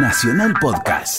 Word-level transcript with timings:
Nacional 0.00 0.54
Podcast. 0.60 1.18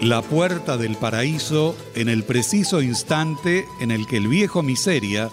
La 0.00 0.20
puerta 0.20 0.76
del 0.76 0.96
paraíso 0.96 1.76
en 1.94 2.08
el 2.08 2.24
preciso 2.24 2.82
instante 2.82 3.66
en 3.80 3.92
el 3.92 4.08
que 4.08 4.16
el 4.16 4.26
viejo 4.26 4.64
miseria 4.64 5.30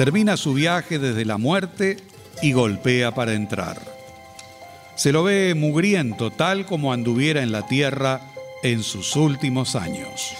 termina 0.00 0.38
su 0.38 0.54
viaje 0.54 0.98
desde 0.98 1.26
la 1.26 1.36
muerte 1.36 1.98
y 2.40 2.52
golpea 2.52 3.14
para 3.14 3.34
entrar. 3.34 3.76
Se 4.94 5.12
lo 5.12 5.24
ve 5.24 5.54
mugriento 5.54 6.30
tal 6.30 6.64
como 6.64 6.94
anduviera 6.94 7.42
en 7.42 7.52
la 7.52 7.66
tierra 7.66 8.22
en 8.62 8.82
sus 8.82 9.14
últimos 9.14 9.76
años. 9.76 10.32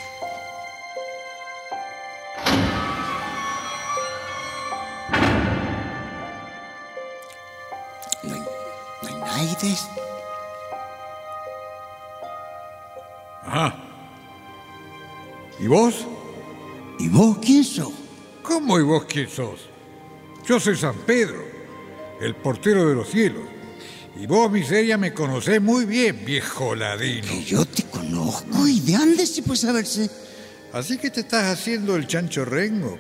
No 8.23 8.33
hay, 8.33 8.41
no 9.03 9.09
hay 9.09 9.15
nadie. 9.15 9.77
Ajá. 13.45 13.77
¿Y 15.59 15.67
vos? 15.67 16.07
¿Y 16.99 17.09
vos 17.11 17.37
quién 17.43 17.63
sos? 17.63 18.00
¿Cómo 18.71 18.79
y 18.79 18.85
vos 18.85 19.05
quién 19.09 19.29
sos? 19.29 19.63
Yo 20.47 20.61
soy 20.61 20.77
San 20.77 20.95
Pedro, 20.99 21.45
el 22.21 22.37
portero 22.37 22.89
de 22.89 22.95
los 22.95 23.11
cielos. 23.11 23.43
Y 24.17 24.29
vos, 24.29 24.49
miseria, 24.49 24.97
me 24.97 25.13
conocés 25.13 25.61
muy 25.61 25.85
bien, 25.87 26.25
viejo 26.25 26.77
ladino. 26.77 27.27
Que 27.27 27.43
yo 27.43 27.65
te 27.65 27.83
conozco. 27.83 28.69
¿Y 28.69 28.79
de 28.79 28.93
dónde 28.93 29.27
se 29.27 29.43
puede 29.43 29.59
saberse? 29.59 30.09
Así 30.73 30.99
que 30.99 31.11
te 31.11 31.23
estás 31.23 31.47
haciendo 31.47 31.97
el 31.97 32.07
chancho 32.07 32.45
rengo, 32.45 32.97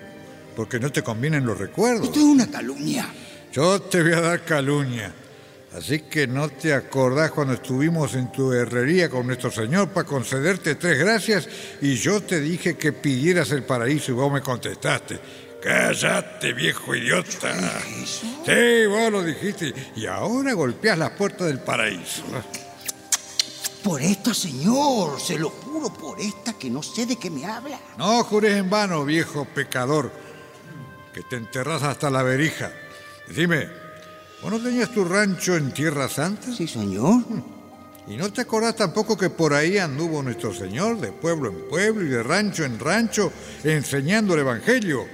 porque 0.57 0.81
no 0.81 0.91
te 0.91 1.05
convienen 1.05 1.47
los 1.47 1.57
recuerdos. 1.57 2.07
Esto 2.07 2.19
es 2.19 2.25
una 2.25 2.51
calumnia. 2.51 3.09
Yo 3.53 3.81
te 3.81 4.03
voy 4.03 4.15
a 4.15 4.21
dar 4.23 4.45
caluña. 4.45 5.15
Así 5.73 6.01
que 6.01 6.27
no 6.27 6.49
te 6.49 6.75
acordás 6.75 7.31
cuando 7.31 7.55
estuvimos 7.55 8.17
en 8.17 8.33
tu 8.33 8.53
herrería 8.53 9.09
con 9.09 9.25
nuestro 9.25 9.53
Señor 9.53 9.91
para 9.91 10.05
concederte 10.05 10.75
tres 10.75 10.99
gracias 10.99 11.49
y 11.81 11.95
yo 11.95 12.21
te 12.21 12.41
dije 12.41 12.77
que 12.77 12.93
pidieras 12.93 13.53
el 13.53 13.63
paraíso 13.63 14.11
y 14.11 14.15
vos 14.15 14.33
me 14.33 14.41
contestaste. 14.41 15.21
Cállate, 15.63 16.53
viejo 16.53 16.95
idiota. 16.95 17.55
Sí, 18.05 18.87
vos 18.87 19.13
lo 19.13 19.23
dijiste. 19.23 19.75
Y 19.97 20.07
ahora 20.07 20.55
golpeas 20.55 20.99
las 20.99 21.11
puertas 21.11 21.49
del 21.49 21.61
paraíso. 21.61 22.23
Por 23.83 24.03
esta, 24.03 24.35
señor, 24.35 25.21
se 25.21 25.39
lo 25.39 25.51
juro 25.51 25.93
por 25.93 26.21
esta 26.21 26.55
que 26.55 26.71
no 26.71 26.83
sé 26.83 27.07
de 27.07 27.17
qué 27.17 27.31
me 27.31 27.47
habla. 27.47 27.79
No 27.97 28.23
jures 28.25 28.57
en 28.57 28.69
vano, 28.69 29.05
viejo 29.05 29.47
pecador, 29.47 30.13
que 31.15 31.23
te 31.23 31.37
enterras 31.37 31.83
hasta 31.83 32.11
la 32.11 32.23
verija. 32.23 32.73
Dime, 33.29 33.69
¿vos 34.43 34.51
no 34.51 34.61
tenías 34.61 34.91
tu 34.91 35.05
rancho 35.05 35.57
en 35.57 35.73
Tierra 35.73 36.09
Santa? 36.09 36.55
Sí, 36.55 36.69
señor. 36.69 37.23
¿Y 38.07 38.17
no 38.17 38.33
te 38.33 38.41
acordás 38.41 38.77
tampoco 38.77 39.17
que 39.17 39.31
por 39.31 39.55
ahí 39.55 39.79
anduvo 39.79 40.23
nuestro 40.23 40.53
Señor 40.53 40.99
de 40.99 41.13
pueblo 41.13 41.49
en 41.49 41.69
pueblo 41.69 42.05
y 42.05 42.09
de 42.09 42.23
rancho 42.23 42.65
en 42.65 42.79
rancho 42.79 43.33
enseñando 43.63 44.35
el 44.35 44.41
Evangelio, 44.41 45.07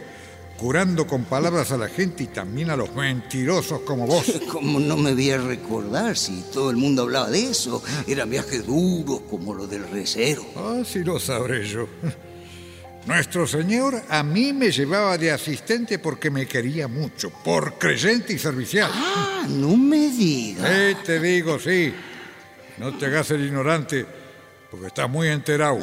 curando 0.57 1.07
con 1.07 1.25
palabras 1.25 1.73
a 1.73 1.77
la 1.77 1.89
gente 1.89 2.25
y 2.25 2.27
también 2.27 2.71
a 2.71 2.77
los 2.77 2.95
mentirosos 2.95 3.81
como 3.81 4.07
vos? 4.07 4.41
¿Cómo 4.53 4.81
no 4.81 4.97
me 4.97 5.15
voy 5.15 5.31
a 5.31 5.39
recordar 5.39 6.17
si 6.17 6.43
todo 6.53 6.71
el 6.71 6.77
mundo 6.77 7.03
hablaba 7.03 7.31
de 7.31 7.51
eso? 7.51 7.83
Eran 8.07 8.31
viajes 8.31 8.67
duros 8.67 9.23
como 9.31 9.55
los 9.55 9.69
del 9.69 9.89
recero. 9.89 10.45
Ah, 10.57 10.83
sí 10.85 11.05
lo 11.05 11.19
sabré 11.19 11.67
yo. 11.67 11.87
Nuestro 13.07 13.47
Señor 13.47 14.03
a 14.09 14.25
mí 14.25 14.53
me 14.53 14.73
llevaba 14.73 15.17
de 15.17 15.31
asistente 15.31 16.01
porque 16.01 16.29
me 16.29 16.47
quería 16.47 16.89
mucho, 16.89 17.31
por 17.31 17.79
creyente 17.79 18.33
y 18.33 18.39
servicial. 18.39 18.91
Ah, 18.93 19.47
no 19.49 19.77
me 19.77 20.11
digas. 20.11 20.69
Sí, 20.69 20.97
te 21.05 21.21
digo, 21.21 21.59
sí. 21.61 21.95
No 22.79 22.97
te 22.99 23.07
hagas 23.07 23.31
el 23.31 23.45
ignorante, 23.45 24.05
porque 24.77 24.89
estás 24.89 25.09
muy 25.09 25.29
enterado. 25.29 25.79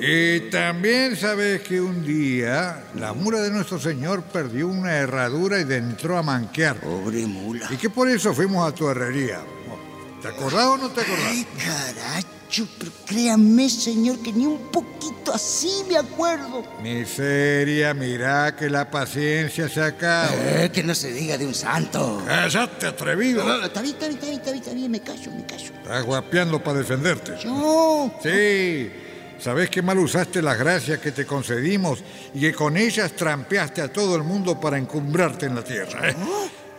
Y 0.00 0.50
también 0.50 1.16
sabes 1.16 1.62
que 1.62 1.80
un 1.80 2.04
día 2.04 2.84
la 2.96 3.12
mula 3.12 3.40
de 3.40 3.50
nuestro 3.50 3.78
Señor 3.78 4.22
perdió 4.24 4.66
una 4.66 4.96
herradura 4.96 5.60
y 5.60 5.72
entró 5.72 6.18
a 6.18 6.22
manquear. 6.22 6.76
Pobre 6.80 7.24
mula. 7.26 7.68
Y 7.70 7.76
que 7.76 7.90
por 7.90 8.08
eso 8.08 8.34
fuimos 8.34 8.66
a 8.66 8.74
tu 8.74 8.88
herrería. 8.88 9.40
¿Te 10.20 10.28
acordás 10.28 10.66
o 10.66 10.76
no 10.76 10.90
te 10.90 11.02
acordás? 11.02 11.26
Ay, 11.28 11.46
caracho, 11.56 12.33
pero 12.78 12.92
créame, 13.06 13.68
señor, 13.68 14.20
que 14.20 14.32
ni 14.32 14.46
un 14.46 14.70
poquito 14.70 15.32
así 15.32 15.82
me 15.88 15.96
acuerdo. 15.96 16.62
Miseria, 16.82 17.94
mirá 17.94 18.54
que 18.54 18.70
la 18.70 18.90
paciencia 18.90 19.68
se 19.68 19.82
acaba. 19.82 20.30
Eh, 20.32 20.70
que 20.72 20.82
no 20.82 20.94
se 20.94 21.12
diga 21.12 21.36
de 21.36 21.46
un 21.46 21.54
santo. 21.54 22.22
Cállate, 22.26 22.86
atrevido. 22.86 23.44
No, 23.44 23.64
está 23.64 23.82
bien, 23.82 23.94
está 23.94 24.06
bien, 24.06 24.18
está 24.18 24.26
bien, 24.26 24.38
está 24.38 24.50
bien, 24.52 24.62
está 24.62 24.74
bien, 24.74 24.90
me 24.90 25.00
callo, 25.00 25.30
me 25.32 25.44
callo. 25.44 25.72
Estás 25.82 26.04
guapeando 26.04 26.62
para 26.62 26.78
defenderte. 26.78 27.32
Yo. 27.42 28.12
Sí, 28.22 28.90
sabes 29.38 29.68
que 29.70 29.82
mal 29.82 29.98
usaste 29.98 30.40
las 30.40 30.58
gracias 30.58 31.00
que 31.00 31.12
te 31.12 31.26
concedimos 31.26 32.02
y 32.34 32.40
que 32.40 32.54
con 32.54 32.76
ellas 32.76 33.12
trampeaste 33.12 33.82
a 33.82 33.92
todo 33.92 34.16
el 34.16 34.22
mundo 34.22 34.60
para 34.60 34.78
encumbrarte 34.78 35.46
en 35.46 35.56
la 35.56 35.64
tierra. 35.64 36.10
¿eh? 36.10 36.14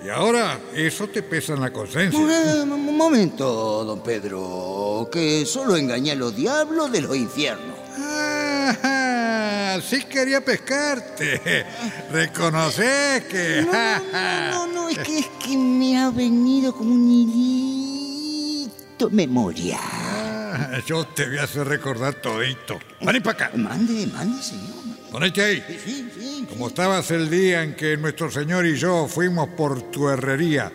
Y 0.05 0.09
ahora 0.09 0.59
eso 0.75 1.07
te 1.07 1.23
pesa 1.23 1.53
en 1.53 1.61
la 1.61 1.73
conciencia. 1.73 2.19
Un 2.19 2.95
momento, 2.95 3.83
don 3.83 4.03
Pedro, 4.03 5.09
que 5.11 5.43
solo 5.47 5.75
engañé 5.75 6.11
a 6.11 6.15
los 6.15 6.35
diablos 6.35 6.91
de 6.91 7.01
los 7.01 7.15
infiernos. 7.15 7.75
Ah, 7.97 9.79
sí 9.81 10.03
quería 10.03 10.45
pescarte. 10.45 11.65
Reconoces 12.11 13.23
que... 13.23 13.65
No, 13.65 14.51
no, 14.51 14.67
no, 14.67 14.89
es 14.89 14.99
que, 14.99 15.17
es 15.19 15.27
que 15.43 15.57
me 15.57 15.97
ha 15.97 16.11
venido 16.11 16.75
como 16.75 16.93
un 16.93 17.09
hilito 17.09 19.09
memoria. 19.09 19.79
Ah, 19.81 20.77
Yo 20.85 21.03
te 21.07 21.27
voy 21.27 21.39
a 21.39 21.43
hacer 21.45 21.67
recordar 21.67 22.13
todito. 22.21 22.77
Vení 23.01 23.21
para 23.21 23.47
acá. 23.47 23.57
Mande, 23.57 24.05
mande, 24.05 24.43
señor. 24.43 24.84
Ponete 25.15 25.41
ahí. 25.41 25.63
Sí, 25.81 26.09
sí. 26.13 26.45
Como 26.49 26.67
estabas 26.67 27.09
el 27.09 27.29
día 27.29 27.63
en 27.63 27.73
que 27.73 27.95
nuestro 27.95 28.29
señor 28.29 28.65
y 28.65 28.75
yo 28.75 29.07
fuimos 29.07 29.47
por 29.47 29.83
tu 29.83 30.09
herrería. 30.09 30.69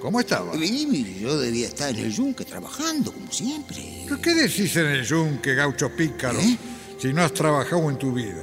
¿Cómo 0.00 0.18
estabas? 0.18 0.56
Y 0.56 1.20
Yo 1.20 1.38
debía 1.38 1.68
estar 1.68 1.90
en 1.90 2.06
el 2.06 2.10
yunque 2.10 2.46
trabajando, 2.46 3.12
como 3.12 3.30
siempre. 3.30 3.76
¿Pero 4.08 4.18
qué 4.18 4.32
decís 4.32 4.74
en 4.76 4.86
el 4.86 5.04
yunque, 5.04 5.54
gaucho 5.54 5.94
pícaro, 5.94 6.40
¿Eh? 6.40 6.56
si 6.98 7.12
no 7.12 7.20
has 7.22 7.34
trabajado 7.34 7.90
en 7.90 7.98
tu 7.98 8.14
vida? 8.14 8.42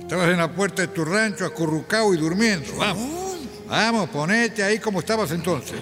Estabas 0.00 0.30
en 0.30 0.38
la 0.38 0.52
puerta 0.52 0.82
de 0.82 0.88
tu 0.88 1.04
rancho 1.04 1.44
acurrucado 1.44 2.12
y 2.12 2.16
durmiendo. 2.16 2.74
Vamos. 2.76 3.38
Vamos, 3.68 4.10
ponete 4.10 4.64
ahí 4.64 4.80
como 4.80 4.98
estabas 4.98 5.30
entonces. 5.30 5.78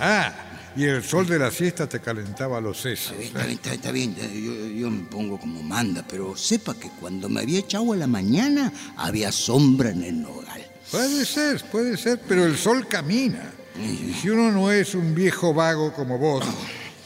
Ah, 0.00 0.45
y 0.76 0.84
el 0.84 1.02
sol 1.02 1.26
de 1.26 1.38
la 1.38 1.50
siesta 1.50 1.88
te 1.88 2.00
calentaba 2.00 2.60
los 2.60 2.80
sesos. 2.80 3.16
Está 3.18 3.44
bien, 3.44 3.58
está, 3.62 3.90
bien, 3.90 4.10
está 4.10 4.26
bien. 4.28 4.44
Yo, 4.44 4.66
yo 4.80 4.90
me 4.90 5.04
pongo 5.04 5.38
como 5.38 5.62
manda, 5.62 6.04
pero 6.06 6.36
sepa 6.36 6.74
que 6.74 6.90
cuando 7.00 7.28
me 7.28 7.40
había 7.40 7.60
echado 7.60 7.92
a 7.92 7.96
la 7.96 8.06
mañana 8.06 8.72
había 8.96 9.32
sombra 9.32 9.90
en 9.90 10.02
el 10.02 10.22
nogal. 10.22 10.64
Puede 10.90 11.24
ser, 11.24 11.64
puede 11.70 11.96
ser, 11.96 12.20
pero 12.28 12.44
el 12.44 12.56
sol 12.56 12.86
camina. 12.86 13.52
Y 13.78 14.14
si 14.14 14.30
uno 14.30 14.52
no 14.52 14.70
es 14.70 14.94
un 14.94 15.14
viejo 15.14 15.52
vago 15.52 15.92
como 15.92 16.18
vos, 16.18 16.44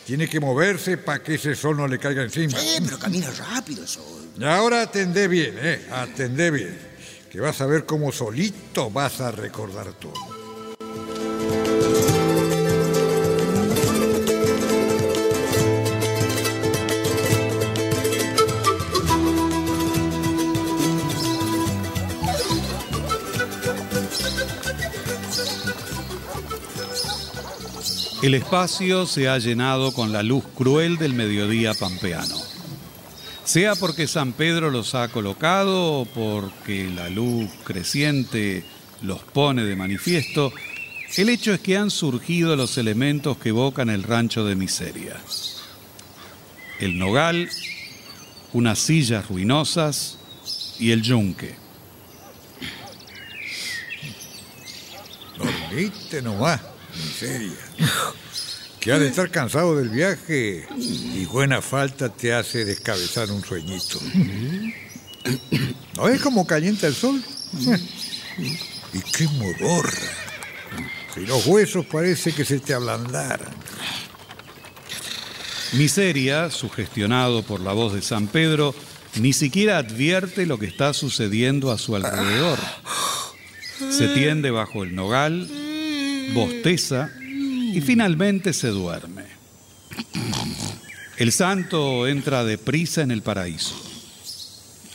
tiene 0.07 0.29
que 0.29 0.41
moverse 0.41 0.99
para 0.99 1.23
que 1.23 1.35
ese 1.35 1.55
sol 1.55 1.77
no 1.77 1.87
le 1.87 1.99
caiga 1.99 2.23
encima. 2.23 2.59
Sí, 2.59 2.79
pero 2.85 2.99
camina 2.99 3.31
rápido 3.31 3.83
el 3.83 3.89
sol. 3.89 4.29
Y 4.39 4.45
ahora 4.45 4.83
atendé 4.83 5.29
bien, 5.29 5.55
¿eh? 5.61 5.87
Atendé 5.93 6.51
bien. 6.51 6.79
Que 7.31 7.41
vas 7.41 7.61
a 7.61 7.67
ver 7.67 7.87
cómo 7.87 8.11
solito 8.11 8.91
vas 8.91 9.21
a 9.21 9.31
recordar 9.31 9.93
todo. 9.95 10.30
El 28.23 28.35
espacio 28.35 29.07
se 29.07 29.29
ha 29.29 29.39
llenado 29.39 29.95
con 29.95 30.13
la 30.13 30.23
luz 30.23 30.45
cruel 30.55 30.99
del 30.99 31.15
mediodía 31.15 31.73
pampeano. 31.73 32.37
Sea 33.45 33.75
porque 33.75 34.07
San 34.07 34.35
Pedro 34.35 34.71
los 34.71 34.95
ha 34.95 35.09
colocado 35.09 36.01
o 36.01 36.05
porque 36.05 36.91
la 36.91 37.09
luz 37.09 37.49
creciente 37.65 38.63
los 39.01 39.23
pone 39.23 39.65
de 39.65 39.75
manifiesto, 39.75 40.53
el 41.17 41.31
hecho 41.31 41.55
es 41.55 41.61
que 41.61 41.79
han 41.79 41.91
surgido 41.91 42.57
los 42.57 42.77
elementos 42.77 43.39
que 43.39 43.49
evocan 43.49 43.89
el 43.89 44.03
rancho 44.03 44.45
de 44.45 44.55
miseria. 44.55 45.17
El 46.79 46.99
nogal, 46.99 47.49
unas 48.53 48.79
sillas 48.79 49.29
ruinosas 49.29 50.19
y 50.79 50.91
el 50.91 51.01
yunque. 51.01 51.55
Viste 55.75 56.21
nomás, 56.21 56.61
miseria. 57.01 57.57
Que 58.81 58.93
ha 58.93 58.99
de 58.99 59.09
estar 59.09 59.31
cansado 59.31 59.77
del 59.77 59.91
viaje 59.91 60.67
y 60.79 61.25
buena 61.27 61.61
falta 61.61 62.09
te 62.09 62.33
hace 62.33 62.65
descabezar 62.65 63.31
un 63.31 63.45
sueñito. 63.45 64.01
¿No 65.97 66.09
es 66.09 66.21
como 66.23 66.47
calienta 66.47 66.87
el 66.87 66.95
sol? 66.95 67.23
Y 68.93 69.01
qué 69.13 69.29
modorra. 69.29 69.93
Si 71.15 71.27
los 71.27 71.47
huesos 71.47 71.85
parece 71.87 72.33
que 72.33 72.45
se 72.45 72.61
te 72.61 72.73
ablandaran. 72.73 73.55
Miseria, 75.73 76.51
sugestionado 76.51 77.43
por 77.43 77.61
la 77.61 77.73
voz 77.73 77.93
de 77.93 78.03
San 78.03 78.29
Pedro, 78.29 78.75
ni 79.17 79.33
siquiera 79.33 79.79
advierte 79.79 80.47
lo 80.47 80.59
que 80.59 80.67
está 80.67 80.95
sucediendo 80.95 81.71
a 81.71 81.79
su 81.79 81.97
alrededor. 81.97 82.59
Se 83.91 84.09
tiende 84.09 84.51
bajo 84.51 84.85
el 84.85 84.95
nogal, 84.95 85.49
bosteza 86.33 87.11
y 87.21 87.81
finalmente 87.81 88.53
se 88.53 88.69
duerme. 88.69 89.25
El 91.17 91.33
santo 91.33 92.07
entra 92.07 92.45
deprisa 92.45 93.03
en 93.03 93.11
el 93.11 93.23
paraíso. 93.23 93.75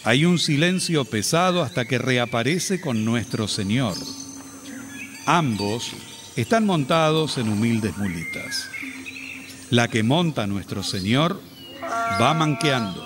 Hay 0.03 0.25
un 0.25 0.39
silencio 0.39 1.05
pesado 1.05 1.61
hasta 1.63 1.85
que 1.85 1.97
reaparece 1.97 2.79
con 2.81 3.05
nuestro 3.05 3.47
Señor. 3.47 3.95
Ambos 5.25 5.91
están 6.35 6.65
montados 6.65 7.37
en 7.37 7.49
humildes 7.49 7.97
mulitas. 7.97 8.69
La 9.71 9.87
que 9.87 10.03
monta 10.03 10.45
nuestro 10.45 10.83
Señor 10.83 11.41
va 12.21 12.33
manqueando. 12.33 13.03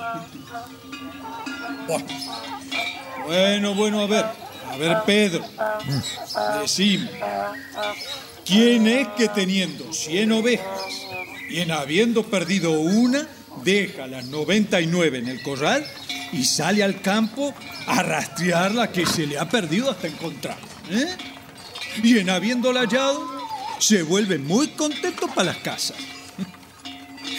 Bueno, 3.25 3.75
bueno, 3.75 4.01
a 4.01 4.07
ver. 4.07 4.49
Ver, 4.79 4.97
Pedro. 5.05 5.45
Decime. 6.61 7.09
¿Quién 8.45 8.87
es 8.87 9.07
que 9.09 9.27
teniendo 9.27 9.91
100 9.91 10.31
ovejas 10.31 11.05
y 11.49 11.59
en 11.59 11.71
habiendo 11.71 12.23
perdido 12.23 12.79
una, 12.79 13.27
deja 13.63 14.07
las 14.07 14.25
99 14.25 15.17
en 15.17 15.27
el 15.27 15.41
corral 15.43 15.85
y 16.31 16.45
sale 16.45 16.83
al 16.83 17.01
campo 17.01 17.53
a 17.87 18.01
rastrear 18.03 18.73
la 18.73 18.91
que 18.91 19.05
se 19.05 19.27
le 19.27 19.37
ha 19.37 19.49
perdido 19.49 19.91
hasta 19.91 20.07
encontrarla? 20.07 20.65
¿eh? 20.91 21.15
Y 22.01 22.17
en 22.17 22.29
habiéndola 22.29 22.81
hallado, 22.81 23.27
se 23.79 24.01
vuelve 24.03 24.37
muy 24.37 24.69
contento 24.69 25.27
para 25.27 25.51
las 25.53 25.57
casas. 25.57 25.97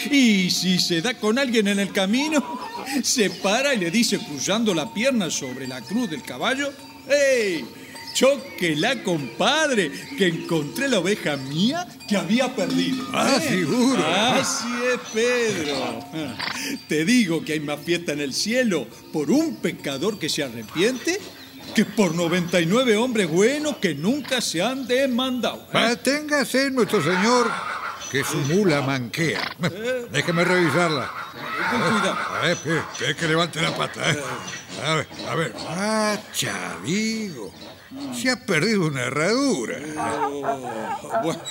Y 0.09 0.49
si 0.49 0.79
se 0.79 1.01
da 1.01 1.13
con 1.13 1.37
alguien 1.37 1.67
en 1.67 1.79
el 1.79 1.91
camino, 1.91 2.59
se 3.03 3.29
para 3.29 3.73
y 3.73 3.77
le 3.77 3.91
dice 3.91 4.17
cruzando 4.17 4.73
la 4.73 4.91
pierna 4.93 5.29
sobre 5.29 5.67
la 5.67 5.81
cruz 5.81 6.09
del 6.09 6.23
caballo, 6.23 6.73
¡Ey! 7.09 7.65
Choquela, 8.13 9.01
compadre, 9.03 9.91
que 10.17 10.27
encontré 10.27 10.89
la 10.89 10.99
oveja 10.99 11.37
mía 11.37 11.87
que 12.07 12.17
había 12.17 12.53
perdido. 12.53 13.05
Ah, 13.13 13.37
¿eh? 13.41 13.47
seguro. 13.47 14.05
Así 14.05 14.67
es, 14.93 14.99
Pedro. 15.13 16.05
Te 16.87 17.05
digo 17.05 17.43
que 17.45 17.53
hay 17.53 17.59
más 17.61 17.79
fiesta 17.79 18.11
en 18.11 18.19
el 18.19 18.33
cielo 18.33 18.85
por 19.13 19.31
un 19.31 19.55
pecador 19.55 20.19
que 20.19 20.29
se 20.29 20.43
arrepiente 20.43 21.19
que 21.73 21.85
por 21.85 22.13
99 22.13 22.97
hombres 22.97 23.29
buenos 23.29 23.77
que 23.77 23.95
nunca 23.95 24.41
se 24.41 24.61
han 24.61 24.87
demandado. 24.87 25.67
¿eh? 25.69 25.73
Manténgase, 25.73 26.69
nuestro 26.69 27.01
señor, 27.01 27.49
que 28.11 28.23
su 28.23 28.37
mula 28.37 28.81
manquea. 28.81 29.55
Déjeme 30.11 30.43
revisarla. 30.43 31.09
Ten 31.71 31.79
cuidado. 31.79 32.17
A 32.35 32.41
ver, 32.41 33.15
que 33.15 33.27
levante 33.27 33.61
la 33.61 33.75
pata. 33.75 34.11
¿eh? 34.11 34.19
A 34.83 34.95
ver, 34.95 35.07
a 35.29 35.35
ver. 35.35 35.53
Ah, 35.67 36.17
chavigo. 36.33 37.51
Se 38.13 38.29
ha 38.29 38.37
perdido 38.45 38.87
una 38.87 39.03
herradura. 39.03 39.77
Bueno, 41.23 41.41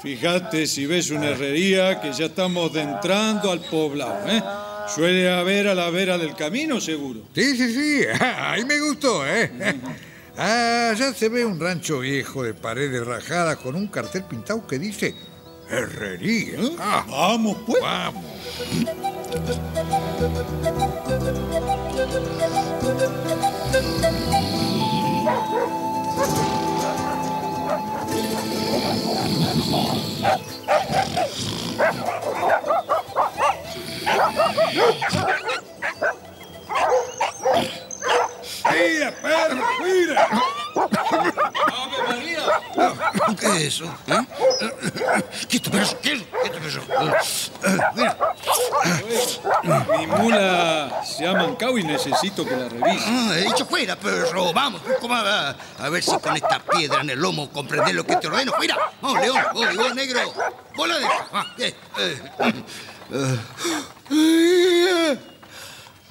fíjate 0.00 0.66
si 0.66 0.86
ves 0.86 1.10
una 1.10 1.28
herrería 1.30 2.00
que 2.00 2.12
ya 2.12 2.26
estamos 2.26 2.74
entrando 2.74 3.50
al 3.52 3.60
poblado. 3.60 4.26
¿eh? 4.28 4.42
Suele 4.94 5.30
haber 5.30 5.68
a 5.68 5.74
la 5.74 5.90
vera 5.90 6.16
del 6.16 6.34
camino, 6.34 6.80
seguro. 6.80 7.20
Sí, 7.34 7.56
sí, 7.56 7.74
sí. 7.74 8.06
Ahí 8.20 8.64
me 8.64 8.78
gustó, 8.80 9.26
¿eh? 9.26 9.50
Ah, 10.38 10.92
ya 10.94 11.14
se 11.14 11.30
ve 11.30 11.46
un 11.46 11.58
rancho 11.58 12.00
viejo 12.00 12.42
de 12.42 12.52
paredes 12.52 13.06
rajadas 13.06 13.56
con 13.56 13.74
un 13.74 13.86
cartel 13.86 14.22
pintado 14.24 14.66
que 14.66 14.78
dice 14.78 15.14
herrería. 15.70 16.58
Ah, 16.78 17.06
Vamos, 17.08 17.56
pues. 17.66 17.80
vamos. 17.80 18.22
¡Mira, 38.70 39.12
Pedro, 39.22 39.64
mira! 39.82 40.55
¿Qué 43.38 43.46
es 43.46 43.62
eso? 43.62 43.84
¿Eh? 44.06 44.26
Quieto, 45.48 45.70
pero 45.70 45.84
eso, 45.84 45.96
quieto. 46.00 46.24
Eh, 47.64 47.78
Mira. 47.94 48.16
Mi 49.98 50.06
mula 50.06 51.02
se 51.04 51.26
ha 51.26 51.32
mancado 51.32 51.78
y 51.78 51.84
necesito 51.84 52.44
que 52.44 52.56
la 52.56 52.68
revise. 52.68 53.04
Ah, 53.06 53.32
he 53.36 53.44
dicho 53.44 53.66
fuera, 53.66 53.96
perro. 53.96 54.52
Vamos, 54.52 54.82
¿cómo 55.00 55.14
va? 55.14 55.56
A 55.78 55.88
ver 55.88 56.02
si 56.02 56.16
con 56.18 56.36
esta 56.36 56.60
piedra 56.60 57.00
en 57.00 57.10
el 57.10 57.18
lomo 57.18 57.50
comprendes 57.50 57.94
lo 57.94 58.04
que 58.04 58.16
te 58.16 58.26
ordeno. 58.26 58.52
Fuera. 58.52 58.76
Vamos, 59.00 59.20
León. 59.20 59.38
Vos, 59.54 59.76
vos, 59.76 59.94
negro. 59.94 60.20
Bola 60.76 60.98
de... 60.98 61.06
Ah, 61.32 61.46
eh, 61.58 61.74
eh. 61.98 62.22
Eh. 64.10 65.18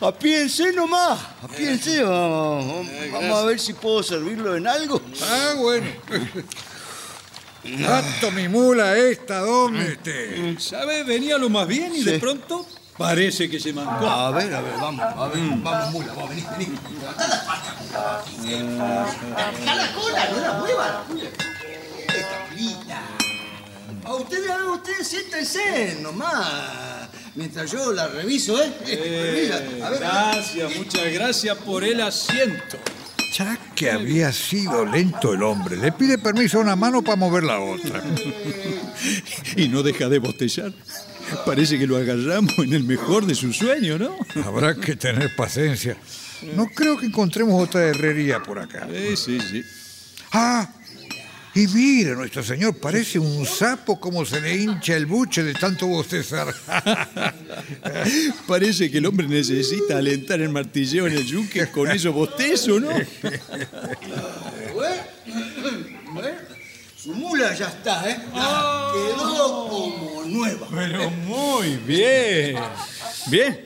Apiense 0.02 0.74
nomás, 0.74 1.18
apiense. 1.42 2.04
Vamos, 2.04 2.86
vamos 3.14 3.38
a 3.40 3.46
ver 3.46 3.60
si 3.60 3.74
puedo 3.74 4.04
servirlo 4.04 4.56
en 4.56 4.68
algo. 4.68 5.02
Ah, 5.24 5.54
bueno. 5.58 5.88
Gato 7.64 8.32
mi 8.32 8.48
mula 8.48 8.96
esta, 8.98 9.40
¿dónde 9.40 9.94
esté? 9.94 10.56
¿Sabes? 10.60 11.06
Venía 11.06 11.38
lo 11.38 11.50
más 11.50 11.68
bien 11.68 11.96
y 11.96 12.04
de 12.04 12.14
Sí. 12.16 12.20
pronto 12.20 12.66
parece 12.98 13.50
que 13.50 13.60
se 13.60 13.72
mancó. 13.74 14.06
A 14.06 14.32
ver, 14.32 14.54
a 14.54 14.62
ver, 14.62 14.74
vamos, 14.80 15.02
a 15.04 15.28
ver, 15.30 15.40
vamos, 15.64 15.92
mula, 15.94 16.14
vamos, 16.14 16.30
vení, 16.30 16.46
vení. 16.60 16.78
Levantá 17.00 17.28
la 17.28 17.46
pata. 17.46 18.24
Levantá 18.44 19.76
la 19.76 19.94
cola, 19.94 20.30
no 20.30 20.38
la 20.42 20.54
muevas. 20.60 20.92
Esta 22.08 22.48
mulita. 22.52 23.02
A 24.04 24.14
ustedes, 24.14 24.50
a 24.52 24.58
ver, 24.58 24.66
ustedes 24.68 25.08
siéntense 25.08 25.98
nomás. 26.02 26.95
Mientras 27.36 27.72
yo 27.72 27.92
la 27.92 28.08
reviso, 28.08 28.62
¿eh? 28.62 28.72
Mira, 29.44 29.58
a 29.86 29.90
ver, 29.90 30.00
Gracias, 30.00 30.76
muchas 30.78 31.14
gracias 31.14 31.58
por 31.58 31.84
el 31.84 32.02
asiento. 32.02 32.78
Ya 33.38 33.58
que 33.76 33.92
había 33.92 34.32
sido 34.32 34.86
lento 34.86 35.34
el 35.34 35.44
hombre. 35.44 35.76
Le 35.76 35.92
pide 35.92 36.18
permiso 36.18 36.60
a 36.60 36.62
una 36.62 36.76
mano 36.78 37.02
para 37.02 37.18
mover 37.18 37.44
la 37.44 37.60
otra. 37.60 38.02
Y 39.58 39.68
no 39.68 39.84
deja 39.84 40.08
de 40.10 40.20
botellar. 40.20 40.74
Parece 41.46 41.78
que 41.78 41.86
lo 41.86 41.98
agarramos 41.98 42.58
en 42.60 42.74
el 42.74 42.84
mejor 42.84 43.26
de 43.26 43.36
su 43.36 43.52
sueño, 43.52 43.98
¿no? 43.98 44.16
Habrá 44.46 44.76
que 44.76 44.96
tener 44.96 45.36
paciencia. 45.36 45.98
No 46.56 46.68
creo 46.68 46.98
que 46.98 47.06
encontremos 47.06 47.62
otra 47.62 47.84
herrería 47.84 48.42
por 48.42 48.58
acá. 48.60 48.88
Sí, 48.90 49.18
sí, 49.18 49.40
sí. 49.40 49.64
Ah, 50.32 50.70
y 51.56 51.68
mire, 51.68 52.16
nuestro 52.16 52.44
señor, 52.44 52.76
parece 52.76 53.18
un 53.18 53.46
sapo 53.46 53.98
como 53.98 54.26
se 54.26 54.42
le 54.42 54.58
hincha 54.58 54.94
el 54.98 55.06
buche 55.06 55.42
de 55.42 55.54
tanto 55.54 55.88
bostezar. 55.88 56.54
Parece 58.48 58.92
que 58.92 58.98
el 58.98 59.06
hombre 59.06 59.26
necesita 59.26 59.98
alentar 59.98 60.42
el 60.42 60.50
martilleo 60.50 61.08
en 61.08 61.14
el 61.14 61.26
yunque 61.26 61.72
con 61.72 61.90
esos 61.90 62.14
bostezos, 62.14 62.82
¿no? 62.82 62.90
Bueno, 66.14 66.38
su 66.98 67.14
mula 67.14 67.56
ya 67.56 67.68
está, 67.68 68.10
¿eh? 68.10 68.18
Ya 68.34 68.92
Quedó 68.94 69.70
como 69.70 70.24
nueva. 70.26 70.68
Pero 70.70 71.10
muy 71.10 71.78
bien. 71.78 72.58
Bien. 73.28 73.66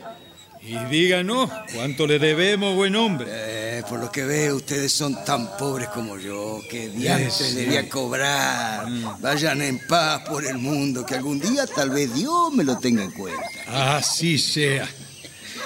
Y 0.70 0.78
díganos, 0.86 1.50
¿cuánto 1.74 2.06
le 2.06 2.20
debemos, 2.20 2.76
buen 2.76 2.96
hombre? 2.96 3.26
Eh, 3.28 3.84
por 3.90 4.00
lo 4.00 4.12
que 4.12 4.24
veo, 4.24 4.58
ustedes 4.58 4.94
son 4.94 5.26
tan 5.26 5.58
pobres 5.58 5.88
como 5.88 6.20
yo. 6.20 6.62
que 6.70 6.90
diantres 6.90 7.56
le 7.56 7.66
voy 7.66 7.78
a 7.78 7.90
cobrar? 7.90 8.88
Vayan 9.20 9.64
en 9.64 9.80
paz 9.88 10.22
por 10.30 10.46
el 10.46 10.60
mundo, 10.60 11.04
que 11.04 11.16
algún 11.16 11.40
día 11.40 11.66
tal 11.66 11.90
vez 11.90 12.14
Dios 12.14 12.54
me 12.54 12.64
lo 12.64 12.78
tenga 12.78 13.04
en 13.04 13.10
cuenta. 13.10 13.98
Así 13.98 14.38
sea. 14.38 14.88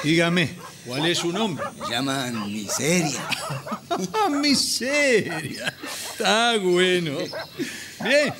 Dígame, 0.05 0.51
¿cuál 0.85 1.05
es 1.05 1.17
su 1.17 1.33
nombre? 1.33 1.65
Me 1.81 1.89
llaman 1.89 2.49
miseria. 2.49 3.27
¡Ah, 3.89 4.29
miseria! 4.29 5.73
Está 6.13 6.57
bueno. 6.59 7.17
Bien, 8.03 8.33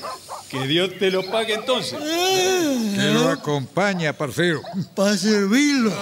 que 0.50 0.68
Dios 0.68 0.92
te 1.00 1.10
lo 1.12 1.26
pague 1.30 1.54
entonces. 1.54 1.98
Que 2.00 3.12
lo 3.14 3.30
acompaña, 3.30 4.14
parcero. 4.14 4.62
Para 4.96 5.18
servirlo. 5.18 5.94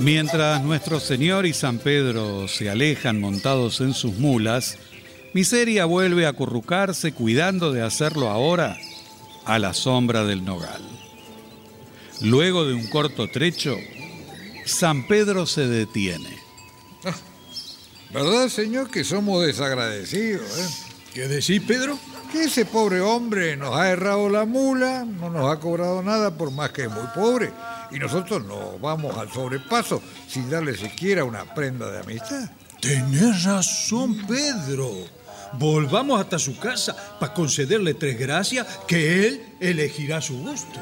Mientras 0.00 0.62
nuestro 0.62 0.98
Señor 0.98 1.44
y 1.44 1.52
San 1.52 1.78
Pedro 1.78 2.48
se 2.48 2.70
alejan 2.70 3.20
montados 3.20 3.82
en 3.82 3.92
sus 3.92 4.14
mulas, 4.14 4.78
Miseria 5.34 5.84
vuelve 5.84 6.24
a 6.24 6.30
acurrucarse 6.30 7.12
cuidando 7.12 7.70
de 7.70 7.82
hacerlo 7.82 8.30
ahora 8.30 8.78
a 9.44 9.58
la 9.58 9.74
sombra 9.74 10.24
del 10.24 10.44
nogal. 10.44 10.99
Luego 12.22 12.64
de 12.64 12.74
un 12.74 12.86
corto 12.88 13.28
trecho, 13.28 13.76
San 14.66 15.06
Pedro 15.06 15.46
se 15.46 15.66
detiene. 15.66 16.38
¿Verdad, 18.12 18.48
señor, 18.48 18.90
que 18.90 19.04
somos 19.04 19.46
desagradecidos? 19.46 20.58
Eh? 20.58 20.68
¿Qué 21.14 21.28
decís, 21.28 21.60
Pedro? 21.66 21.98
Que 22.32 22.44
ese 22.44 22.64
pobre 22.64 23.00
hombre 23.00 23.56
nos 23.56 23.74
ha 23.76 23.88
errado 23.88 24.28
la 24.28 24.44
mula, 24.44 25.04
no 25.04 25.30
nos 25.30 25.50
ha 25.50 25.60
cobrado 25.60 26.02
nada 26.02 26.36
por 26.36 26.50
más 26.50 26.70
que 26.70 26.82
es 26.82 26.90
muy 26.90 27.06
pobre, 27.14 27.52
y 27.90 27.98
nosotros 27.98 28.44
nos 28.44 28.80
vamos 28.80 29.16
al 29.16 29.32
sobrepaso 29.32 30.02
sin 30.28 30.50
darle 30.50 30.76
siquiera 30.76 31.24
una 31.24 31.54
prenda 31.54 31.90
de 31.90 32.00
amistad. 32.00 32.50
Tenés 32.80 33.44
razón, 33.44 34.26
Pedro. 34.26 34.90
Volvamos 35.54 36.20
hasta 36.20 36.38
su 36.38 36.58
casa 36.58 36.94
para 37.18 37.34
concederle 37.34 37.94
tres 37.94 38.18
gracias 38.18 38.66
que 38.86 39.26
él 39.26 39.42
elegirá 39.60 40.18
a 40.18 40.22
su 40.22 40.38
gusto. 40.38 40.80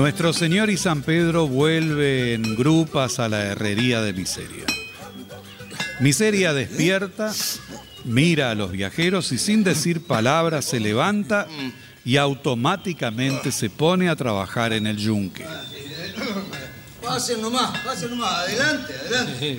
Nuestro 0.00 0.32
Señor 0.32 0.70
y 0.70 0.78
San 0.78 1.02
Pedro 1.02 1.46
vuelven 1.46 2.56
grupas 2.56 3.18
a 3.18 3.28
la 3.28 3.42
herrería 3.42 4.00
de 4.00 4.14
Miseria. 4.14 4.64
Miseria 6.00 6.54
despierta, 6.54 7.34
mira 8.04 8.50
a 8.50 8.54
los 8.54 8.72
viajeros 8.72 9.30
y 9.30 9.36
sin 9.36 9.62
decir 9.62 10.06
palabras 10.06 10.64
se 10.64 10.80
levanta 10.80 11.46
y 12.02 12.16
automáticamente 12.16 13.52
se 13.52 13.68
pone 13.68 14.08
a 14.08 14.16
trabajar 14.16 14.72
en 14.72 14.86
el 14.86 14.96
yunque. 14.96 15.44
Pasen 17.02 17.42
nomás, 17.42 17.78
pasen 17.80 18.08
nomás, 18.08 18.32
adelante, 18.32 18.94
adelante. 18.94 19.58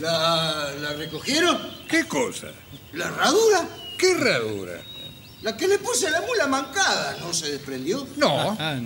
¿La, 0.00 0.72
la 0.80 0.94
recogieron? 0.94 1.58
¿Qué 1.86 2.04
cosa? 2.06 2.46
¿La 2.94 3.08
herradura? 3.08 3.68
¿Qué 3.98 4.12
herradura? 4.12 4.91
La 5.42 5.56
que 5.56 5.66
le 5.66 5.78
puse 5.78 6.06
a 6.06 6.10
la 6.10 6.20
mula 6.20 6.46
mancada, 6.46 7.16
¿no 7.20 7.34
se 7.34 7.50
desprendió? 7.50 8.06
No. 8.16 8.56
Ah, 8.60 8.78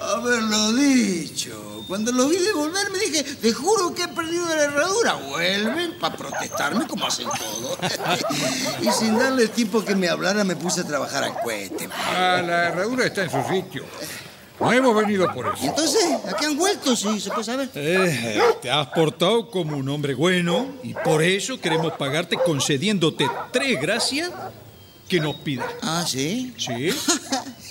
haberlo 0.00 0.72
dicho. 0.72 1.84
Cuando 1.86 2.10
lo 2.10 2.28
vi 2.28 2.38
devolver 2.38 2.90
me 2.90 2.98
dije, 2.98 3.22
te 3.22 3.52
juro 3.52 3.94
que 3.94 4.02
he 4.04 4.08
perdido 4.08 4.44
la 4.46 4.64
herradura. 4.64 5.14
Vuelven 5.14 5.98
para 6.00 6.16
protestarme 6.16 6.86
como 6.88 7.06
hacen 7.06 7.28
todos. 7.38 7.78
y 8.82 8.90
sin 8.90 9.18
darle 9.18 9.46
tiempo 9.48 9.84
que 9.84 9.94
me 9.94 10.08
hablara 10.08 10.42
me 10.42 10.56
puse 10.56 10.80
a 10.80 10.84
trabajar 10.84 11.22
al 11.24 11.40
cohete. 11.40 11.88
Ah, 11.92 12.42
la 12.44 12.68
herradura 12.68 13.06
está 13.06 13.22
en 13.22 13.30
su 13.30 13.42
sitio. 13.48 13.84
No 14.58 14.72
hemos 14.72 14.94
venido 14.94 15.32
por 15.32 15.46
¿Y 15.46 15.58
eso. 15.60 15.68
entonces? 15.68 16.04
¿A 16.28 16.36
qué 16.36 16.46
han 16.46 16.56
vuelto? 16.56 16.94
Sí, 16.94 17.20
se 17.20 17.30
puede 17.30 17.44
saber. 17.44 17.70
Eh, 17.74 18.40
te 18.60 18.70
has 18.70 18.88
portado 18.88 19.48
como 19.48 19.76
un 19.76 19.88
hombre 19.88 20.14
bueno 20.14 20.66
y 20.82 20.92
por 20.92 21.22
eso 21.22 21.58
queremos 21.60 21.92
pagarte 21.94 22.36
concediéndote 22.36 23.28
tres 23.52 23.80
gracias 23.80 24.30
que 25.10 25.20
nos 25.20 25.34
pidas. 25.36 25.66
Ah, 25.82 26.04
¿sí? 26.06 26.54
¿Sí? 26.56 26.90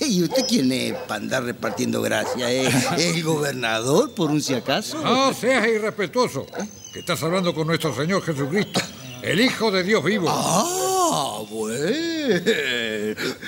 ¿Y 0.00 0.22
usted 0.22 0.44
quién 0.46 0.70
es 0.70 0.92
para 0.92 1.22
andar 1.22 1.42
repartiendo 1.42 2.02
gracias? 2.02 2.50
¿Eh? 2.50 2.70
¿El 2.98 3.22
gobernador, 3.24 4.12
por 4.12 4.30
un 4.30 4.42
si 4.42 4.52
acaso? 4.54 5.00
No 5.02 5.32
seas 5.32 5.66
irrespetuoso. 5.66 6.46
Que 6.92 7.00
estás 7.00 7.22
hablando 7.22 7.54
con 7.54 7.66
nuestro 7.66 7.94
Señor 7.94 8.22
Jesucristo, 8.22 8.80
el 9.22 9.40
Hijo 9.40 9.70
de 9.70 9.82
Dios 9.82 10.04
vivo. 10.04 10.26
Ah, 10.28 11.40
bueno. 11.48 11.80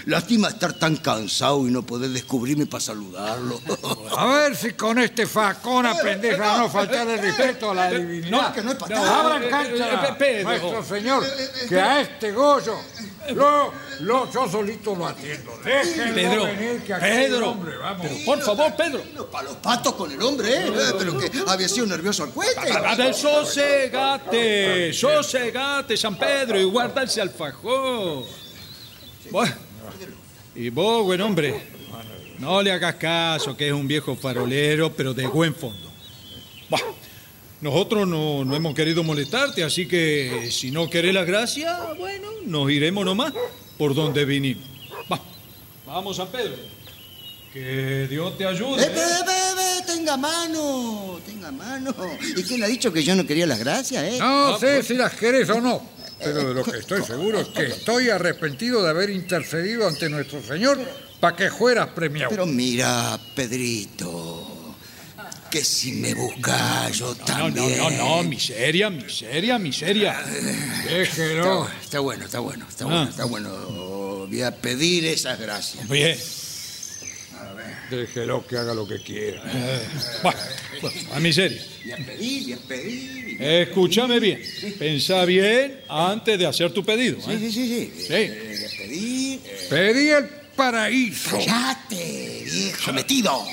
Lástima 0.06 0.48
estar 0.48 0.72
tan 0.72 0.96
cansado 0.96 1.66
y 1.68 1.70
no 1.70 1.82
poder 1.82 2.10
descubrirme 2.10 2.66
para 2.66 2.80
saludarlo. 2.80 3.60
A 4.16 4.26
ver 4.26 4.56
si 4.56 4.72
con 4.72 4.98
este 4.98 5.26
facón 5.26 5.86
aprendes 5.86 6.38
a 6.38 6.58
no 6.58 6.68
faltar 6.68 7.08
el 7.08 7.18
respeto 7.18 7.70
a 7.70 7.74
la 7.74 7.90
divinidad. 7.90 8.30
No, 8.30 8.52
que 8.52 8.62
no 8.62 8.72
es 8.72 8.76
para. 8.78 9.20
Abran 9.20 9.42
Eh, 9.42 9.46
eh, 9.46 9.50
cancha, 9.50 10.08
eh, 10.08 10.14
Pedro. 10.18 10.48
nuestro 10.48 10.84
Señor, 10.84 11.24
que 11.68 11.80
a 11.80 12.00
este 12.00 12.32
Goyo, 12.32 12.76
lo, 13.34 13.72
lo, 14.00 14.32
yo 14.32 14.48
solito 14.48 14.94
lo 14.94 15.06
atiendo. 15.06 15.52
Déjenlo 15.64 16.14
Pedro, 16.14 16.44
venir, 16.44 16.82
que 16.82 16.94
aquí 16.94 17.04
Pedro, 17.04 17.50
hombre, 17.50 17.76
vamos. 17.76 18.06
pero 18.06 18.24
por 18.24 18.40
favor, 18.42 18.76
Pedro. 18.76 19.30
Para 19.30 19.44
los 19.44 19.56
patos 19.56 19.94
con 19.94 20.10
el 20.10 20.20
hombre, 20.20 20.66
¿eh? 20.66 20.72
Pero 20.98 21.18
que 21.18 21.30
había 21.46 21.68
sido 21.68 21.86
nervioso 21.86 22.24
al. 22.24 22.32
A 22.86 22.94
ver, 22.94 23.14
sosegate, 23.14 24.92
sosegate, 24.92 25.96
San 25.96 26.16
Pedro, 26.16 26.58
y 26.58 26.64
guarda 26.64 27.02
ese 27.02 27.20
alfajor. 27.20 28.24
Bueno, 29.30 29.54
y 30.54 30.68
vos, 30.68 31.04
buen 31.04 31.20
hombre, 31.20 31.62
no 32.38 32.60
le 32.60 32.72
hagas 32.72 32.96
caso, 32.96 33.56
que 33.56 33.68
es 33.68 33.72
un 33.72 33.86
viejo 33.88 34.16
farolero, 34.16 34.92
pero 34.92 35.14
de 35.14 35.26
buen 35.26 35.54
fondo. 35.54 35.90
Bah, 36.68 36.78
nosotros 37.62 38.08
no, 38.08 38.44
no 38.44 38.56
hemos 38.56 38.74
querido 38.74 39.04
molestarte, 39.04 39.62
así 39.62 39.86
que 39.86 40.50
si 40.50 40.72
no 40.72 40.90
querés 40.90 41.14
las 41.14 41.26
gracias, 41.26 41.72
bueno, 41.96 42.28
nos 42.44 42.68
iremos 42.70 43.04
nomás 43.04 43.32
por 43.78 43.94
donde 43.94 44.24
vinimos. 44.24 44.64
Bah, 45.08 45.20
vamos, 45.86 46.16
San 46.16 46.26
Pedro. 46.26 46.56
Que 47.52 48.08
Dios 48.10 48.36
te 48.36 48.46
ayude. 48.46 48.82
Eh, 48.82 48.88
ve, 48.88 48.94
ve, 48.94 49.54
ve, 49.56 49.86
tenga 49.86 50.16
mano, 50.16 51.20
tenga 51.24 51.52
mano. 51.52 51.94
¿Y 52.36 52.42
quién 52.42 52.64
ha 52.64 52.66
dicho 52.66 52.92
que 52.92 53.04
yo 53.04 53.14
no 53.14 53.24
quería 53.24 53.46
las 53.46 53.60
gracias, 53.60 54.02
eh? 54.04 54.18
No 54.18 54.58
sé 54.58 54.82
si 54.82 54.94
las 54.94 55.12
querés 55.14 55.48
o 55.50 55.60
no, 55.60 55.82
pero 56.18 56.48
de 56.48 56.54
lo 56.54 56.64
que 56.64 56.78
estoy 56.78 57.04
seguro 57.04 57.40
es 57.40 57.48
que 57.48 57.66
estoy 57.66 58.08
arrepentido 58.08 58.82
de 58.82 58.90
haber 58.90 59.10
intercedido 59.10 59.86
ante 59.86 60.08
nuestro 60.08 60.42
Señor 60.42 60.80
para 61.20 61.36
que 61.36 61.48
fueras 61.48 61.88
premiado. 61.90 62.30
Pero 62.30 62.44
mira, 62.44 63.20
Pedrito, 63.36 64.41
que 65.52 65.62
si 65.64 65.92
me 65.92 66.14
buscas 66.14 66.96
yo 66.98 67.14
No, 67.14 67.14
no, 67.14 67.24
también. 67.26 67.76
no, 67.76 67.90
no, 67.90 68.22
miseria, 68.22 68.88
miseria, 68.88 69.58
miseria. 69.58 70.18
Déjelo. 70.88 71.66
Está, 71.66 71.80
está 71.82 72.00
bueno, 72.00 72.24
está 72.24 72.38
bueno, 72.40 72.66
está 72.68 72.84
Ah. 72.84 72.88
bueno, 72.88 73.10
está 73.10 73.24
bueno. 73.26 73.50
Voy 74.28 74.40
a 74.42 74.50
pedir 74.56 75.04
esas 75.04 75.38
gracias. 75.38 75.86
Bien. 75.90 76.16
Déjelo 77.90 78.46
que 78.46 78.56
haga 78.56 78.72
lo 78.72 78.88
que 78.88 79.02
quiera. 79.02 79.42
Bueno, 80.22 80.38
bueno, 80.80 81.00
a 81.14 81.20
miseria. 81.20 81.62
Y 81.84 81.90
a 81.90 81.96
pedir, 81.98 82.48
y 82.48 82.52
a 82.54 82.56
pedir. 82.56 83.42
Escúchame 83.42 84.18
bien. 84.20 84.40
Pensá 84.78 85.26
bien 85.26 85.80
antes 85.88 86.38
de 86.38 86.46
hacer 86.46 86.72
tu 86.72 86.82
pedido. 86.82 87.20
Sí, 87.20 87.30
¿eh? 87.32 87.38
sí, 87.38 87.52
sí, 87.52 87.68
sí. 87.68 87.92
Sí. 88.06 88.12
Eh, 88.14 88.66
a 88.66 88.78
pedir. 88.78 89.40
eh, 89.44 89.66
Pedí 89.68 90.08
el 90.08 90.30
paraíso. 90.62 91.30
¡Cállate, 91.30 92.44
viejo 92.44 92.92
metido! 92.92 93.44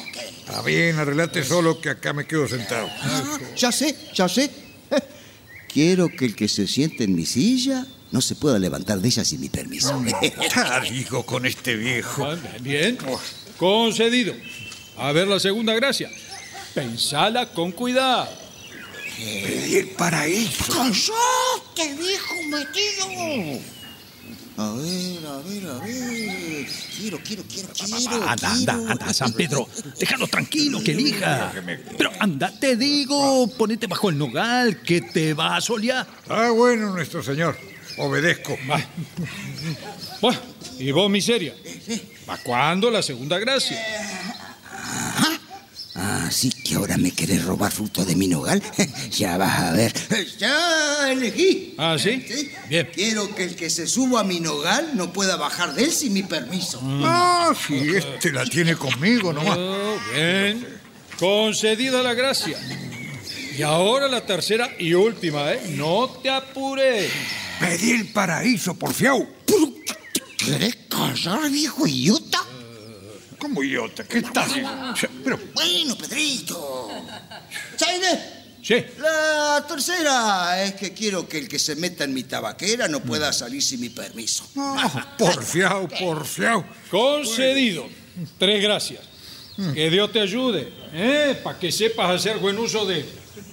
Está 0.46 0.62
bien, 0.62 1.00
arreglate 1.00 1.44
solo 1.44 1.82
que 1.82 1.90
acá 1.90 2.14
me 2.14 2.28
quedo 2.28 2.48
sentado. 2.48 2.88
Ah, 3.02 3.40
ya 3.56 3.72
sé, 3.72 3.96
ya 4.14 4.30
sé. 4.30 4.52
Quiero 5.74 6.08
que 6.10 6.26
el 6.26 6.36
que 6.36 6.48
se 6.48 6.68
siente 6.68 7.04
en 7.06 7.16
mi 7.16 7.26
silla 7.26 7.86
no 8.12 8.22
se 8.22 8.36
pueda 8.36 8.60
levantar 8.60 9.00
de 9.00 9.08
ella 9.08 9.26
sin 9.26 9.42
mi 9.42 9.50
permiso. 9.50 10.00
Está 10.22 10.82
digo 10.92 11.26
con 11.26 11.48
este 11.48 11.76
viejo. 11.76 12.26
Ah, 12.26 12.38
Bien. 12.62 12.98
Concedido. 13.58 14.36
A 14.98 15.12
ver 15.12 15.28
la 15.28 15.40
segunda 15.40 15.74
gracia. 15.74 16.12
Pensala 16.76 17.48
con 17.48 17.72
cuidado. 17.72 18.30
Pedí 19.18 19.78
el 19.78 19.90
paraíso. 19.90 20.74
¡Cállate, 20.74 21.96
viejo 21.96 22.36
metido! 22.50 23.79
A 24.60 24.74
ver, 24.74 25.26
a 25.26 25.38
ver, 25.38 25.68
a 25.70 25.74
ver. 25.86 26.68
Quiero, 26.98 27.18
quiero, 27.24 27.44
quiero, 27.44 27.70
quiero. 27.70 28.28
Anda, 28.28 28.52
anda, 28.52 28.76
quiero. 28.76 28.92
anda, 28.92 29.14
San 29.14 29.32
Pedro. 29.32 29.70
Déjalo 29.98 30.28
tranquilo, 30.28 30.84
que 30.84 30.92
elija. 30.92 31.54
Pero 31.98 32.12
anda, 32.20 32.52
te 32.60 32.76
digo, 32.76 33.48
ponete 33.58 33.88
bajo 33.88 34.10
el 34.10 34.18
nogal, 34.18 34.82
que 34.82 35.00
te 35.00 35.34
va 35.34 35.56
a 35.56 35.62
solear. 35.62 36.06
Ah, 36.28 36.50
bueno, 36.50 36.94
nuestro 36.94 37.24
señor. 37.24 37.58
Obedezco. 38.00 38.58
Bueno, 40.20 40.40
y 40.78 40.92
vos, 40.92 41.10
miseria. 41.10 41.56
¿Para 42.26 42.44
cuándo 42.44 42.92
la 42.92 43.02
segunda 43.02 43.40
gracia? 43.40 43.78
Ah, 46.30 46.32
sí 46.32 46.52
que 46.52 46.76
ahora 46.76 46.96
me 46.96 47.10
querés 47.10 47.44
robar 47.44 47.72
fruto 47.72 48.06
de 48.06 48.16
mi 48.16 48.28
nogal. 48.28 48.62
ya 49.18 49.36
vas 49.36 49.62
a 49.62 49.72
ver. 49.72 49.92
Ya 50.38 51.12
elegí. 51.12 51.74
Ah, 51.76 51.98
¿sí? 51.98 52.24
¿Sí? 52.28 52.52
Bien. 52.70 52.88
Quiero 52.94 53.34
que 53.34 53.46
el 53.46 53.56
que 53.56 53.72
se 53.72 53.88
suba 53.88 54.20
a 54.20 54.24
mi 54.24 54.40
nogal 54.40 54.92
no 54.94 55.12
pueda 55.12 55.38
bajar 55.38 55.74
de 55.74 55.86
él 55.86 55.92
sin 55.92 56.14
mi 56.14 56.22
permiso. 56.22 56.80
Ah, 57.04 57.52
si 57.68 57.96
este 57.96 58.32
la 58.32 58.46
tiene 58.46 58.76
conmigo 58.76 59.34
nomás. 59.34 59.58
Oh, 59.58 59.98
bien. 60.14 60.68
Concedida 61.18 62.04
la 62.04 62.14
gracia. 62.14 62.60
Y 63.58 63.64
ahora 63.64 64.08
la 64.08 64.24
tercera 64.24 64.70
y 64.78 64.94
última, 64.94 65.52
¿eh? 65.52 65.74
No 65.78 66.10
te 66.22 66.30
apures. 66.30 67.12
Pedí 67.60 67.90
el 67.90 68.06
paraíso, 68.10 68.76
porfiao. 68.76 69.28
¿Querés 70.38 70.78
callar, 70.88 71.50
viejo 71.50 71.88
idiota? 71.88 72.40
¿Cómo 73.40 73.64
idiota? 73.64 74.04
¿Qué 74.04 74.20
estás? 74.20 74.52
Pero, 75.24 75.40
Bueno, 75.54 75.98
Pedrito. 75.98 76.90
¿Sabes? 77.78 78.20
Sí. 78.62 78.76
La 79.00 79.66
tercera 79.68 80.62
es 80.64 80.74
que 80.74 80.94
quiero 80.94 81.28
que 81.28 81.38
el 81.40 81.48
que 81.48 81.58
se 81.58 81.76
meta 81.78 82.04
en 82.04 82.14
mi 82.14 82.24
tabaquera 82.24 82.88
no 82.90 83.00
Mm. 83.00 83.04
pueda 83.04 83.32
salir 83.34 83.64
sin 83.64 83.80
mi 83.80 83.90
permiso. 83.90 84.44
Porfiao, 85.18 85.88
porfiao. 85.88 86.66
Concedido. 86.92 87.88
Tres 88.38 88.62
gracias. 88.62 89.02
Que 89.74 89.90
Dios 89.90 90.12
te 90.14 90.22
ayude, 90.22 90.72
¿eh? 90.94 91.38
Para 91.44 91.60
que 91.60 91.70
sepas 91.72 92.12
hacer 92.16 92.38
buen 92.38 92.58
uso 92.58 92.86
de. 92.86 93.06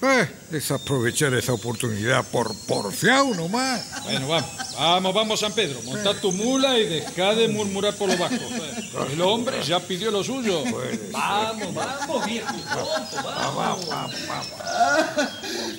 Eh, 0.03 0.29
desaprovechar 0.51 1.35
esa 1.35 1.53
oportunidad 1.53 2.25
por 2.27 2.55
porfiao 2.67 3.35
nomás. 3.35 4.03
Bueno, 4.05 4.29
vamos, 4.29 4.51
vamos, 4.79 5.15
vamos, 5.15 5.41
San 5.41 5.53
Pedro. 5.53 5.81
Monta 5.83 6.15
tu 6.21 6.33
mula 6.33 6.79
y 6.79 6.87
deja 6.87 7.35
de 7.35 7.49
murmurar 7.49 7.95
por 7.95 8.09
lo 8.09 8.17
bajo. 8.17 8.35
El 9.11 9.21
hombre 9.21 9.63
ya 9.63 9.81
pidió 9.81 10.11
lo 10.11 10.23
suyo. 10.23 10.63
Vamos, 11.11 11.75
vamos, 11.75 12.27
viejo. 12.27 12.55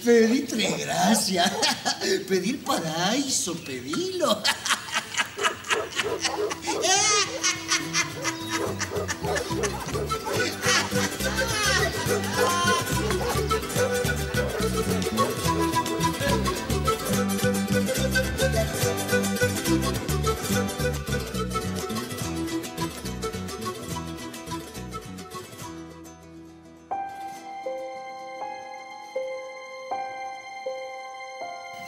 Pedí 0.04 0.42
tres 0.42 0.78
gracias. 0.80 1.52
Pedir 2.28 2.64
paraíso, 2.64 3.56
pedilo. 3.64 4.42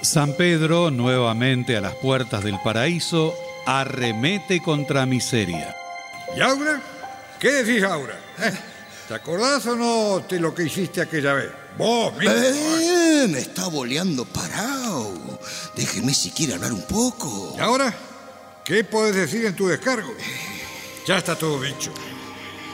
San 0.01 0.33
Pedro, 0.33 0.91
nuevamente 0.91 1.75
a 1.75 1.81
las 1.81 1.95
puertas 1.95 2.43
del 2.43 2.59
paraíso, 2.63 3.35
arremete 3.65 4.61
contra 4.61 5.05
miseria. 5.05 5.75
¿Y 6.35 6.41
Aura? 6.41 6.81
¿Qué 7.39 7.51
decís, 7.51 7.83
Aura? 7.83 8.17
¿Eh? 8.39 8.53
¿Te 9.07 9.13
acordás 9.13 9.65
o 9.65 9.75
no 9.75 10.19
de 10.19 10.39
lo 10.39 10.53
que 10.53 10.63
hiciste 10.63 11.01
aquella 11.01 11.33
vez? 11.33 11.49
Vos, 11.77 12.15
mismo. 12.15 12.33
Eh, 12.35 13.27
me 13.29 13.39
está 13.39 13.67
boleando 13.67 14.23
parado. 14.25 15.39
Déjeme 15.75 16.13
siquiera 16.13 16.55
hablar 16.55 16.73
un 16.73 16.83
poco. 16.83 17.55
¿Y 17.57 17.61
ahora? 17.61 17.93
¿Qué 18.63 18.83
puedes 18.83 19.15
decir 19.15 19.45
en 19.45 19.55
tu 19.55 19.67
descargo? 19.67 20.13
Ya 21.07 21.17
está 21.17 21.35
todo 21.35 21.59
dicho. 21.61 21.91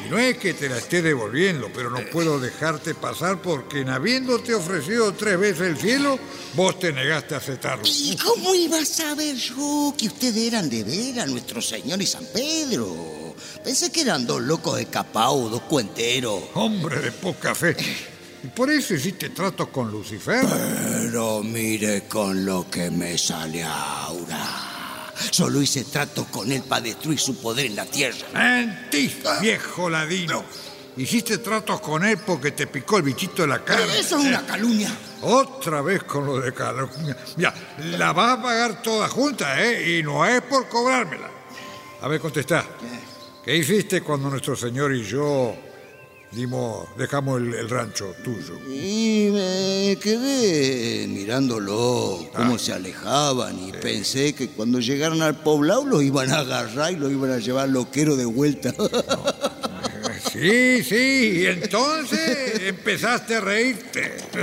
Y 0.06 0.10
no 0.10 0.20
es 0.20 0.38
que 0.38 0.54
te 0.54 0.70
la 0.70 0.78
esté 0.78 1.02
devolviendo, 1.02 1.70
pero 1.74 1.90
no 1.90 2.00
puedo 2.12 2.40
dejarte 2.40 2.94
pasar 2.94 3.42
porque 3.42 3.82
en 3.82 3.90
habiéndote 3.90 4.54
ofrecido 4.54 5.14
tres 5.14 5.40
veces 5.40 5.68
el 5.68 5.78
cielo, 5.78 6.20
vos 6.54 6.80
te 6.80 6.94
negaste 6.94 7.34
a 7.34 7.38
aceptarlo. 7.38 7.84
¿Y 7.86 8.16
cómo 8.18 8.54
iba 8.54 8.80
a 8.80 8.86
saber 8.86 9.36
yo 9.36 9.94
que 9.98 10.08
ustedes 10.08 10.48
eran 10.48 10.70
de 10.70 10.84
veras 10.84 11.28
nuestro 11.28 11.62
Señor 11.62 12.02
y 12.02 12.06
San 12.06 12.26
Pedro? 12.26 13.36
Pensé 13.64 13.92
que 13.92 14.02
eran 14.02 14.28
dos 14.28 14.42
locos 14.42 14.80
escapados, 14.80 15.50
dos 15.50 15.62
cuenteros. 15.64 16.42
Hombre 16.54 17.00
de 17.00 17.12
poca 17.12 17.56
fe. 17.56 17.76
Y 18.44 18.48
por 18.48 18.70
eso 18.70 18.94
hiciste 18.94 19.30
tratos 19.30 19.70
con 19.70 19.90
Lucifer. 19.90 20.46
Pero 20.46 21.42
mire 21.42 22.04
con 22.08 22.46
lo 22.46 22.70
que 22.70 22.92
me 22.92 23.18
sale 23.18 23.64
ahora. 23.64 24.65
Solo 25.32 25.62
hice 25.62 25.86
trato 25.86 26.26
con 26.26 26.52
él 26.52 26.64
para 26.64 26.82
destruir 26.82 27.20
su 27.20 27.38
poder 27.38 27.68
en 27.68 27.76
la 27.76 27.86
tierra. 27.86 28.28
Mentís, 28.34 29.18
viejo 29.42 29.90
ladino. 29.90 30.44
Hiciste 30.98 31.40
tratos 31.40 31.82
con 31.82 32.06
él 32.06 32.18
porque 32.26 32.52
te 32.52 32.68
picó 32.68 32.98
el 32.98 33.04
bichito 33.04 33.42
de 33.42 33.50
la 33.50 33.64
carne. 33.64 34.00
Eso 34.00 34.18
es 34.18 34.26
una 34.26 34.46
calumnia. 34.46 34.90
Otra 35.24 35.82
vez 35.82 36.04
con 36.04 36.26
lo 36.26 36.40
de 36.40 36.54
calumnia. 36.54 37.18
Ya, 37.36 37.54
la 37.98 38.14
vas 38.14 38.40
a 38.40 38.42
pagar 38.42 38.82
toda 38.82 39.10
junta, 39.10 39.62
¿eh? 39.62 39.98
Y 39.98 40.04
no 40.04 40.26
es 40.26 40.42
por 40.44 40.70
cobrármela. 40.70 41.30
A 42.02 42.08
ver, 42.08 42.22
contestá. 42.22 42.66
¿Qué 43.44 43.58
hiciste 43.58 44.02
cuando 44.02 44.30
nuestro 44.30 44.56
señor 44.56 44.94
y 44.94 45.04
yo 45.04 45.56
dimos, 46.36 46.88
dejamos 46.98 47.42
el, 47.42 47.54
el 47.54 47.70
rancho 47.70 48.14
tuyo? 48.24 48.60
Y 48.70 49.30
me 49.32 49.98
quedé 50.02 51.08
mirándolo, 51.08 52.28
cómo 52.36 52.60
se 52.60 52.74
alejaban, 52.74 53.58
y 53.68 53.72
pensé 53.72 54.34
que 54.34 54.50
cuando 54.50 54.80
llegaran 54.80 55.22
al 55.22 55.38
poblado 55.42 55.86
los 55.86 56.04
iban 56.04 56.32
a 56.32 56.40
agarrar 56.40 56.92
y 56.92 56.98
los 56.98 57.12
iban 57.12 57.32
a 57.32 57.38
llevar 57.38 57.70
loquero 57.70 58.16
de 58.16 58.26
vuelta. 58.26 58.74
Sí, 60.32 60.84
sí, 60.84 61.44
y 61.44 61.46
entonces 61.46 62.62
empezaste 62.64 63.36
a 63.36 63.40
reírte. 63.40 64.18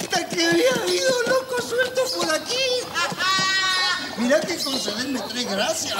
Hasta 0.00 0.28
que 0.30 0.42
había 0.46 0.70
habido 0.82 1.22
locos 1.28 1.68
sueltos 1.68 2.12
por 2.12 2.34
aquí. 2.34 2.85
Mirá 4.26 4.40
que 4.40 4.56
concederme 4.56 5.20
tres 5.28 5.48
gracias. 5.48 5.94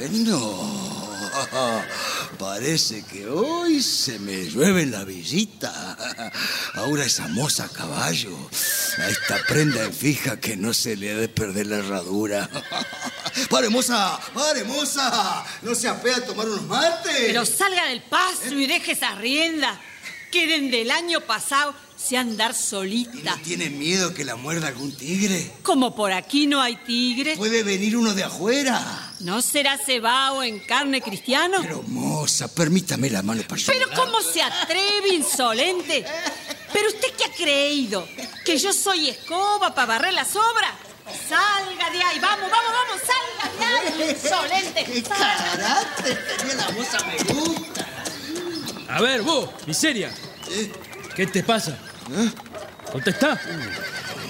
Bueno, 0.00 1.84
parece 2.36 3.04
que 3.04 3.28
hoy 3.28 3.80
se 3.80 4.18
me 4.18 4.46
llueve 4.46 4.86
la 4.86 5.04
visita. 5.04 5.96
Ahora 6.74 7.04
esa 7.04 7.28
moza 7.28 7.68
caballo, 7.68 8.36
a 8.98 9.08
esta 9.08 9.38
prenda 9.46 9.84
en 9.84 9.94
fija 9.94 10.40
que 10.40 10.56
no 10.56 10.74
se 10.74 10.96
le 10.96 11.12
ha 11.12 11.16
de 11.16 11.28
perder 11.28 11.68
la 11.68 11.76
herradura. 11.76 12.50
¡Pare, 13.48 13.68
moza! 13.68 14.18
¡Pare, 14.34 14.64
moza! 14.64 15.44
¿No 15.62 15.72
se 15.76 15.86
apea 15.86 16.16
a 16.16 16.20
tomar 16.20 16.48
unos 16.48 16.62
mates? 16.62 17.14
Pero 17.16 17.46
salga 17.46 17.86
del 17.86 18.02
paso 18.02 18.58
y 18.58 18.66
deje 18.66 18.90
esa 18.90 19.14
rienda. 19.14 19.80
Que 20.32 20.48
desde 20.48 20.82
el 20.82 20.90
año 20.90 21.20
pasado 21.20 21.76
sé 22.04 22.16
andar 22.16 22.52
¿Y 22.52 22.54
solita. 22.54 23.36
no 23.36 23.42
tiene 23.42 23.70
miedo 23.70 24.12
que 24.12 24.24
la 24.24 24.36
muerda 24.36 24.68
algún 24.68 24.94
tigre? 24.94 25.52
Como 25.62 25.94
por 25.94 26.12
aquí 26.12 26.46
no 26.46 26.60
hay 26.60 26.76
tigre, 26.76 27.36
Puede 27.36 27.62
venir 27.62 27.96
uno 27.96 28.12
de 28.14 28.24
afuera. 28.24 29.12
¿no 29.20 29.40
será 29.40 29.78
cebao 29.78 30.42
en 30.42 30.58
carne 30.60 31.00
cristiano? 31.00 31.58
Pero, 31.62 31.82
moza, 31.84 32.48
permítame 32.48 33.08
la 33.08 33.22
mano 33.22 33.42
para 33.48 33.60
Pero 33.66 33.86
¿cómo 33.94 34.20
se 34.20 34.42
atreve, 34.42 35.14
insolente? 35.14 36.04
¿Pero 36.72 36.88
usted 36.88 37.08
qué 37.16 37.24
ha 37.24 37.32
creído? 37.32 38.06
¿Que 38.44 38.58
yo 38.58 38.72
soy 38.72 39.08
escoba 39.08 39.74
para 39.74 39.86
barrer 39.86 40.12
las 40.12 40.34
obras? 40.36 40.72
Salga 41.28 41.90
de 41.90 42.02
ahí, 42.02 42.18
vamos, 42.18 42.50
vamos, 42.50 42.72
vamos, 42.72 43.02
salga 43.06 43.58
de 43.58 44.04
ahí, 44.04 44.10
insolente. 44.10 44.84
¡Qué 44.92 45.02
carácter 45.02 46.26
tenía 46.38 46.54
la 46.56 46.70
moza! 46.72 46.98
Me 47.04 47.32
gusta. 47.32 47.86
A 48.88 49.00
ver, 49.00 49.22
vos, 49.22 49.48
miseria. 49.66 50.12
¿Qué 51.16 51.26
te 51.26 51.42
pasa? 51.42 51.78
Contestá. 52.90 53.40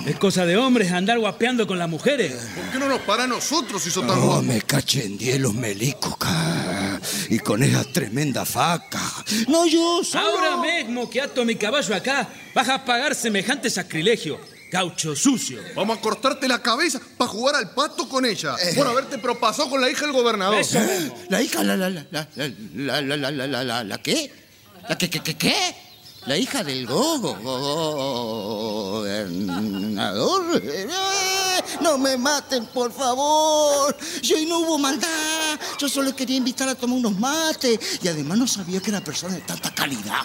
Es 0.06 0.16
cosa 0.16 0.44
de 0.44 0.56
hombres 0.56 0.92
andar 0.92 1.18
guapeando 1.18 1.66
con 1.66 1.78
las 1.78 1.88
mujeres. 1.88 2.32
¿Por 2.54 2.72
qué 2.72 2.78
no 2.78 2.88
nos 2.88 3.00
para 3.00 3.24
a 3.24 3.26
nosotros 3.26 3.82
si 3.82 3.90
son 3.90 4.06
tan 4.06 4.20
No, 4.20 4.42
me 4.42 4.60
cachendié 4.60 5.38
los 5.38 5.54
melicos, 5.54 6.16
ca. 6.18 7.00
Y 7.30 7.38
con 7.38 7.62
esa 7.62 7.84
tremenda 7.84 8.44
faca. 8.44 9.00
No, 9.48 9.66
yo 9.66 10.02
solo... 10.04 10.28
Ahora 10.28 10.56
mismo 10.58 11.08
que 11.08 11.22
ato 11.22 11.44
mi 11.44 11.54
caballo 11.56 11.94
acá, 11.94 12.28
vas 12.54 12.68
a 12.68 12.84
pagar 12.84 13.14
semejante 13.14 13.70
sacrilegio. 13.70 14.38
Gaucho 14.70 15.16
sucio. 15.16 15.60
Vamos 15.74 15.98
a 15.98 16.00
cortarte 16.00 16.48
la 16.48 16.60
cabeza 16.60 17.00
para 17.16 17.30
jugar 17.30 17.54
al 17.54 17.70
pato 17.70 18.08
con 18.08 18.26
ella. 18.26 18.56
Por 18.76 18.86
haberte 18.86 19.18
propasado 19.18 19.70
con 19.70 19.80
la 19.80 19.88
hija 19.88 20.02
del 20.02 20.12
gobernador. 20.12 20.56
Eso. 20.60 20.80
La 21.30 21.40
hija, 21.40 21.62
la, 21.62 21.76
la, 21.76 21.88
la, 21.88 22.04
la, 22.10 22.28
la, 22.34 23.00
la, 23.00 23.16
la, 23.16 23.30
la, 23.30 23.46
la, 23.46 23.64
la, 23.64 23.84
la, 23.84 23.98
¿qué? 24.02 24.30
¿La 24.88 24.98
qué, 24.98 25.08
qué, 25.08 25.20
qué, 25.20 25.36
qué? 25.36 25.76
La 26.26 26.38
hija 26.38 26.64
del 26.64 26.86
gogo, 26.86 27.36
No 31.80 31.98
me 31.98 32.16
maten, 32.16 32.64
por 32.66 32.92
favor. 32.92 33.94
Yo 34.22 34.36
no 34.48 34.60
hubo 34.60 34.78
maldad. 34.78 35.08
Yo 35.78 35.88
solo 35.88 36.16
quería 36.16 36.36
invitar 36.36 36.68
a 36.68 36.74
tomar 36.74 36.96
unos 36.98 37.18
mates. 37.18 38.00
Y 38.02 38.08
además 38.08 38.38
no 38.38 38.46
sabía 38.46 38.80
que 38.80 38.90
era 38.90 39.02
persona 39.02 39.34
de 39.34 39.42
tanta 39.42 39.74
calidad. 39.74 40.22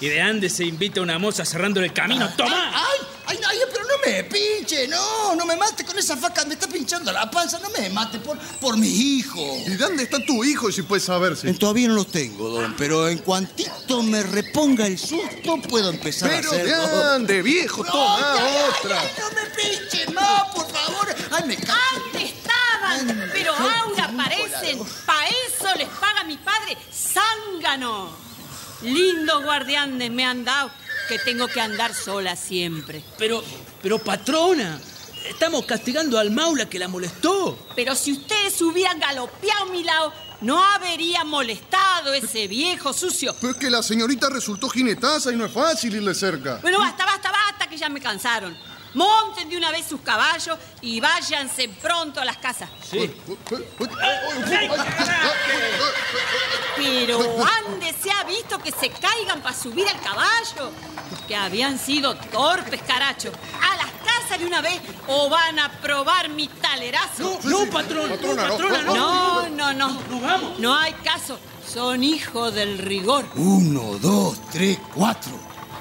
Y 0.00 0.08
de 0.08 0.20
ande 0.20 0.50
se 0.50 0.64
invita 0.64 1.00
a 1.00 1.02
una 1.02 1.18
moza 1.18 1.44
cerrando 1.44 1.80
el 1.80 1.92
camino. 1.92 2.28
¡Toma! 2.36 2.70
¡Ay! 2.74 3.06
¡Ay, 3.28 3.38
ay, 3.48 3.58
pero 3.72 3.84
no 3.86 3.94
me 4.04 4.24
pinche! 4.24 4.86
¡No! 4.88 5.34
¡No 5.34 5.46
me 5.46 5.56
mate 5.56 5.84
con 5.86 5.98
esa 5.98 6.16
faca! 6.18 6.44
¡Me 6.44 6.52
está 6.54 6.66
pinchando 6.68 7.10
la 7.12 7.30
panza! 7.30 7.58
¡No 7.60 7.70
me 7.70 7.88
mate 7.88 8.18
por, 8.18 8.38
por 8.60 8.76
mi 8.76 8.88
hijo! 8.88 9.40
¿Y 9.66 9.74
dónde 9.76 10.02
está 10.02 10.18
tu 10.24 10.44
hijo, 10.44 10.70
si 10.70 10.82
puedes 10.82 11.04
saberse? 11.04 11.48
Eh, 11.48 11.54
Todavía 11.54 11.88
no 11.88 11.94
los 11.94 12.08
tengo, 12.08 12.48
don, 12.50 12.74
pero 12.76 13.08
en 13.08 13.18
cuantito 13.18 14.02
me 14.02 14.22
reponga 14.22 14.86
el 14.86 14.98
susto, 14.98 15.56
puedo 15.68 15.88
empezar 15.90 16.28
Pero 16.30 16.50
a 16.52 16.54
hacerlo. 16.54 16.74
de 17.04 17.14
ande, 17.14 17.42
viejo, 17.42 17.82
No, 17.82 17.90
toma 17.90 18.34
ay, 18.34 18.54
otra. 18.78 19.00
ay, 19.00 19.08
no 19.18 19.30
me 19.30 19.46
pinche 19.56 20.06
más, 20.12 20.42
por 20.54 20.70
favor. 20.70 21.14
¡Ay, 21.32 21.44
me 21.48 21.56
cago! 21.56 21.78
Antes 22.12 22.22
estaban, 22.32 23.30
pero 23.32 23.54
ahora 23.54 24.12
parecen. 24.16 24.78
Pa' 25.06 25.26
eso 25.26 25.74
les 25.76 25.88
paga 25.88 26.22
mi 26.24 26.36
padre 26.36 26.76
zángano. 26.92 28.25
Lindos 28.82 29.42
guardianes 29.42 30.10
me 30.10 30.24
han 30.24 30.44
dado 30.44 30.70
que 31.08 31.18
tengo 31.18 31.48
que 31.48 31.60
andar 31.60 31.94
sola 31.94 32.36
siempre. 32.36 33.02
Pero, 33.18 33.42
pero 33.82 33.98
patrona, 33.98 34.80
Estamos 35.28 35.66
castigando 35.66 36.18
al 36.18 36.30
maula 36.30 36.68
que 36.68 36.78
la 36.78 36.88
molestó. 36.88 37.58
Pero 37.74 37.94
si 37.94 38.12
ustedes 38.12 38.60
hubieran 38.62 39.00
galopeado 39.00 39.64
a 39.64 39.66
mi 39.66 39.82
lado, 39.82 40.12
no 40.40 40.62
habría 40.62 41.24
molestado 41.24 42.14
ese 42.14 42.46
viejo 42.46 42.92
sucio. 42.92 43.34
Pero 43.40 43.52
es 43.52 43.58
que 43.58 43.68
la 43.68 43.82
señorita 43.82 44.28
resultó 44.30 44.68
jinetaza 44.68 45.32
y 45.32 45.36
no 45.36 45.46
es 45.46 45.52
fácil 45.52 45.94
irle 45.96 46.14
cerca. 46.14 46.60
Bueno, 46.62 46.78
basta, 46.78 47.04
basta, 47.04 47.30
basta, 47.32 47.68
que 47.68 47.76
ya 47.76 47.88
me 47.88 48.00
cansaron. 48.00 48.56
Monten 48.96 49.50
de 49.50 49.58
una 49.58 49.70
vez 49.70 49.84
sus 49.86 50.00
caballos 50.00 50.56
y 50.80 51.00
váyanse 51.00 51.68
pronto 51.68 52.18
a 52.18 52.24
las 52.24 52.38
casas. 52.38 52.70
Sí. 52.82 53.14
Pero 56.76 57.18
¿ande 57.18 57.94
se 58.02 58.10
ha 58.10 58.24
visto 58.24 58.58
que 58.58 58.70
se 58.72 58.88
caigan 58.88 59.42
para 59.42 59.54
subir 59.54 59.86
al 59.86 60.00
caballo? 60.00 60.72
Que 61.28 61.36
habían 61.36 61.78
sido 61.78 62.16
torpes, 62.16 62.80
caracho. 62.86 63.30
A 63.62 63.76
las 63.76 63.90
casas 64.02 64.38
de 64.38 64.46
una 64.46 64.62
vez 64.62 64.80
o 65.08 65.28
van 65.28 65.58
a 65.58 65.70
probar 65.82 66.30
mi 66.30 66.48
talerazo. 66.48 67.38
No, 67.44 67.66
patrón. 67.66 68.08
Patrona, 68.08 68.48
no, 68.48 68.48
no, 68.48 68.56
patrona, 68.56 68.82
no. 68.82 69.48
No, 69.50 69.72
no, 69.74 69.90
no. 69.90 70.20
Vamos. 70.20 70.58
No 70.58 70.74
hay 70.74 70.94
caso. 71.04 71.38
Son 71.70 72.02
hijos 72.02 72.54
del 72.54 72.78
rigor. 72.78 73.26
Uno, 73.34 73.98
dos, 73.98 74.40
tres, 74.50 74.78
cuatro. 74.94 75.32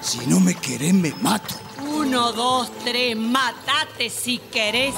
Si 0.01 0.17
no 0.25 0.41
me 0.41 0.53
querés, 0.53 0.93
me 0.93 1.13
mato. 1.21 1.55
Uno, 1.97 2.31
dos, 2.33 2.71
tres, 2.83 3.15
matate 3.15 4.09
si 4.09 4.37
querés. 4.37 4.93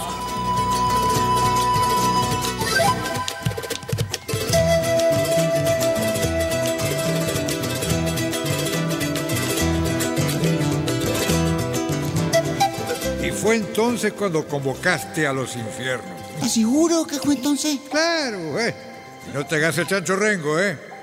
Y 13.24 13.32
fue 13.32 13.56
entonces 13.58 14.14
cuando 14.14 14.48
convocaste 14.48 15.28
a 15.28 15.34
los 15.34 15.56
infiernos. 15.56 16.10
¿Estás 16.36 16.54
seguro 16.54 17.06
que 17.06 17.18
fue 17.20 17.36
entonces? 17.36 17.80
Claro, 17.90 18.60
¿eh? 18.60 18.76
No 19.34 19.46
te 19.46 19.56
hagas 19.56 19.78
el 19.78 19.88
chancho 19.88 20.16
rengo, 20.16 20.60
¿eh? 20.60 20.97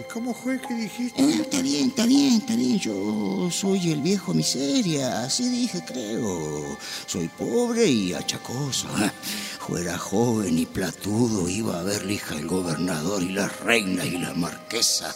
¿Y 0.00 0.02
cómo 0.04 0.32
fue 0.32 0.58
que 0.58 0.72
dijiste? 0.72 1.20
Eh, 1.20 1.42
está 1.42 1.60
bien, 1.60 1.88
está 1.88 2.06
bien, 2.06 2.36
está 2.36 2.56
bien. 2.56 2.78
Yo 2.78 3.50
soy 3.50 3.92
el 3.92 4.00
viejo 4.00 4.32
miseria, 4.32 5.24
así 5.24 5.46
dije, 5.50 5.84
creo. 5.86 6.78
Soy 7.04 7.28
pobre 7.28 7.86
y 7.86 8.14
achacoso. 8.14 8.88
Fuera 9.60 9.98
joven 9.98 10.58
y 10.58 10.64
platudo, 10.64 11.50
iba 11.50 11.78
a 11.78 11.82
ver 11.82 12.06
la 12.06 12.12
hija 12.12 12.34
del 12.34 12.46
gobernador 12.46 13.22
y 13.22 13.28
la 13.28 13.48
reina 13.48 14.06
y 14.06 14.16
la 14.16 14.32
marquesa. 14.32 15.14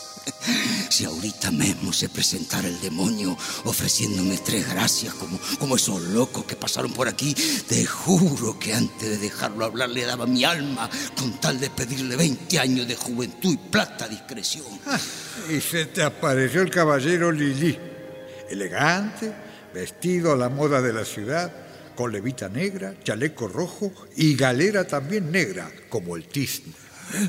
Si 0.89 1.05
ahorita 1.05 1.51
mismo 1.51 1.93
se 1.93 2.09
presentara 2.09 2.69
el 2.69 2.81
demonio 2.81 3.37
ofreciéndome 3.65 4.39
tres 4.39 4.69
gracias 4.69 5.13
como, 5.15 5.39
como 5.59 5.77
esos 5.77 6.01
locos 6.01 6.45
que 6.45 6.57
pasaron 6.57 6.93
por 6.93 7.09
aquí, 7.09 7.35
te 7.35 7.85
juro 7.85 8.59
que 8.59 8.75
antes 8.75 9.11
de 9.11 9.19
dejarlo 9.19 9.65
hablar 9.65 9.91
le 9.91 10.05
daba 10.05 10.27
mi 10.27 10.45
alma 10.45 10.89
con 11.19 11.41
tal 11.41 11.59
de 11.59 11.71
pedirle 11.71 12.17
20 12.17 12.59
años 12.59 12.87
de 12.87 12.95
juventud 12.95 13.55
y 13.55 13.57
plata 13.57 14.07
discreción. 14.07 14.67
Y 15.51 15.61
se 15.61 15.87
te 15.87 16.03
apareció 16.03 16.63
el 16.63 16.71
caballero 16.71 17.33
Lili, 17.33 17.77
elegante, 18.49 19.33
vestido 19.73 20.33
a 20.33 20.37
la 20.37 20.49
moda 20.49 20.81
de 20.81 20.93
la 20.93 21.05
ciudad, 21.05 21.53
con 21.97 22.13
levita 22.13 22.49
negra, 22.49 22.95
chaleco 23.03 23.49
rojo 23.49 23.93
y 24.17 24.37
galera 24.37 24.85
también 24.87 25.31
negra, 25.31 25.71
como 25.89 26.17
el 26.17 26.29
tizne. 26.29 26.73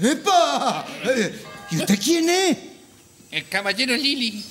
¡Epa! 0.02 0.86
Eh, 1.04 1.42
¿Y 1.72 1.78
usted 1.78 2.00
quién 2.00 2.30
es? 2.30 2.75
El 3.36 3.50
caballero 3.50 3.98
Lili. 3.98 4.42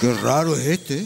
Qué 0.00 0.14
raro 0.22 0.56
es 0.56 0.64
este. 0.66 1.04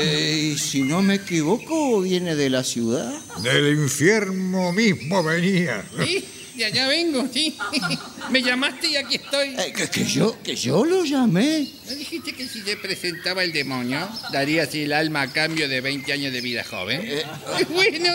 Eh, 0.00 0.52
y 0.54 0.58
si 0.58 0.80
no 0.80 1.02
me 1.02 1.16
equivoco, 1.16 2.00
viene 2.00 2.34
de 2.34 2.48
la 2.48 2.64
ciudad. 2.64 3.12
Del 3.42 3.74
infierno 3.78 4.72
mismo 4.72 5.22
venía. 5.22 5.84
Sí, 6.02 6.24
de 6.56 6.64
allá 6.64 6.88
vengo, 6.88 7.28
sí. 7.30 7.54
Me 8.30 8.42
llamaste 8.42 8.88
y 8.88 8.96
aquí 8.96 9.16
estoy. 9.16 9.48
Eh, 9.48 9.74
que, 9.76 9.90
que 9.90 10.04
yo, 10.06 10.34
que 10.42 10.56
yo 10.56 10.82
lo 10.86 11.04
llamé. 11.04 11.68
¿No 11.90 11.94
dijiste 11.94 12.32
que 12.32 12.48
si 12.48 12.62
te 12.62 12.78
presentaba 12.78 13.44
el 13.44 13.52
demonio, 13.52 14.08
darías 14.32 14.74
el 14.74 14.94
alma 14.94 15.20
a 15.22 15.30
cambio 15.30 15.68
de 15.68 15.82
20 15.82 16.10
años 16.10 16.32
de 16.32 16.40
vida 16.40 16.64
joven? 16.64 17.02
Eh, 17.04 17.22
Bueno, 17.68 18.10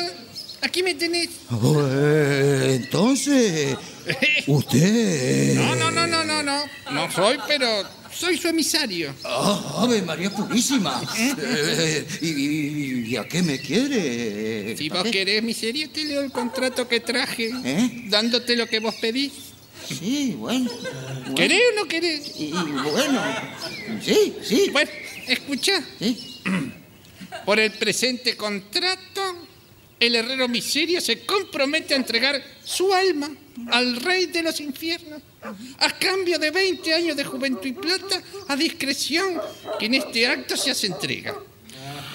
aquí 0.61 0.81
me 0.81 0.95
tenés. 0.95 1.29
Oh, 1.51 1.79
eh, 1.87 2.79
entonces, 2.81 3.77
usted... 4.47 5.55
No, 5.55 5.75
no, 5.75 5.91
no, 5.91 6.07
no, 6.07 6.18
no, 6.91 7.11
soy, 7.11 7.37
pero 7.47 7.67
soy 8.11 8.37
su 8.37 8.47
emisario. 8.47 9.13
Ah, 9.23 9.81
Ave 9.83 10.01
María 10.01 10.29
Purísima. 10.29 11.01
Eh, 11.37 12.07
y, 12.21 12.27
y- 12.27 13.05
y 13.09 13.15
a 13.17 13.27
qué 13.27 13.41
me 13.43 13.59
quiere? 13.59 14.75
Si 14.77 14.89
vos 14.89 15.03
querés 15.11 15.41
miseria, 15.43 15.87
te 15.91 16.03
leo 16.05 16.21
el 16.21 16.31
contrato 16.31 16.87
que 16.87 16.99
traje, 16.99 17.51
¿Eh? 17.63 18.03
dándote 18.07 18.55
lo 18.55 18.67
que 18.67 18.79
vos 18.79 18.95
pedís. 18.95 19.31
Sí, 19.87 20.35
bueno. 20.37 20.69
bueno. 20.71 21.35
¿Querés 21.35 21.61
o 21.73 21.75
no 21.81 21.87
querés? 21.87 22.31
Y, 22.37 22.45
y 22.45 22.51
bueno, 22.51 23.21
sí, 24.03 24.33
sí. 24.43 24.69
Bueno, 24.71 24.91
escucha. 25.27 25.83
sí. 25.99 26.41
Por 27.45 27.59
el 27.59 27.71
presente 27.73 28.35
contrato, 28.35 29.47
el 29.99 30.15
herrero 30.15 30.47
miseria 30.47 31.01
se 31.01 31.25
compromete 31.25 31.93
a 31.93 31.97
entregar 31.97 32.43
su 32.63 32.93
alma 32.93 33.29
al 33.71 33.95
rey 33.97 34.27
de 34.27 34.43
los 34.43 34.59
infiernos, 34.59 35.21
a 35.79 35.89
cambio 35.97 36.37
de 36.37 36.51
20 36.51 36.93
años 36.93 37.15
de 37.15 37.23
juventud 37.23 37.65
y 37.65 37.73
plata, 37.73 38.21
a 38.47 38.55
discreción, 38.55 39.39
que 39.79 39.85
en 39.85 39.95
este 39.95 40.27
acto 40.27 40.57
se 40.57 40.71
hace 40.71 40.87
entrega. 40.87 41.35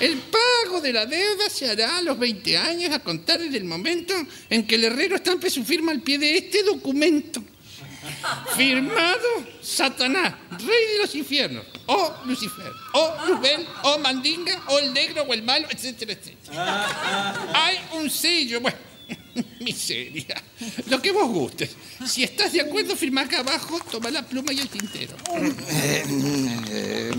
El 0.00 0.18
pago 0.18 0.80
de 0.80 0.92
la 0.92 1.06
deuda 1.06 1.48
se 1.48 1.70
hará 1.70 1.98
a 1.98 2.02
los 2.02 2.18
20 2.18 2.58
años 2.58 2.92
a 2.92 2.98
contar 2.98 3.38
desde 3.38 3.58
el 3.58 3.64
momento 3.64 4.14
en 4.50 4.66
que 4.66 4.74
el 4.74 4.84
herrero 4.84 5.16
estampe 5.16 5.50
su 5.50 5.64
firma 5.64 5.92
al 5.92 6.00
pie 6.00 6.18
de 6.18 6.36
este 6.36 6.62
documento. 6.62 7.42
Firmado 8.56 9.46
Satanás, 9.62 10.34
rey 10.50 10.92
de 10.92 10.98
los 11.00 11.14
infiernos, 11.14 11.64
o 11.86 12.14
Lucifer, 12.26 12.70
o 12.92 13.14
Luzbel, 13.26 13.66
o 13.84 13.98
Mandinga, 13.98 14.62
o 14.68 14.78
el 14.78 14.92
negro, 14.92 15.22
o 15.22 15.32
el 15.32 15.42
malo, 15.42 15.66
etcétera, 15.70 16.12
etcétera. 16.12 17.52
Hay 17.54 17.78
un 17.94 18.10
sello, 18.10 18.60
bueno, 18.60 18.76
miseria, 19.60 20.42
lo 20.88 21.00
que 21.00 21.12
vos 21.12 21.28
gustes. 21.28 21.70
Si 22.06 22.22
estás 22.22 22.52
de 22.52 22.60
acuerdo, 22.60 22.96
firma 22.96 23.22
acá 23.22 23.40
abajo, 23.40 23.78
toma 23.90 24.10
la 24.10 24.26
pluma 24.26 24.52
y 24.52 24.60
el 24.60 24.68
tintero. 24.68 25.16
Eh, 25.70 26.04
eh, 26.70 27.12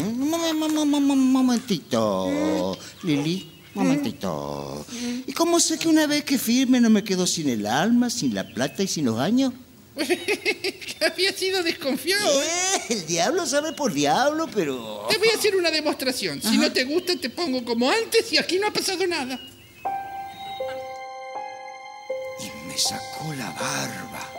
momentito, 1.07 2.77
Lili. 3.03 3.51
Momentito. 3.73 4.85
¿Y 5.27 5.33
cómo 5.33 5.59
sé 5.59 5.77
que 5.77 5.89
una 5.89 6.07
vez 6.07 6.23
que 6.23 6.37
firme 6.37 6.79
no 6.79 6.89
me 6.89 7.03
quedo 7.03 7.27
sin 7.27 7.49
el 7.49 7.67
alma, 7.67 8.09
sin 8.09 8.33
la 8.33 8.47
plata 8.47 8.83
y 8.83 8.87
sin 8.87 9.03
los 9.03 9.19
años? 9.19 9.51
que 9.95 11.05
había 11.05 11.31
sido 11.33 11.63
desconfiado. 11.63 12.41
¿eh? 12.41 12.45
Eh, 12.45 12.93
el 12.93 13.05
diablo 13.05 13.45
sabe 13.45 13.73
por 13.73 13.93
diablo, 13.93 14.47
pero... 14.53 15.07
Te 15.09 15.17
voy 15.17 15.29
a 15.29 15.37
hacer 15.37 15.55
una 15.55 15.71
demostración. 15.71 16.41
Si 16.41 16.57
no 16.57 16.71
te 16.71 16.83
gusta, 16.83 17.15
te 17.15 17.29
pongo 17.29 17.63
como 17.63 17.89
antes 17.89 18.31
y 18.31 18.37
aquí 18.37 18.59
no 18.59 18.67
ha 18.67 18.73
pasado 18.73 19.05
nada. 19.07 19.39
Me 22.75 22.81
sacó 22.81 23.33
la 23.33 23.51
barba. 23.51 24.29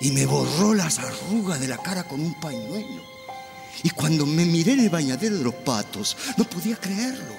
Y 0.00 0.12
me 0.12 0.24
borró 0.24 0.72
las 0.72 1.00
arrugas 1.00 1.58
de 1.58 1.66
la 1.66 1.76
cara 1.78 2.04
con 2.04 2.20
un 2.20 2.38
pañuelo. 2.40 3.02
Y 3.82 3.90
cuando 3.90 4.24
me 4.24 4.44
miré 4.44 4.74
en 4.74 4.80
el 4.80 4.88
bañadero 4.88 5.36
de 5.36 5.42
los 5.42 5.54
patos, 5.54 6.16
no 6.36 6.44
podía 6.44 6.76
creerlo. 6.76 7.34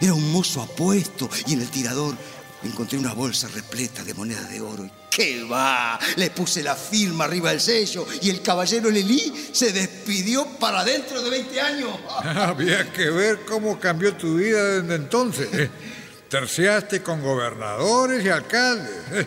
Era 0.00 0.14
un 0.14 0.30
mozo 0.30 0.62
apuesto 0.62 1.28
y 1.46 1.54
en 1.54 1.62
el 1.62 1.68
tirador 1.68 2.14
encontré 2.62 2.96
una 2.96 3.12
bolsa 3.12 3.48
repleta 3.48 4.04
de 4.04 4.14
monedas 4.14 4.48
de 4.50 4.60
oro. 4.60 4.84
¿Y 4.84 4.92
qué 5.10 5.42
va? 5.42 5.98
Le 6.14 6.30
puse 6.30 6.62
la 6.62 6.76
firma 6.76 7.24
arriba 7.24 7.50
del 7.50 7.60
sello 7.60 8.06
y 8.22 8.30
el 8.30 8.40
caballero 8.40 8.88
Lelí 8.88 9.50
se 9.52 9.72
despidió 9.72 10.46
para 10.60 10.84
dentro 10.84 11.20
de 11.20 11.30
20 11.30 11.60
años. 11.60 11.90
Había 12.36 12.92
que 12.92 13.10
ver 13.10 13.44
cómo 13.44 13.80
cambió 13.80 14.14
tu 14.14 14.36
vida 14.36 14.80
desde 14.80 14.94
entonces. 14.94 15.70
Terciaste 16.34 17.00
con 17.00 17.22
gobernadores 17.22 18.24
y 18.24 18.28
alcaldes. 18.28 19.04
¿eh? 19.12 19.24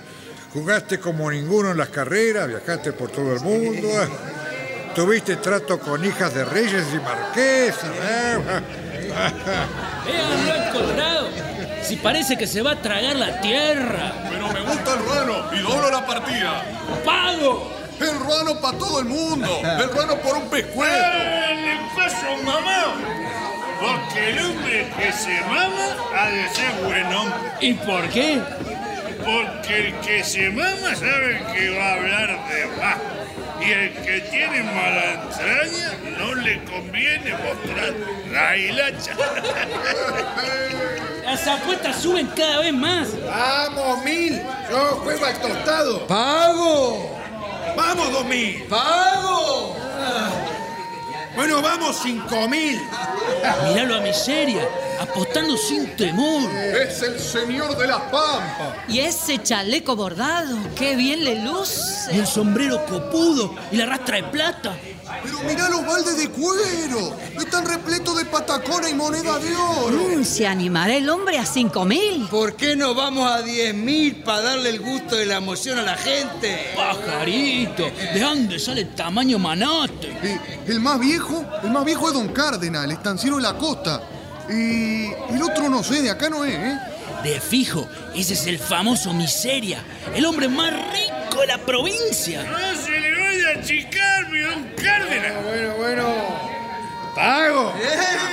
Jugaste 0.52 1.00
como 1.00 1.32
ninguno 1.32 1.72
en 1.72 1.78
las 1.78 1.88
carreras, 1.88 2.50
viajaste 2.50 2.91
por 2.91 3.10
todo 3.10 3.34
el 3.34 3.39
mundo. 3.39 3.88
¿eh? 3.88 4.10
Tuviste 4.93 5.38
trato 5.38 5.80
con 5.80 6.04
hijas 6.04 6.34
de 6.34 6.43
reyes 6.43 6.84
y 6.93 6.98
marquesas. 7.00 7.91
¿eh? 8.02 8.38
Véanlo 10.06 10.54
el 10.54 10.74
colorado. 10.74 11.30
Si 11.82 11.96
parece 11.96 12.38
que 12.38 12.46
se 12.46 12.62
va 12.62 12.72
a 12.72 12.82
tragar 12.82 13.15
la 13.15 13.39
tierra. 13.39 14.12
Pero 14.30 14.52
me 14.52 14.60
gusta 14.60 14.93
el 14.96 15.00
ruano 15.00 15.54
y 15.54 15.60
doblo 15.62 15.89
la 15.89 16.06
partida. 16.06 16.62
¡Pago! 17.06 17.72
El 18.02 18.20
ruano 18.20 18.60
para 18.60 18.78
todo 18.78 19.00
el 19.00 19.06
mundo. 19.06 19.62
El 19.63 19.89
ruano 19.91 20.17
por 20.17 20.36
un 20.36 20.50
pescuezo. 20.50 20.93
le 20.93 21.78
paso, 21.96 22.43
mamá? 22.43 23.26
Porque 23.79 24.29
el 24.29 24.39
hombre 24.45 24.87
que 24.97 25.11
se 25.11 25.39
mama 25.41 25.95
ha 26.15 26.29
de 26.29 26.49
ser 26.49 26.71
buen 26.83 27.05
hombre. 27.13 27.37
¿Y 27.61 27.73
por 27.73 28.09
qué? 28.09 28.41
Porque 29.23 29.87
el 29.87 29.93
que 29.99 30.23
se 30.23 30.49
mama 30.49 30.95
sabe 30.95 31.41
que 31.53 31.69
va 31.77 31.89
a 31.89 31.93
hablar 31.93 32.47
de 32.49 32.65
más. 32.77 32.97
Y 33.59 33.71
el 33.71 33.91
que 33.93 34.21
tiene 34.21 34.63
mala 34.63 35.23
entraña 35.23 35.93
no 36.17 36.35
le 36.35 36.63
conviene 36.63 37.31
mostrar 37.31 37.93
la 38.31 38.55
hilacha. 38.55 39.11
Las 41.23 41.45
apuestas 41.45 42.01
suben 42.01 42.27
cada 42.27 42.59
vez 42.59 42.73
más. 42.73 43.09
Vamos, 43.25 44.03
mil. 44.05 44.41
Yo 44.69 44.77
juego 45.03 45.25
al 45.25 45.41
tostado. 45.41 46.07
¡Pago! 46.07 47.19
Vamos, 47.75 48.11
dos 48.13 48.25
mil. 48.25 48.63
¡Pago! 48.69 49.75
Bueno, 51.38 51.62
vamos, 51.62 51.95
cinco 52.02 52.50
mil. 52.50 52.82
Miralo 53.69 53.97
a 53.97 54.02
miseria, 54.02 54.67
apostando 55.00 55.56
sin 55.56 55.95
temor. 55.95 56.50
Es 56.52 57.00
el 57.04 57.19
señor 57.19 57.78
de 57.78 57.86
las 57.88 58.02
pampas. 58.02 58.73
Y 58.88 59.00
ese 59.02 59.38
chaleco 59.43 59.95
bordado, 59.95 60.58
qué 60.76 60.95
bien 60.95 61.23
le 61.23 61.34
Y 61.34 61.41
luce. 61.43 62.10
el 62.12 62.26
sombrero 62.26 62.84
copudo 62.88 63.54
y 63.71 63.78
la 63.78 63.86
rastra 63.86 64.17
de 64.17 64.23
plata. 64.23 64.76
Pero 65.23 65.39
mirá 65.47 65.69
los 65.69 65.86
baldes 65.86 66.17
de 66.17 66.30
cuero. 66.30 67.15
Están 67.38 67.65
repletos 67.65 68.17
de 68.17 68.25
patacona 68.25 68.89
y 68.89 68.93
moneda 68.93 69.39
de 69.39 69.56
oro. 69.56 70.17
Mm, 70.17 70.23
¿Se 70.23 70.47
animará 70.47 70.95
el 70.95 71.10
hombre 71.10 71.38
a 71.38 71.45
cinco 71.45 71.86
mil? 71.86 72.27
¿Por 72.30 72.56
qué 72.56 72.75
no 72.75 72.93
vamos 72.93 73.30
a 73.30 73.41
10 73.41 73.73
mil 73.75 74.15
para 74.17 74.41
darle 74.41 74.69
el 74.69 74.80
gusto 74.80 75.15
de 75.15 75.25
la 75.25 75.38
emoción 75.38 75.80
a 75.80 75.84
la 75.84 75.95
gente? 75.95 76.73
Pajarito, 76.75 77.84
¿de 78.13 78.19
dónde 78.19 78.60
sale 78.60 78.82
el 78.82 78.95
tamaño 78.95 79.39
manate? 79.39 80.08
Eh, 80.23 80.39
el 80.67 80.80
más 80.80 80.99
viejo, 80.99 81.45
el 81.63 81.71
más 81.71 81.86
viejo 81.86 82.08
es 82.08 82.13
Don 82.13 82.30
Cárdenas, 82.30 82.86
el 82.86 82.91
estanciero 82.91 83.38
de 83.38 83.43
la 83.43 83.58
costa. 83.58 84.01
Y 84.49 85.08
el 85.34 85.41
otro 85.43 85.69
no 85.69 85.84
sé, 85.84 86.01
de 86.01 86.10
acá 86.10 86.30
no 86.30 86.45
es, 86.45 86.53
¿eh? 86.53 86.77
De 87.23 87.41
fijo, 87.41 87.88
ese 88.15 88.34
es 88.34 88.45
el 88.47 88.60
famoso 88.60 89.13
Miseria, 89.13 89.84
el 90.15 90.25
hombre 90.25 90.47
más 90.47 90.71
rico 90.71 91.41
de 91.41 91.47
la 91.47 91.58
provincia. 91.58 92.45
Se 93.63 93.74
le 93.74 93.84
vaya 93.84 93.91
a 93.91 94.20
achicar, 94.20 94.30
mi 94.30 94.39
don 94.39 94.63
Cárdenas. 94.76 95.43
Bueno, 95.43 95.76
bueno. 95.76 96.58
Pago. 97.15 97.74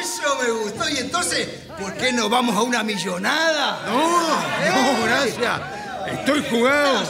Eso 0.01 0.39
me 0.43 0.51
gustó. 0.51 0.89
Y 0.91 0.99
entonces, 0.99 1.49
¿por 1.79 1.95
qué 1.95 2.13
no 2.13 2.29
vamos 2.29 2.57
a 2.57 2.63
una 2.63 2.83
millonada? 2.83 3.81
No, 3.87 4.97
no, 4.99 5.05
gracias. 5.05 5.61
Estoy 6.07 6.45
jugado. 6.51 7.03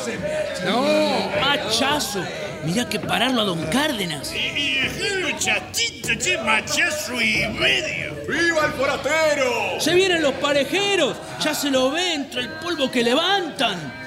No. 0.64 1.30
Machazo, 1.40 2.24
mirá 2.64 2.88
que 2.88 3.00
pararlo 3.00 3.40
a 3.40 3.44
Don 3.44 3.62
Cárdenas. 3.66 4.32
Y, 4.32 4.38
y 4.38 4.74
dejarlo 4.74 5.38
chatito, 5.38 6.14
che, 6.14 6.38
machazo 6.38 7.20
y 7.20 7.48
medio. 7.48 8.14
¡Viva 8.28 8.66
el 8.66 8.72
forastero! 8.72 9.80
Se 9.80 9.94
vienen 9.94 10.22
los 10.22 10.34
parejeros, 10.34 11.16
ya 11.40 11.54
se 11.54 11.70
lo 11.70 11.90
ve 11.90 12.14
entre 12.14 12.42
el 12.42 12.48
polvo 12.60 12.90
que 12.90 13.02
levantan. 13.02 14.03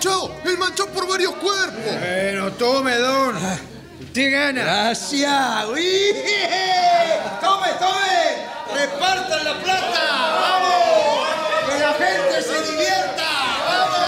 ¡El 0.00 0.06
manchado! 0.08 0.34
¡El 0.46 0.56
manchado 0.56 0.88
por 0.90 1.06
varios 1.06 1.34
cuerpos! 1.34 1.98
Bueno, 1.98 2.50
tome, 2.52 2.96
don. 2.96 3.36
Usted 4.00 4.32
gana. 4.32 4.62
Gracias. 4.62 5.66
¡Uy! 5.66 6.14
¡Tome, 7.42 7.68
tome! 7.78 8.80
¡Repartan 8.80 9.44
la 9.44 9.62
plata! 9.62 10.00
¡Vamos! 10.40 11.28
¡Que 11.68 11.78
la 11.80 11.92
gente 11.92 12.42
se 12.42 12.72
divierta! 12.72 13.28
¡Vamos! 13.68 13.98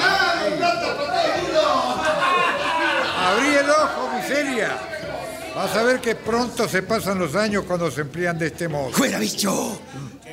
¡Ah, 0.00 0.34
plata 0.58 0.96
para 0.96 0.96
todo 0.96 1.20
el 1.20 1.42
mundo! 1.42 2.02
Abrí 3.24 3.54
el 3.54 3.70
ojo, 3.70 4.10
miseria. 4.16 4.78
Vas 5.54 5.76
a 5.76 5.82
ver 5.82 6.00
que 6.00 6.14
pronto 6.14 6.68
se 6.68 6.82
pasan 6.82 7.18
los 7.18 7.36
años 7.36 7.64
cuando 7.66 7.90
se 7.90 8.00
emplean 8.02 8.38
de 8.38 8.46
este 8.46 8.68
modo. 8.68 8.90
¡Fuera, 8.90 9.18
bicho! 9.18 9.80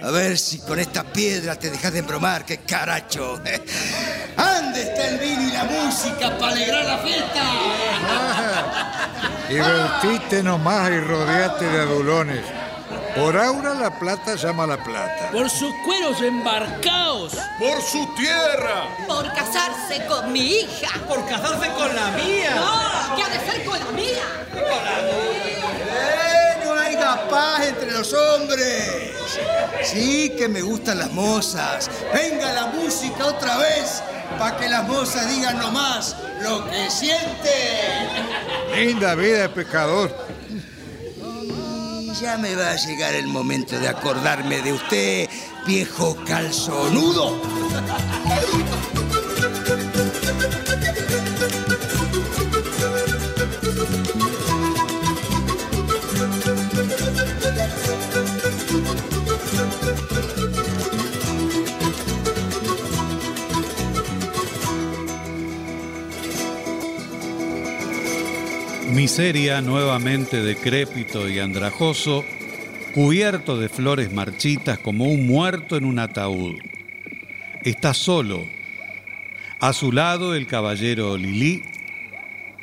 A 0.01 0.11
ver 0.11 0.37
si 0.37 0.59
con 0.59 0.79
esta 0.79 1.03
piedra 1.03 1.55
te 1.57 1.69
dejas 1.69 1.91
de 1.91 1.99
embromar, 1.99 2.45
qué 2.45 2.59
caracho. 2.59 3.37
¿Dónde 4.37 4.81
está 4.81 5.07
el 5.07 5.19
vino 5.19 5.41
y 5.41 5.51
la 5.51 5.65
música 5.65 6.37
para 6.37 6.53
alegrar 6.53 6.85
la 6.85 6.97
fiesta? 6.99 7.43
Divertite 9.49 10.41
nomás 10.41 10.89
y 10.91 10.99
rodeate 10.99 11.65
de 11.65 11.79
adulones. 11.79 12.45
Por 13.19 13.37
aura 13.37 13.73
la 13.73 13.99
plata 13.99 14.35
llama 14.35 14.63
a 14.63 14.67
la 14.67 14.83
plata. 14.83 15.29
Por 15.31 15.49
sus 15.49 15.73
cueros 15.85 16.21
embarcados. 16.21 17.33
¡Por 17.59 17.81
su 17.81 18.07
tierra! 18.15 18.87
Por 19.07 19.27
casarse 19.33 20.05
con 20.07 20.31
mi 20.31 20.59
hija. 20.59 20.87
Por 21.05 21.25
casarse 21.27 21.67
con 21.73 21.93
la 21.93 22.11
mía. 22.11 22.55
No, 22.55 23.15
¿qué 23.17 23.23
ha 23.23 23.29
de 23.29 23.51
ser 23.51 23.65
con 23.65 23.77
la 23.77 23.91
mía? 23.91 24.23
¡Eh! 24.55 26.63
No 26.63 26.73
haya 26.73 27.27
paz 27.29 27.67
entre 27.67 27.91
los 27.91 28.13
hombres. 28.13 29.11
Sí 29.83 30.33
que 30.37 30.47
me 30.47 30.61
gustan 30.61 30.99
las 30.99 31.11
mozas. 31.11 31.89
Venga 32.13 32.53
la 32.53 32.67
música 32.67 33.25
otra 33.25 33.57
vez 33.57 34.01
para 34.37 34.55
que 34.57 34.69
las 34.69 34.87
mozas 34.87 35.27
digan 35.27 35.59
nomás 35.59 36.15
lo 36.41 36.65
que 36.69 36.89
sienten. 36.89 38.07
Linda 38.73 39.13
vida 39.15 39.39
de 39.39 39.49
pecador. 39.49 40.38
Ya 42.13 42.37
me 42.37 42.55
va 42.55 42.71
a 42.71 42.75
llegar 42.75 43.13
el 43.13 43.27
momento 43.27 43.79
de 43.79 43.87
acordarme 43.87 44.61
de 44.61 44.73
usted, 44.73 45.29
viejo 45.65 46.17
calzonudo. 46.25 47.39
Miseria, 68.93 69.61
nuevamente 69.61 70.41
decrépito 70.41 71.29
y 71.29 71.37
andrajoso, 71.39 72.25
cubierto 72.93 73.59
de 73.59 73.69
flores 73.69 74.11
marchitas 74.11 74.79
como 74.79 75.05
un 75.05 75.27
muerto 75.27 75.77
en 75.77 75.85
un 75.85 75.99
ataúd. 75.99 76.55
Está 77.63 77.93
solo. 77.93 78.47
A 79.59 79.73
su 79.73 79.91
lado 79.91 80.33
el 80.33 80.47
caballero 80.47 81.17
Lili 81.17 81.63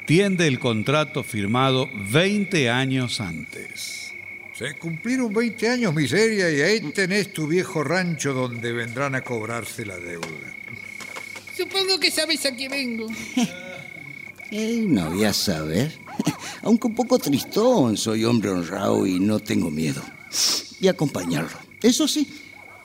tiende 0.04 0.48
el 0.48 0.58
contrato 0.58 1.22
firmado 1.22 1.88
20 2.10 2.70
años 2.70 3.20
antes. 3.20 4.12
Se 4.52 4.74
cumplieron 4.74 5.32
20 5.32 5.68
años, 5.68 5.94
miseria, 5.94 6.50
y 6.50 6.60
ahí 6.60 6.80
tenés 6.92 7.32
tu 7.32 7.46
viejo 7.46 7.84
rancho 7.84 8.32
donde 8.32 8.72
vendrán 8.72 9.14
a 9.14 9.20
cobrarse 9.20 9.86
la 9.86 9.98
deuda. 9.98 10.26
Supongo 11.56 12.00
que 12.00 12.10
sabes 12.10 12.44
a 12.46 12.56
qué 12.56 12.68
vengo. 12.68 13.06
Eh, 14.52 14.84
no 14.86 15.10
voy 15.10 15.24
a 15.24 15.32
saber. 15.32 15.90
Aunque 16.62 16.86
un 16.86 16.94
poco 16.94 17.18
tristón, 17.18 17.96
soy 17.96 18.24
hombre 18.24 18.50
honrado 18.50 19.06
y 19.06 19.18
no 19.20 19.38
tengo 19.40 19.70
miedo. 19.70 20.02
Y 20.80 20.88
acompañarlo. 20.88 21.58
Eso 21.82 22.08
sí, 22.08 22.28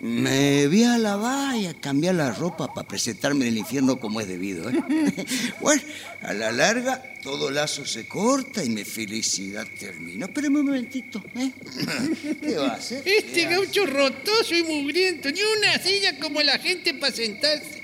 me 0.02 0.66
voy 0.66 0.84
a 0.84 0.98
lavar 0.98 1.56
y 1.58 1.68
a 1.68 1.76
cambiar 1.76 2.16
la 2.16 2.32
ropa 2.32 2.74
para 2.74 2.88
presentarme 2.88 3.46
en 3.46 3.54
el 3.54 3.60
infierno 3.60 4.00
como 4.00 4.20
es 4.20 4.28
debido. 4.28 4.68
¿eh? 4.68 4.74
Bueno, 5.62 5.84
a 6.22 6.34
la 6.34 6.52
larga 6.52 7.04
todo 7.22 7.52
lazo 7.52 7.86
se 7.86 8.08
corta 8.08 8.64
y 8.64 8.70
mi 8.70 8.84
felicidad 8.84 9.68
termina. 9.80 10.26
Espérame 10.26 10.56
un 10.56 10.66
momentito. 10.66 11.24
¿eh? 11.36 11.52
¿Qué 12.42 12.56
va 12.56 12.70
a 12.70 12.76
hacer? 12.78 13.04
Este 13.06 13.46
gaucho 13.46 13.86
rotoso 13.86 14.56
y 14.56 14.64
mugriento, 14.64 15.30
ni 15.30 15.40
una 15.40 15.78
silla 15.78 16.18
como 16.18 16.42
la 16.42 16.58
gente 16.58 16.96
para 16.96 17.16
sentarse. 17.16 17.84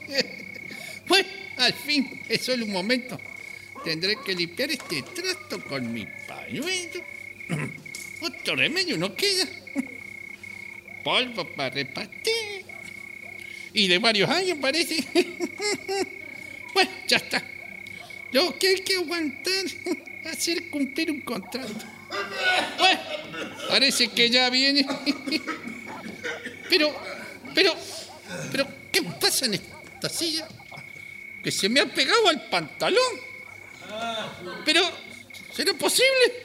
Bueno, 1.08 1.28
al 1.58 1.74
fin, 1.74 2.20
es 2.28 2.42
solo 2.42 2.66
un 2.66 2.72
momento. 2.72 3.20
Tendré 3.84 4.18
que 4.26 4.36
limpiar 4.36 4.72
este 4.72 5.02
trasto 5.02 5.64
con 5.64 5.92
mi 5.94 6.06
pañuelo. 6.28 7.02
Otro 8.22 8.56
remedio 8.56 8.98
no 8.98 9.16
queda. 9.16 9.46
Polvo 11.04 11.48
para 11.56 11.70
repartir. 11.70 12.66
Y 13.74 13.88
de 13.88 14.00
varios 14.00 14.30
años 14.30 14.58
parece. 14.62 15.04
Bueno, 16.74 16.92
ya 17.08 17.18
está. 17.18 17.44
Lo 18.34 18.56
que 18.60 18.68
hay 18.68 18.82
que 18.82 18.98
aguantar 18.98 19.66
hacer 20.30 20.70
cumplir 20.70 21.12
un 21.12 21.22
contrato. 21.22 21.74
Bueno, 22.78 23.00
parece 23.68 24.10
que 24.10 24.30
ya 24.30 24.50
viene. 24.50 24.86
Pero, 26.70 26.94
pero, 27.56 27.74
pero, 28.52 28.68
¿qué 28.92 29.02
pasa 29.02 29.46
en 29.46 29.54
esta 29.54 30.10
silla? 30.10 30.46
Que 31.42 31.50
se 31.50 31.70
me 31.70 31.80
ha 31.80 31.86
pegado 31.86 32.28
al 32.28 32.50
pantalón. 32.50 33.02
Pero, 34.66 34.82
¿será 35.54 35.74
posible? 35.74 36.42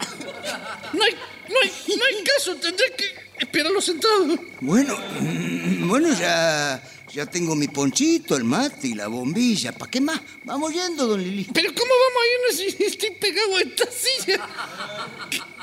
No 0.92 1.02
hay, 1.02 1.12
no 1.48 1.60
hay, 1.62 1.72
no 1.96 2.04
hay 2.04 2.24
caso, 2.24 2.54
tendré 2.56 2.84
que 2.96 3.04
esperarlo 3.38 3.80
sentado. 3.80 4.26
Bueno, 4.60 4.96
mm, 5.20 5.88
bueno, 5.88 6.12
ya, 6.18 6.82
ya 7.12 7.26
tengo 7.26 7.54
mi 7.54 7.68
ponchito, 7.68 8.36
el 8.36 8.44
mate 8.44 8.88
y 8.88 8.94
la 8.94 9.08
bombilla. 9.08 9.72
¿Para 9.72 9.90
qué 9.90 10.00
más? 10.00 10.20
Vamos 10.44 10.72
yendo, 10.72 11.06
don 11.06 11.22
Lili. 11.22 11.46
Pero 11.52 11.72
¿cómo 11.74 11.90
vamos 12.04 12.22
a 12.22 12.62
irnos 12.62 12.76
si 12.76 12.84
estoy 12.84 13.10
pegado 13.10 13.56
a 13.56 13.60
esta 13.60 13.84
silla? 13.90 14.48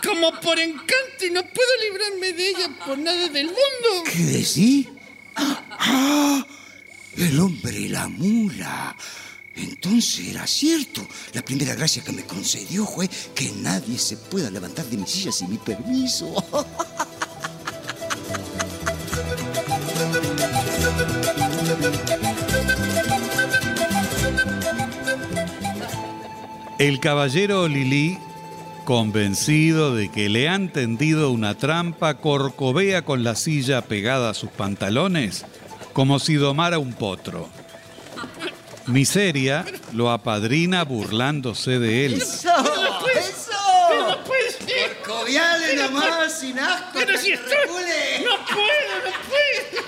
Como 0.04 0.39
por 0.39 0.60
encanto 0.60 1.25
y 1.25 1.32
no 1.32 1.43
puedo 1.43 1.69
librarme 1.84 2.34
de 2.34 2.49
ella 2.49 2.69
por 2.86 2.97
nada 2.97 3.28
del 3.30 3.47
mundo. 3.47 4.04
¿Qué 4.06 4.19
decís? 4.19 4.88
¡Ah! 5.36 6.45
El 7.17 7.39
hombre 7.39 7.80
y 7.80 7.88
la 7.88 8.08
mula. 8.08 8.95
Entonces 9.60 10.30
era 10.30 10.48
cierto. 10.48 11.06
La 11.34 11.43
primera 11.43 11.76
gracia 11.76 12.04
que 12.04 12.12
me 12.12 12.24
concedió 12.24 12.86
fue 12.86 13.10
que 13.36 13.52
nadie 13.58 13.98
se 13.98 14.17
pueda 14.17 14.50
levantar 14.50 14.86
de 14.86 14.98
mi 14.98 15.06
silla 15.06 15.32
sin 15.32 15.50
mi 15.50 15.58
permiso. 15.58 16.34
El 26.80 27.02
caballero 27.02 27.67
Lili, 27.67 28.17
convencido 28.86 29.93
de 29.93 30.10
que 30.10 30.30
le 30.30 30.48
han 30.48 30.72
tendido 30.72 31.30
una 31.32 31.58
trampa, 31.58 32.15
corcovea 32.22 33.04
con 33.04 33.26
la 33.26 33.36
silla 33.36 33.82
pegada 33.82 34.30
a 34.30 34.34
sus 34.34 34.50
pantalones 34.50 35.45
como 35.91 36.19
si 36.19 36.36
domara 36.36 36.80
un 36.80 36.93
potro. 36.93 37.50
Miseria 38.89 39.65
lo 39.93 40.12
apadrina 40.12 40.84
burlándose 40.84 41.80
de 41.80 42.06
él. 42.06 42.13
¡Eso! 42.21 42.49
¡Eso! 43.15 43.52
¡No 44.08 44.23
puede 44.23 44.52
ser! 44.52 44.97
¡Cobiale 45.06 45.75
nomás, 45.75 46.39
sin 46.39 46.58
asco! 46.60 46.91
¡Pero 46.93 47.17
si 47.17 47.32
estoy! 47.34 47.54
¡No 48.23 48.45
puedo, 48.45 48.95
no 49.06 49.12
puedo! 49.28 49.84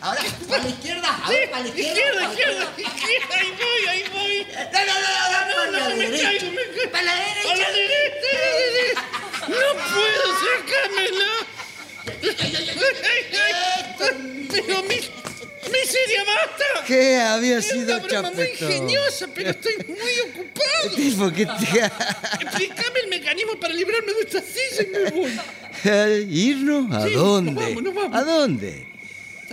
Ahora, 0.00 0.20
para 0.48 0.62
la 0.62 0.68
izquierda, 0.68 1.20
a 1.24 1.28
ver, 1.30 1.50
para 1.50 1.62
la 1.62 1.68
izquierda. 1.68 2.28
izquierda, 2.30 2.72
izquierda, 2.76 3.34
ahí 3.38 3.50
voy, 3.56 3.88
ahí 3.88 4.04
voy. 4.12 4.46
No, 4.72 4.80
no, 4.84 4.94
no, 5.00 5.10
no, 5.48 5.72
No, 5.72 5.78
para 5.80 5.96
me 5.96 6.04
caigo, 6.10 6.50
me 6.50 6.64
caigo. 6.74 6.90
Para 6.92 7.04
la 7.04 7.14
derecha. 7.14 7.56
la 7.56 7.70
derecha, 7.72 8.28
a 8.30 8.38
la 8.38 8.50
derecha. 8.60 9.02
No 9.48 9.66
puedo 9.94 10.24
sacármela. 10.44 11.30
Pero 14.50 14.82
mi, 14.82 14.98
miseria, 15.80 16.24
basta. 16.24 16.64
¿Qué 16.86 17.16
había 17.16 17.58
Es 17.58 17.66
sido 17.68 17.96
una 17.96 18.06
broma 18.06 18.30
muy 18.30 18.46
chapetón? 18.46 18.70
ingeniosa, 18.72 19.28
pero 19.34 19.50
estoy 19.50 19.74
muy 19.88 20.30
ocupado. 20.30 20.90
Tipo, 20.96 21.30
¿qué 21.32 21.46
te... 21.46 22.44
Explícame 22.44 23.00
el 23.04 23.08
mecanismo 23.08 23.58
para 23.60 23.74
librarme 23.74 24.12
de 24.14 24.20
esta 24.20 24.40
silla 24.40 24.82
y 24.82 24.86
me 24.90 25.10
voy. 25.10 25.40
¿Irnos? 26.30 26.92
¿A 26.94 27.06
Sí, 27.06 27.14
dónde? 27.14 27.52
nos 27.52 27.62
vamos, 27.64 27.82
nos 27.82 27.94
vamos. 27.94 28.16
¿A 28.18 28.24
dónde? 28.24 28.93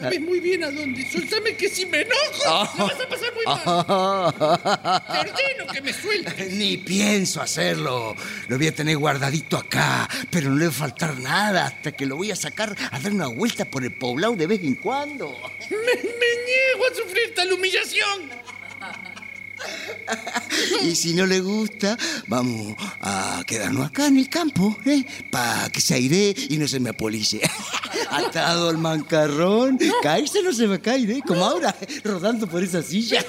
Sabes 0.01 0.21
muy 0.21 0.39
bien 0.39 0.63
a 0.63 0.71
dónde. 0.71 1.09
Soltame 1.09 1.55
que 1.55 1.69
si 1.69 1.85
me 1.85 2.01
enojo, 2.01 2.69
la 2.77 2.83
vas 2.85 2.99
a 2.99 3.07
pasar 3.07 3.33
muy 3.35 3.45
mal. 3.45 5.03
Te 5.07 5.29
ordeno 5.29 5.71
que 5.71 5.81
me 5.81 5.93
sueltes. 5.93 6.53
Ni 6.53 6.77
pienso 6.77 7.41
hacerlo. 7.41 8.15
Lo 8.47 8.57
voy 8.57 8.67
a 8.67 8.75
tener 8.75 8.97
guardadito 8.97 9.57
acá, 9.57 10.09
pero 10.29 10.49
no 10.49 10.57
le 10.57 10.65
va 10.65 10.71
a 10.71 10.75
faltar 10.75 11.17
nada 11.19 11.67
hasta 11.67 11.91
que 11.91 12.05
lo 12.05 12.15
voy 12.15 12.31
a 12.31 12.35
sacar 12.35 12.75
a 12.91 12.99
dar 12.99 13.11
una 13.11 13.27
vuelta 13.27 13.65
por 13.65 13.83
el 13.83 13.93
poblado 13.93 14.35
de 14.35 14.47
vez 14.47 14.61
en 14.61 14.75
cuando. 14.75 15.37
Me, 15.69 15.77
me 15.77 16.31
niego 16.45 16.85
a 16.91 16.95
sufrir 16.95 17.33
tal 17.35 17.53
humillación. 17.53 18.29
Y 20.83 20.95
si 20.95 21.13
no 21.13 21.25
le 21.25 21.39
gusta, 21.39 21.97
vamos 22.27 22.75
a 23.01 23.43
quedarnos 23.45 23.87
acá 23.87 24.07
en 24.07 24.17
el 24.17 24.29
campo, 24.29 24.75
¿eh? 24.85 25.03
Para 25.29 25.69
que 25.69 25.81
se 25.81 25.95
aire 25.95 26.33
y 26.49 26.57
no 26.57 26.67
se 26.67 26.79
me 26.79 26.89
apolille. 26.89 27.41
Atado 28.09 28.69
al 28.69 28.77
mancarrón, 28.77 29.79
caerse 30.01 30.41
no 30.43 30.53
se 30.53 30.65
a 30.65 30.81
caer, 30.81 31.09
¿eh? 31.11 31.21
Como 31.25 31.45
ahora, 31.45 31.75
rodando 32.03 32.47
por 32.47 32.63
esa 32.63 32.81
silla. 32.81 33.23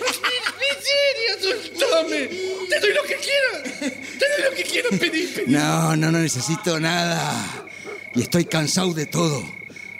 Miseria, 0.60 1.56
soltame. 1.70 2.26
Te 2.68 2.80
doy 2.80 2.94
lo 2.94 3.02
que 3.02 3.16
quieras. 3.16 3.80
Te 3.80 4.24
doy 4.28 4.50
lo 4.50 4.56
que 4.56 4.62
quieras 4.64 4.98
pedir, 4.98 5.34
pedir. 5.34 5.48
No, 5.48 5.96
no, 5.96 6.10
no 6.10 6.18
necesito 6.18 6.80
nada. 6.80 7.66
Y 8.14 8.22
estoy 8.22 8.44
cansado 8.44 8.92
de 8.92 9.06
todo. 9.06 9.42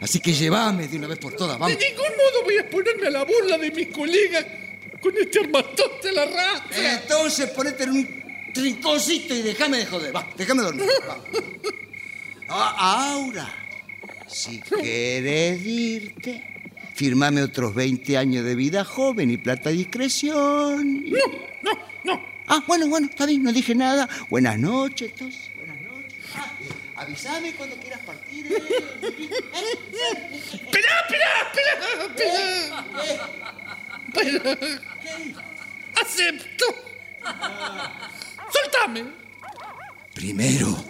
Así 0.01 0.19
que 0.21 0.33
llévame 0.33 0.89
de 0.89 0.97
una 0.97 1.07
vez 1.07 1.19
por 1.19 1.35
todas, 1.35 1.57
De 1.57 1.61
vamos. 1.61 1.79
ningún 1.79 2.17
modo 2.17 2.43
voy 2.45 2.57
a 2.57 2.61
exponerme 2.63 3.07
a 3.07 3.11
la 3.11 3.25
burla 3.25 3.57
de 3.59 3.71
mis 3.71 3.89
colegas 3.89 4.45
con 5.03 5.17
este 5.19 5.41
armatoste 5.41 6.09
a 6.09 6.13
la 6.13 6.25
rastra. 6.27 6.95
Entonces 7.03 7.51
ponete 7.51 7.85
en 7.85 7.91
un 7.91 8.23
rinconcito 8.55 9.35
y 9.35 9.43
déjame 9.43 9.79
de 9.79 9.87
joder. 9.87 10.15
Va, 10.15 10.27
déjame 10.37 10.63
dormir. 10.63 10.87
va. 11.09 11.19
Ah, 12.55 13.13
Ahora, 13.15 13.49
si 14.29 14.61
quieres 14.61 15.65
irte, 15.65 16.45
firmame 16.95 17.43
otros 17.43 17.75
20 17.75 18.19
años 18.19 18.45
de 18.45 18.55
vida 18.55 18.85
joven 18.85 19.31
y 19.31 19.39
plata 19.39 19.71
a 19.71 19.73
discreción. 19.73 21.05
No, 21.11 21.19
no, 21.63 21.73
no. 22.05 22.23
Ah, 22.47 22.63
bueno, 22.67 22.89
bueno, 22.89 23.07
está 23.09 23.25
bien, 23.25 23.43
no 23.43 23.53
dije 23.55 23.75
nada. 23.75 24.07
Buenas 24.29 24.59
noches, 24.59 25.13
entonces. 25.13 25.41
Buenas 25.57 25.81
noches. 25.81 26.19
Ah, 26.37 26.53
avísame 26.97 27.53
cuando 27.55 27.75
quieras 27.77 28.01
partir. 28.01 28.47
¿eh? 28.47 28.63
Espera, 30.53 30.91
espera, 31.09 31.31
espera, 31.47 32.05
espera. 32.05 32.85
Pero, 34.13 34.41
acepto. 36.01 36.65
Soltame. 38.53 39.05
Primero, 40.15 40.85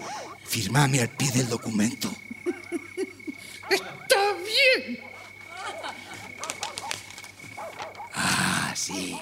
firmame 0.45 1.01
al 1.01 1.09
pie 1.11 1.31
del 1.33 1.49
documento. 1.49 2.15
Está 3.71 4.35
bien. 4.45 5.01
Ah, 8.15 8.73
sí. 8.77 9.19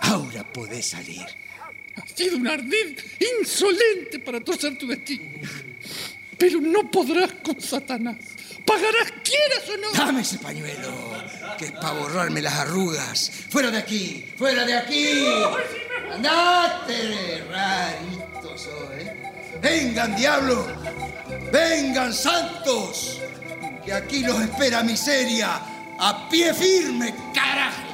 Ahora 0.00 0.44
podés 0.52 0.86
salir. 0.86 1.26
Ha 1.96 2.06
sido 2.14 2.36
un 2.36 2.46
ardid 2.46 2.98
insolente 3.40 4.18
para 4.18 4.40
torcer 4.40 4.76
tu 4.76 4.86
destino. 4.86 5.30
Pero 6.36 6.60
no 6.60 6.90
podrás 6.90 7.32
con 7.42 7.60
Satanás. 7.60 8.16
Pagarás 8.66 9.12
quieras 9.22 9.62
o 9.72 9.76
no. 9.78 9.92
Dame 9.92 10.20
ese 10.22 10.38
pañuelo, 10.38 10.92
que 11.56 11.66
es 11.66 11.72
para 11.72 11.92
borrarme 11.92 12.42
las 12.42 12.54
arrugas. 12.54 13.30
¡Fuera 13.48 13.70
de 13.70 13.78
aquí! 13.78 14.28
¡Fuera 14.36 14.64
de 14.64 14.74
aquí! 14.74 15.26
¡Andate! 16.12 17.44
Rarito 17.48 18.58
soy, 18.58 19.00
¿eh? 19.00 19.32
¡Vengan, 19.62 20.16
diablo! 20.16 20.66
¡Vengan, 21.52 22.12
santos! 22.12 23.20
Que 23.84 23.92
aquí 23.92 24.20
los 24.20 24.40
espera 24.40 24.82
miseria. 24.82 25.60
¡A 25.98 26.28
pie 26.28 26.52
firme, 26.52 27.14
carajo! 27.32 27.85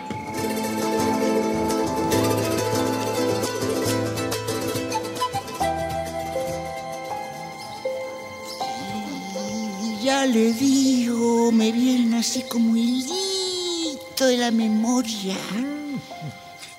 Ya 10.02 10.26
le 10.26 10.52
digo, 10.52 11.52
me 11.52 11.70
viene 11.70 12.18
así 12.18 12.42
como 12.48 12.76
hilito 12.76 14.26
de 14.26 14.36
la 14.36 14.50
memoria. 14.50 15.36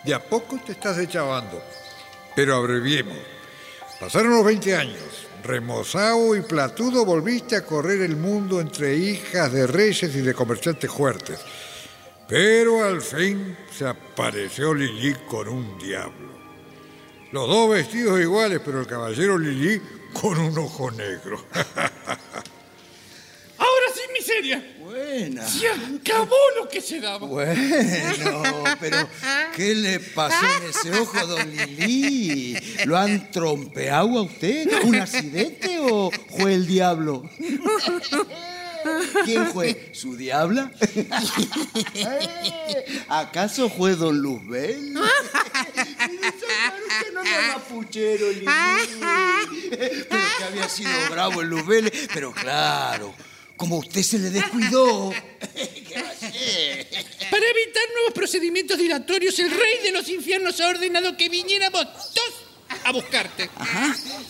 De 0.03 0.13
a 0.13 0.21
poco 0.21 0.57
te 0.57 0.73
estás 0.73 0.97
deschavando. 0.97 1.63
Pero 2.35 2.55
abreviemos. 2.55 3.17
Pasaron 3.99 4.31
los 4.31 4.43
20 4.43 4.75
años. 4.75 5.27
Remozado 5.43 6.35
y 6.35 6.41
platudo 6.41 7.05
volviste 7.05 7.55
a 7.55 7.65
correr 7.65 8.01
el 8.01 8.17
mundo 8.17 8.59
entre 8.59 8.95
hijas 8.95 9.51
de 9.51 9.67
reyes 9.67 10.15
y 10.15 10.21
de 10.21 10.33
comerciantes 10.33 10.91
fuertes. 10.91 11.39
Pero 12.27 12.83
al 12.83 13.01
fin 13.01 13.57
se 13.71 13.87
apareció 13.87 14.73
Lili 14.73 15.13
con 15.29 15.47
un 15.47 15.77
diablo. 15.77 16.33
Los 17.31 17.47
dos 17.47 17.69
vestidos 17.69 18.19
iguales, 18.19 18.61
pero 18.63 18.81
el 18.81 18.87
caballero 18.87 19.37
Lili 19.37 19.81
con 20.13 20.37
un 20.37 20.57
ojo 20.57 20.91
negro. 20.91 21.45
Miseria. 24.23 24.63
Buena. 24.79 25.45
Se 25.45 25.67
acabó 25.67 26.35
lo 26.57 26.69
que 26.69 26.79
se 26.79 27.01
daba. 27.01 27.27
Bueno, 27.27 28.63
pero 28.79 29.09
¿qué 29.53 29.75
le 29.75 29.99
pasó 29.99 30.45
en 30.61 30.69
ese 30.69 30.97
ojo, 30.97 31.27
don 31.27 31.51
Lili? 31.51 32.57
¿Lo 32.85 32.97
han 32.97 33.29
trompeado 33.31 34.19
a 34.19 34.21
usted? 34.21 34.67
¿Un 34.83 34.95
accidente 34.95 35.77
o 35.79 36.09
fue 36.37 36.53
el 36.53 36.65
diablo? 36.65 37.29
¿Quién 39.25 39.47
fue? 39.47 39.89
¿Su 39.93 40.15
diabla? 40.15 40.71
Eh, 40.95 41.07
¿Acaso 43.09 43.69
fue 43.69 43.95
don 43.95 44.19
Luzbel? 44.19 44.95
Usted 46.93 47.13
no 47.13 47.23
Lili. 48.31 48.45
Pero 49.69 50.05
que 50.37 50.43
había 50.43 50.69
sido 50.69 50.91
bravo 51.09 51.41
el 51.41 51.49
Luzbel. 51.49 51.91
Pero 52.13 52.31
claro, 52.31 53.13
como 53.57 53.77
usted 53.77 54.01
se 54.01 54.19
le 54.19 54.29
descuidó. 54.29 55.11
¿Qué 55.53 56.01
va 56.01 56.07
a 56.07 56.11
hacer? 56.11 56.87
Para 57.31 57.45
evitar 57.45 57.83
nuevos 57.93 58.13
procedimientos 58.13 58.77
dilatorios, 58.77 59.37
el 59.39 59.51
rey 59.51 59.79
de 59.83 59.91
los 59.91 60.07
infiernos 60.09 60.59
ha 60.61 60.69
ordenado 60.69 61.15
que 61.17 61.29
viniéramos 61.29 61.85
todos 62.13 62.33
a 62.83 62.91
buscarte. 62.91 63.49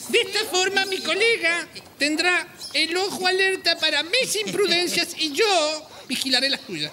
De 0.09 0.19
esta 0.19 0.45
forma, 0.45 0.86
mi 0.86 0.97
colega 0.99 1.67
tendrá 1.97 2.47
el 2.74 2.95
ojo 2.97 3.28
alerta 3.28 3.78
para 3.78 4.03
mis 4.03 4.36
imprudencias 4.45 5.15
y 5.17 5.32
yo 5.32 5.89
vigilaré 6.07 6.49
las 6.49 6.61
tuyas. 6.61 6.91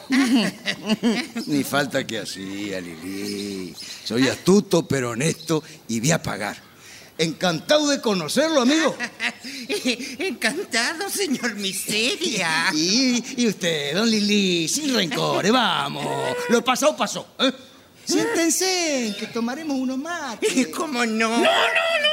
Ni 1.47 1.64
falta 1.64 2.07
que 2.07 2.20
hacía, 2.20 2.81
Lili. 2.81 3.74
Soy 4.05 4.28
astuto, 4.28 4.87
pero 4.87 5.11
honesto 5.11 5.62
y 5.89 6.01
voy 6.01 6.12
a 6.12 6.22
pagar. 6.22 6.70
Encantado 7.21 7.87
de 7.89 8.01
conocerlo, 8.01 8.62
amigo. 8.62 8.97
Encantado, 10.18 11.11
señor 11.11 11.55
Miseria. 11.55 12.71
Y, 12.73 13.43
y 13.43 13.47
usted, 13.47 13.95
don 13.95 14.11
Lili, 14.11 14.66
sin 14.68 14.95
rencores, 14.95 15.53
vamos. 15.53 16.35
Lo 16.49 16.64
pasado, 16.64 16.97
pasó. 16.97 17.27
¿eh? 17.41 17.53
Siéntense, 18.07 19.14
que 19.18 19.27
tomaremos 19.27 19.77
uno 19.77 19.99
más. 19.99 20.39
¿Cómo 20.75 21.05
no? 21.05 21.29
No, 21.29 21.37
no, 21.37 21.43
no, 21.43 21.51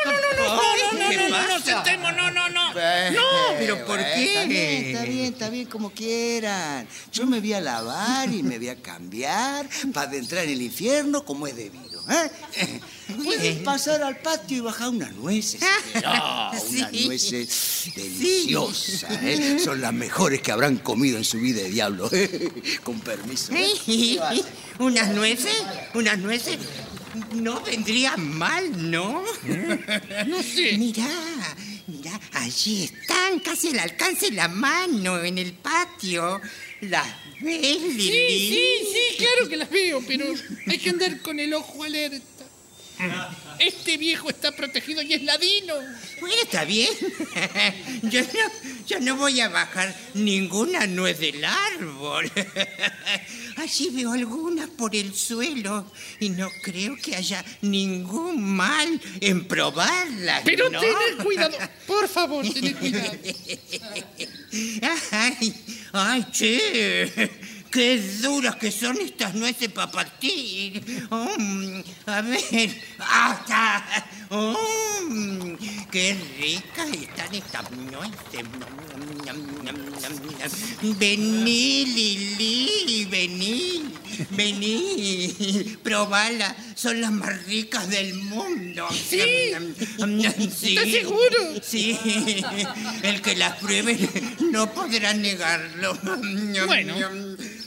no, 0.05 0.11
no, 0.11 0.45
no, 0.45 0.55
no, 0.55 0.99
no, 0.99 1.09
¿Qué 1.09 1.17
no, 1.17 1.29
no, 1.29 1.47
no, 1.47 1.59
sentemos, 1.63 2.13
no, 2.13 2.29
no, 2.29 2.49
no. 2.49 2.73
No, 2.73 3.21
pero 3.57 3.85
¿por 3.85 4.01
Está 4.01 4.13
qué? 4.13 4.45
bien, 4.45 4.85
está 4.87 5.03
bien, 5.05 5.25
está 5.33 5.49
bien, 5.49 5.65
como 5.67 5.89
quieran. 5.91 6.85
Yo 7.13 7.25
me 7.25 7.39
voy 7.39 7.53
a 7.53 7.61
lavar 7.61 8.29
y 8.29 8.43
me 8.43 8.57
voy 8.57 8.67
a 8.69 8.75
cambiar 8.75 9.69
para 9.93 10.09
adentrar 10.09 10.43
en 10.43 10.49
el 10.51 10.61
infierno 10.61 11.23
como 11.23 11.47
es 11.47 11.55
debido. 11.55 12.01
¿eh? 12.09 12.79
Pueden 13.15 13.63
pasar 13.63 14.01
al 14.03 14.17
patio 14.17 14.57
y 14.57 14.61
bajar 14.61 14.89
unas 14.89 15.13
nueces. 15.13 15.61
No, 16.03 16.49
unas 16.51 16.63
Sí. 16.63 17.05
nueces 17.05 17.91
deliciosas. 17.95 19.11
¿eh? 19.23 19.59
Son 19.63 19.79
las 19.81 19.93
mejores 19.93 20.41
que 20.41 20.51
habrán 20.51 20.77
comido 20.77 21.17
en 21.17 21.23
su 21.23 21.37
vida 21.39 21.61
de 21.63 21.69
diablo. 21.69 22.09
Con 22.83 22.99
permiso. 22.99 23.53
¿eh? 23.53 24.19
¿Unas 24.79 25.09
nueces? 25.09 25.55
¿Unas 25.93 26.17
nueces? 26.19 26.57
No 27.33 27.61
vendrían 27.61 28.37
mal, 28.37 28.91
¿no? 28.91 29.23
no 30.27 30.43
sé. 30.43 30.77
Mirá, 30.77 31.07
mirá, 31.87 32.19
allí 32.33 32.83
están, 32.83 33.39
casi 33.39 33.69
al 33.69 33.79
alcance 33.79 34.29
de 34.29 34.35
la 34.35 34.47
mano, 34.47 35.23
en 35.23 35.37
el 35.37 35.53
patio. 35.53 36.39
¿Las 36.81 37.07
ves, 37.41 37.81
Lili? 37.81 37.99
Sí, 37.99 38.49
sí, 38.49 38.87
sí, 38.93 39.17
claro 39.17 39.49
que 39.49 39.57
las 39.57 39.69
veo, 39.69 40.03
pero 40.05 40.25
hay 40.67 40.77
que 40.77 40.89
andar 40.91 41.19
con 41.21 41.39
el 41.39 41.53
ojo 41.55 41.83
alerta. 41.83 42.36
Este 43.59 43.97
viejo 43.97 44.29
está 44.29 44.51
protegido 44.55 45.01
y 45.01 45.13
es 45.13 45.23
ladino. 45.23 45.73
Bueno, 46.19 46.35
está 46.43 46.63
bien. 46.63 46.89
Yo 48.03 48.21
no, 48.21 48.85
yo 48.87 48.99
no 48.99 49.15
voy 49.17 49.41
a 49.41 49.49
bajar 49.49 49.93
ninguna 50.13 50.87
nuez 50.87 51.19
del 51.19 51.43
árbol. 51.43 52.31
Allí 53.57 53.89
veo 53.89 54.13
algunas 54.13 54.69
por 54.69 54.95
el 54.95 55.13
suelo 55.15 55.91
y 56.19 56.29
no 56.29 56.49
creo 56.61 56.95
que 56.95 57.15
haya 57.15 57.43
ningún 57.61 58.43
mal 58.43 59.01
en 59.19 59.45
probarlas. 59.47 60.43
Pero 60.45 60.69
¿no? 60.69 60.79
tened 60.79 61.23
cuidado, 61.23 61.57
por 61.87 62.07
favor, 62.07 62.45
tened 62.47 62.77
cuidado. 62.77 63.11
Ay, 65.11 65.53
ay, 65.91 66.25
che. 66.31 67.29
Qué 67.77 68.01
duras 68.23 68.55
que 68.55 68.71
son 68.71 68.97
estas 68.99 69.35
nueces 69.35 69.69
para 69.69 69.91
partir. 69.91 70.81
Mm, 71.11 71.81
a 72.07 72.21
ver. 72.21 72.81
¡Ah, 72.97 73.37
está! 73.39 74.35
Mm, 74.35 75.53
¡Qué 75.91 76.17
ricas 76.39 76.89
están 76.89 77.35
estas 77.35 77.71
nueces! 77.71 78.45
Vení, 80.81 81.85
Lili, 81.85 83.05
vení. 83.05 83.93
Vení. 84.31 85.77
Probala. 85.83 86.55
Son 86.75 86.99
las 86.99 87.11
más 87.11 87.45
ricas 87.45 87.87
del 87.89 88.15
mundo. 88.15 88.87
¿Sí? 88.91 89.53
Sí. 90.51 90.77
¿Estás 90.77 90.91
seguro? 90.91 91.37
Sí. 91.61 91.97
El 93.03 93.21
que 93.21 93.35
las 93.35 93.59
pruebe 93.59 93.97
no 94.51 94.73
podrá 94.73 95.13
negarlo. 95.13 95.95
Bueno, 96.65 96.95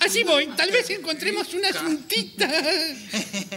así 0.00 0.24
voy. 0.24 0.46
Tal 0.56 0.70
vez 0.70 0.88
encontremos 0.90 1.52
una 1.54 1.72
juntita. 1.72 2.48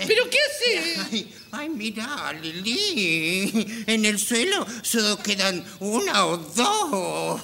¿Pero 0.08 0.30
qué 0.30 0.38
hace? 0.38 0.96
Ay, 1.12 1.34
ay, 1.52 1.70
mira, 1.70 2.34
Lili. 2.34 3.84
En 3.88 4.06
el 4.06 4.20
suelo 4.20 4.66
solo 4.82 5.18
quedan 5.22 5.64
una 5.80 6.26
o 6.26 6.38
dos. 6.38 7.42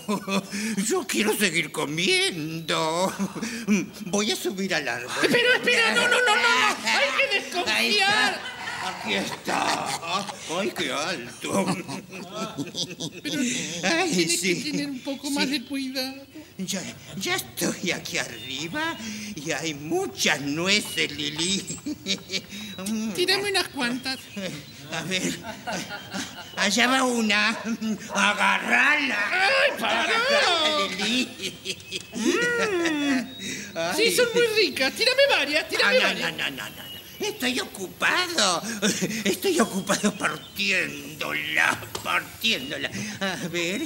Yo 0.87 1.05
quiero 1.07 1.35
seguir 1.37 1.71
comiendo. 1.71 3.13
Voy 4.05 4.31
a 4.31 4.35
subir 4.35 4.73
al 4.75 4.87
árbol. 4.87 5.11
Pero 5.21 5.53
espera, 5.53 5.93
no, 5.95 6.07
no, 6.07 6.21
no, 6.21 6.35
no. 6.35 6.41
Hay 6.83 7.29
que 7.29 7.39
desconfiar. 7.39 8.58
Aquí 8.89 9.13
está. 9.13 9.87
Ay, 10.57 10.71
qué 10.75 10.91
alto. 10.91 11.65
Pero 13.23 13.39
Ay, 13.83 14.11
tienes 14.11 14.39
sí. 14.41 14.63
que 14.63 14.71
tener 14.71 14.89
un 14.89 14.99
poco 15.01 15.29
más 15.31 15.49
de 15.49 15.63
cuidado. 15.63 16.25
Ya, 16.57 16.81
ya 17.17 17.35
estoy 17.35 17.91
aquí 17.91 18.17
arriba 18.17 18.97
y 19.35 19.51
hay 19.51 19.73
muchas 19.73 20.41
nueces, 20.41 21.11
Lili. 21.11 21.77
Mm. 22.87 23.11
Tírame 23.13 23.49
unas 23.51 23.67
cuantas. 23.69 24.17
A 24.91 25.01
ver, 25.03 25.37
allá 26.57 26.87
va 26.87 27.03
una. 27.03 27.49
Agarrala. 28.13 29.19
¡Ay, 29.31 29.71
para! 29.79 30.01
Agarrala, 30.03 30.87
Lili. 30.97 31.29
Ay. 33.75 33.93
Sí, 33.95 34.15
son 34.15 34.27
muy 34.33 34.47
ricas. 34.57 34.91
Tírame 34.93 35.21
varias, 35.29 35.63
Ah, 35.63 35.67
tírame 35.69 35.95
no, 35.99 36.03
varias. 36.03 36.31
no, 36.33 36.49
no, 36.49 36.49
no, 36.49 36.69
no. 36.69 36.98
Estoy 37.19 37.59
ocupado. 37.59 38.61
Estoy 39.23 39.59
ocupado 39.59 40.13
partiéndola, 40.15 41.81
partiéndola. 42.03 42.89
A 43.19 43.47
ver, 43.49 43.81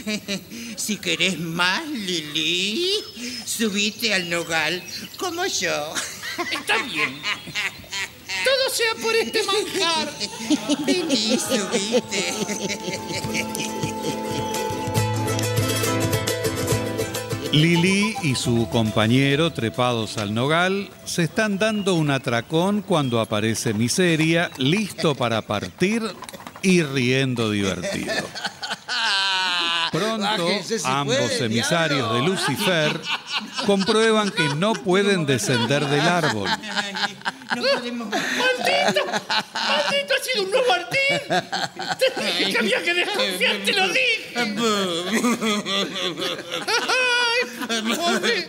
si 0.77 0.97
querés 0.97 1.39
más, 1.39 1.87
Lili, 1.87 2.93
subite 3.45 4.13
al 4.13 4.29
nogal 4.29 4.83
como 5.17 5.45
yo. 5.45 5.93
Está 6.51 6.77
bien. 6.83 7.21
Todo 8.43 8.69
sea 8.71 8.95
por 9.01 9.15
este 9.15 9.43
manjar. 9.43 10.13
Vení, 10.85 11.37
subite. 11.37 12.33
Lili 17.53 18.15
y 18.23 18.33
su 18.33 18.67
compañero, 18.71 19.53
trepados 19.53 20.17
al 20.17 20.33
nogal, 20.33 20.89
se 21.05 21.21
están 21.21 21.59
dando 21.59 21.93
un 21.93 22.09
atracón 22.09 22.81
cuando 22.81 23.21
aparece 23.21 23.75
Miseria, 23.75 24.49
listo 24.57 25.13
para 25.13 25.43
partir 25.43 26.01
y 26.63 26.81
riendo 26.81 27.51
divertido. 27.51 28.11
Pronto, 29.91 30.47
ambos 30.85 31.41
emisarios 31.41 32.11
de. 32.15 32.23
Lucifer 32.23 32.99
comprueban 33.67 34.31
que 34.31 34.55
no 34.55 34.73
pueden 34.73 35.27
descender 35.27 35.85
del 35.85 36.01
árbol. 36.01 36.49
No 37.55 37.61
podemos... 37.61 38.09
¡Maldito! 38.09 39.05
¡Maldito! 39.05 39.53
¡Ha 39.53 40.23
sido 40.23 40.43
un 40.43 40.49
nuevo 40.49 40.65
Martín! 40.67 41.19
Te 41.99 42.09
dije 42.23 42.51
que 42.51 42.57
había 42.57 42.81
que 42.81 42.95
desconfiar, 42.95 43.57
te 43.63 43.73
lo 43.73 43.87
dije. 43.89 44.33
¡Ay, 47.69 47.95
pobre! 47.95 48.47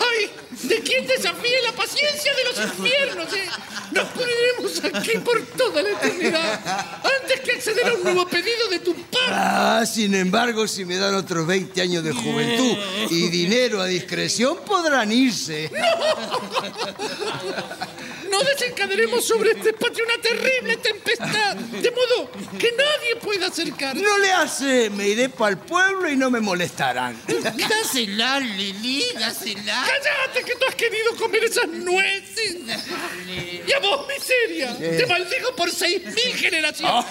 ¡Ay! 0.00 0.30
¿De 0.62 0.80
quién 0.80 1.06
desafíe 1.06 1.62
la 1.64 1.72
paciencia 1.72 2.32
de 2.34 2.44
los 2.44 2.58
infiernos, 2.58 3.32
eh? 3.32 3.48
Nos 3.92 4.04
pondremos 4.08 4.84
aquí 4.94 5.18
por 5.18 5.40
toda 5.56 5.82
la 5.82 5.90
eternidad 5.90 6.60
antes 7.22 7.40
que 7.40 7.52
acceder 7.52 7.88
a 7.88 7.94
un 7.94 8.04
nuevo 8.04 8.26
pedido 8.26 8.68
de 8.70 8.78
tu 8.80 8.94
parte. 8.94 9.30
Ah, 9.30 9.84
sin 9.86 10.14
embargo, 10.14 10.68
si 10.68 10.84
me 10.84 10.96
dan 10.96 11.14
otros 11.14 11.46
20 11.46 11.80
años 11.80 12.04
de 12.04 12.12
juventud 12.12 12.76
y 13.10 13.28
dinero 13.28 13.80
a 13.80 13.86
discreción, 13.86 14.58
podrán 14.64 15.10
irse. 15.12 15.70
No 15.72 15.80
desencadenemos 18.38 19.24
sobre 19.24 19.50
este 19.52 19.72
patio 19.72 20.04
una 20.04 20.20
terrible 20.22 20.76
tempestad, 20.76 21.56
de 21.56 21.90
modo 21.90 22.30
que 22.58 22.72
nadie 22.72 23.16
pueda 23.22 23.48
acercarse. 23.48 24.00
No 24.02 24.18
le 24.18 24.32
hace, 24.32 24.90
me 24.90 25.08
iré 25.08 25.28
para 25.28 25.50
el 25.50 25.58
pueblo 25.58 26.10
y 26.10 26.16
no 26.16 26.30
me 26.30 26.40
molestarán. 26.40 27.20
Dásela, 27.26 28.40
Lili, 28.40 29.04
dásela. 29.14 29.84
¡Cállate 29.86 30.44
que 30.44 30.54
tú 30.54 30.64
has 30.68 30.74
querido 30.74 31.16
comer 31.16 31.44
esas 31.44 31.68
nueces! 31.68 32.56
¡Y 33.66 33.72
a 33.72 33.78
vos, 33.80 34.06
miseria! 34.08 34.76
¡Te 34.76 35.06
maldigo 35.06 35.54
por 35.56 35.70
seis 35.70 36.02
mil 36.04 36.34
generaciones! 36.36 37.04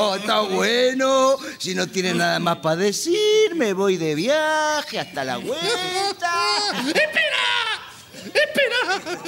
Oh, 0.00 0.16
está 0.16 0.40
bueno. 0.40 1.36
Si 1.58 1.74
no 1.74 1.86
tiene 1.86 2.14
nada 2.14 2.38
más 2.38 2.58
para 2.58 2.76
decir, 2.76 3.54
me 3.54 3.72
voy 3.72 3.96
de 3.96 4.14
viaje 4.14 4.98
hasta 4.98 5.24
la 5.24 5.38
vuelta. 5.38 6.32
¡Espera! 6.86 7.87
¡Espera! 8.26 9.22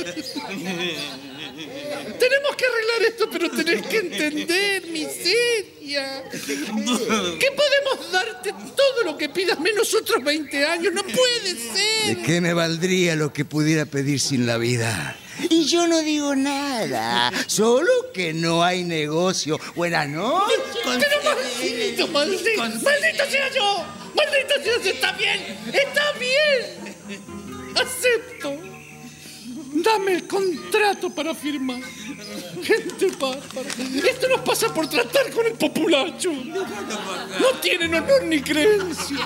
Tenemos 2.18 2.56
que 2.56 2.64
arreglar 2.66 3.02
esto, 3.08 3.28
pero 3.30 3.50
tenés 3.50 3.86
que 3.86 3.98
entender, 3.98 4.86
miseria. 4.86 6.24
Que 6.30 7.50
podemos 7.50 8.12
darte 8.12 8.52
todo 8.76 9.02
lo 9.04 9.16
que 9.16 9.28
pidas 9.28 9.58
menos 9.58 9.92
otros 9.94 10.22
20 10.22 10.66
años. 10.66 10.92
No 10.92 11.02
puede 11.02 11.54
ser. 11.56 12.16
¿De 12.16 12.22
qué 12.22 12.40
me 12.40 12.54
valdría 12.54 13.16
lo 13.16 13.32
que 13.32 13.44
pudiera 13.44 13.86
pedir 13.86 14.20
sin 14.20 14.46
la 14.46 14.56
vida? 14.58 15.16
Y 15.48 15.64
yo 15.64 15.86
no 15.86 16.00
digo 16.00 16.36
nada, 16.36 17.32
solo 17.46 17.90
que 18.12 18.34
no 18.34 18.62
hay 18.62 18.84
negocio. 18.84 19.58
Buenas 19.74 20.08
noches. 20.08 20.58
Pero 20.84 21.22
maldito, 21.24 22.08
maldito, 22.08 22.58
maldito 22.58 23.24
sea 23.30 23.50
yo. 23.54 23.86
Maldito 24.14 24.54
sea 24.62 24.82
yo. 24.82 24.90
Está 24.90 25.12
bien, 25.12 25.58
está 25.72 26.12
bien. 26.18 26.96
Acepto. 27.74 28.69
Dame 29.82 30.12
el 30.12 30.26
contrato 30.26 31.10
para 31.10 31.34
firmar. 31.34 31.80
Gente 32.62 33.06
bárbara. 33.18 33.70
Esto 34.08 34.28
nos 34.28 34.40
pasa 34.40 34.72
por 34.74 34.88
tratar 34.88 35.30
con 35.30 35.46
el 35.46 35.52
populacho. 35.52 36.32
No 36.32 37.58
tienen 37.60 37.94
honor 37.94 38.24
ni 38.24 38.40
creencia. 38.40 39.18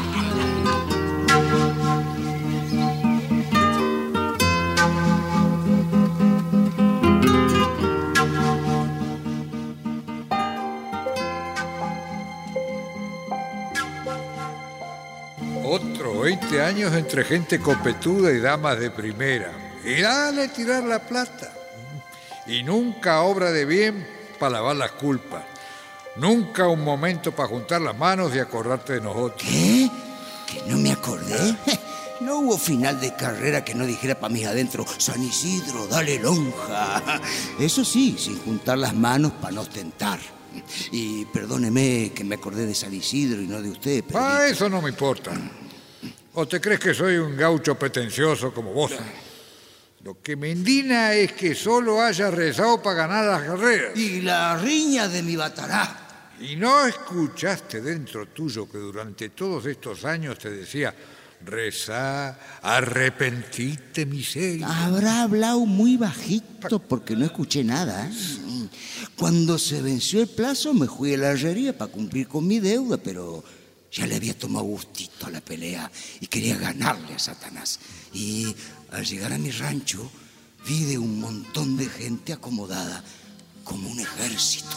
Otro 15.65 16.21
20 16.21 16.63
años 16.63 16.93
entre 16.95 17.25
gente 17.25 17.59
copetuda 17.59 18.31
y 18.33 18.39
damas 18.39 18.79
de 18.79 18.91
primera. 18.91 19.64
Y 19.85 20.01
dale 20.01 20.49
tirar 20.49 20.85
la 20.85 20.99
plata. 20.99 21.53
Y 22.47 22.63
nunca 22.63 23.23
obra 23.23 23.51
de 23.53 23.65
bien 23.65 24.07
para 24.39 24.55
lavar 24.55 24.77
las 24.77 24.93
culpas. 24.93 25.45
Nunca 26.17 26.69
un 26.69 26.83
momento 26.83 27.33
para 27.33 27.49
juntar 27.49 27.81
las 27.81 27.97
manos 27.97 28.35
y 28.35 28.39
acordarte 28.39 28.95
de 28.95 29.01
nosotros. 29.01 29.43
¿Qué? 29.43 29.91
¿Que 30.47 30.63
no 30.71 30.79
me 30.79 30.93
acordé? 30.93 31.57
No 32.21 32.39
hubo 32.39 32.57
final 32.57 33.01
de 33.01 33.15
carrera 33.15 33.65
que 33.65 33.75
no 33.75 33.85
dijera 33.85 34.19
para 34.19 34.33
mis 34.33 34.47
adentro, 34.47 34.87
San 34.99 35.21
Isidro, 35.23 35.87
dale 35.89 36.21
lonja. 36.21 37.21
Eso 37.59 37.85
sí, 37.85 38.17
sin 38.19 38.39
juntar 38.39 38.79
las 38.79 38.95
manos 38.95 39.33
para 39.33 39.53
no 39.53 39.63
ostentar. 39.63 40.21
Y 40.93 41.25
perdóneme 41.27 42.13
que 42.15 42.23
me 42.23 42.37
acordé 42.37 42.67
de 42.67 42.75
San 42.75 42.95
Isidro 42.95 43.43
y 43.43 43.47
no 43.47 43.61
de 43.61 43.69
usted, 43.69 44.05
pero... 44.07 44.21
Ah, 44.21 44.47
eso 44.47 44.69
no 44.69 44.81
me 44.81 44.91
importa. 44.91 45.33
¿O 46.35 46.47
te 46.47 46.61
crees 46.61 46.79
que 46.79 46.95
soy 46.95 47.17
un 47.17 47.37
gaucho 47.37 47.75
pretencioso 47.75 48.55
como 48.55 48.73
vos? 48.73 48.93
Lo 50.05 50.21
que 50.21 50.37
me 50.37 50.51
indigna 50.51 51.15
es 51.15 51.33
que 51.33 51.55
solo 51.55 52.03
haya 52.03 52.31
rezado 52.31 52.83
para 52.83 53.07
ganar 53.07 53.25
las 53.25 53.43
carreras. 53.43 53.97
Y 53.97 54.21
la 54.21 54.55
riña 54.59 55.09
de 55.09 55.23
mi 55.23 55.35
batará. 55.35 56.35
Y 56.41 56.57
no 56.57 56.87
escuchaste 56.87 57.81
dentro 57.81 58.27
tuyo 58.27 58.71
que 58.71 58.77
durante 58.77 59.31
todos 59.31 59.65
estos 59.65 60.05
años 60.05 60.39
te 60.39 60.51
decía, 60.51 60.95
rezá, 61.43 62.39
arrepentite, 62.61 64.05
miseria. 64.05 64.85
Habrá 64.85 65.23
hablado 65.23 65.65
muy 65.65 65.97
bajito 65.97 66.81
porque 66.81 67.17
no 67.17 67.25
escuché 67.25 67.65
nada. 67.65 68.07
¿eh? 68.07 68.69
Cuando 69.17 69.59
se 69.59 69.81
venció 69.81 70.21
el 70.21 70.29
plazo 70.29 70.75
me 70.75 70.87
fui 70.87 71.15
a 71.15 71.17
la 71.17 71.31
herrería 71.31 71.79
para 71.79 71.91
cumplir 71.91 72.29
con 72.29 72.47
mi 72.47 72.61
deuda, 72.61 72.99
pero 72.99 73.43
ya 73.91 74.07
le 74.07 74.17
había 74.17 74.37
tomado 74.37 74.65
gustito 74.65 75.27
a 75.27 75.31
la 75.31 75.41
pelea 75.41 75.91
y 76.21 76.27
quería 76.27 76.59
ganarle 76.59 77.15
a 77.15 77.19
Satanás. 77.19 77.79
Y 78.13 78.55
al 78.95 79.05
llegar 79.05 79.33
a 79.33 79.39
mi 79.39 79.51
rancho 79.51 80.11
vi 80.67 80.85
de 80.85 80.99
un 80.99 81.21
montón 81.21 81.77
de 81.77 81.87
gente 81.87 82.33
acomodada 82.33 83.03
como 83.65 83.89
un 83.89 84.01
ejército. 84.01 84.77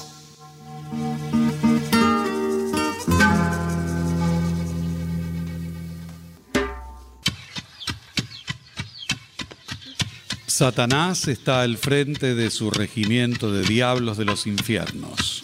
Satanás 10.47 11.27
está 11.27 11.61
al 11.61 11.77
frente 11.77 12.33
de 12.33 12.49
su 12.49 12.71
regimiento 12.71 13.51
de 13.51 13.61
diablos 13.63 14.17
de 14.17 14.25
los 14.25 14.47
infiernos, 14.47 15.43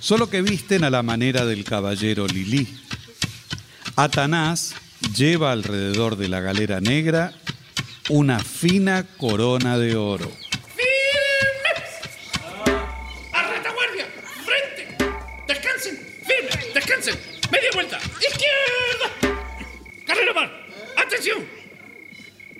solo 0.00 0.30
que 0.30 0.40
visten 0.40 0.84
a 0.84 0.90
la 0.90 1.02
manera 1.02 1.44
del 1.44 1.64
caballero 1.64 2.26
Lilí. 2.26 2.66
Atanás 3.94 4.74
lleva 5.14 5.52
alrededor 5.52 6.16
de 6.16 6.28
la 6.28 6.40
galera 6.40 6.80
negra 6.80 7.34
una 8.10 8.38
fina 8.38 9.06
corona 9.16 9.78
de 9.78 9.96
oro. 9.96 10.30
¡Firmes! 10.76 11.90
¡A 13.32 13.50
retaguardia! 13.50 14.06
¡Frente! 14.44 14.96
¡Descansen! 15.46 16.22
¡Firmes! 16.26 16.74
¡Descansen! 16.74 17.18
¡Media 17.50 17.70
vuelta! 17.72 17.98
¡Izquierda! 18.20 19.36
¡Carrera 20.06 20.32
mar! 20.34 20.66
¡Atención! 20.96 21.48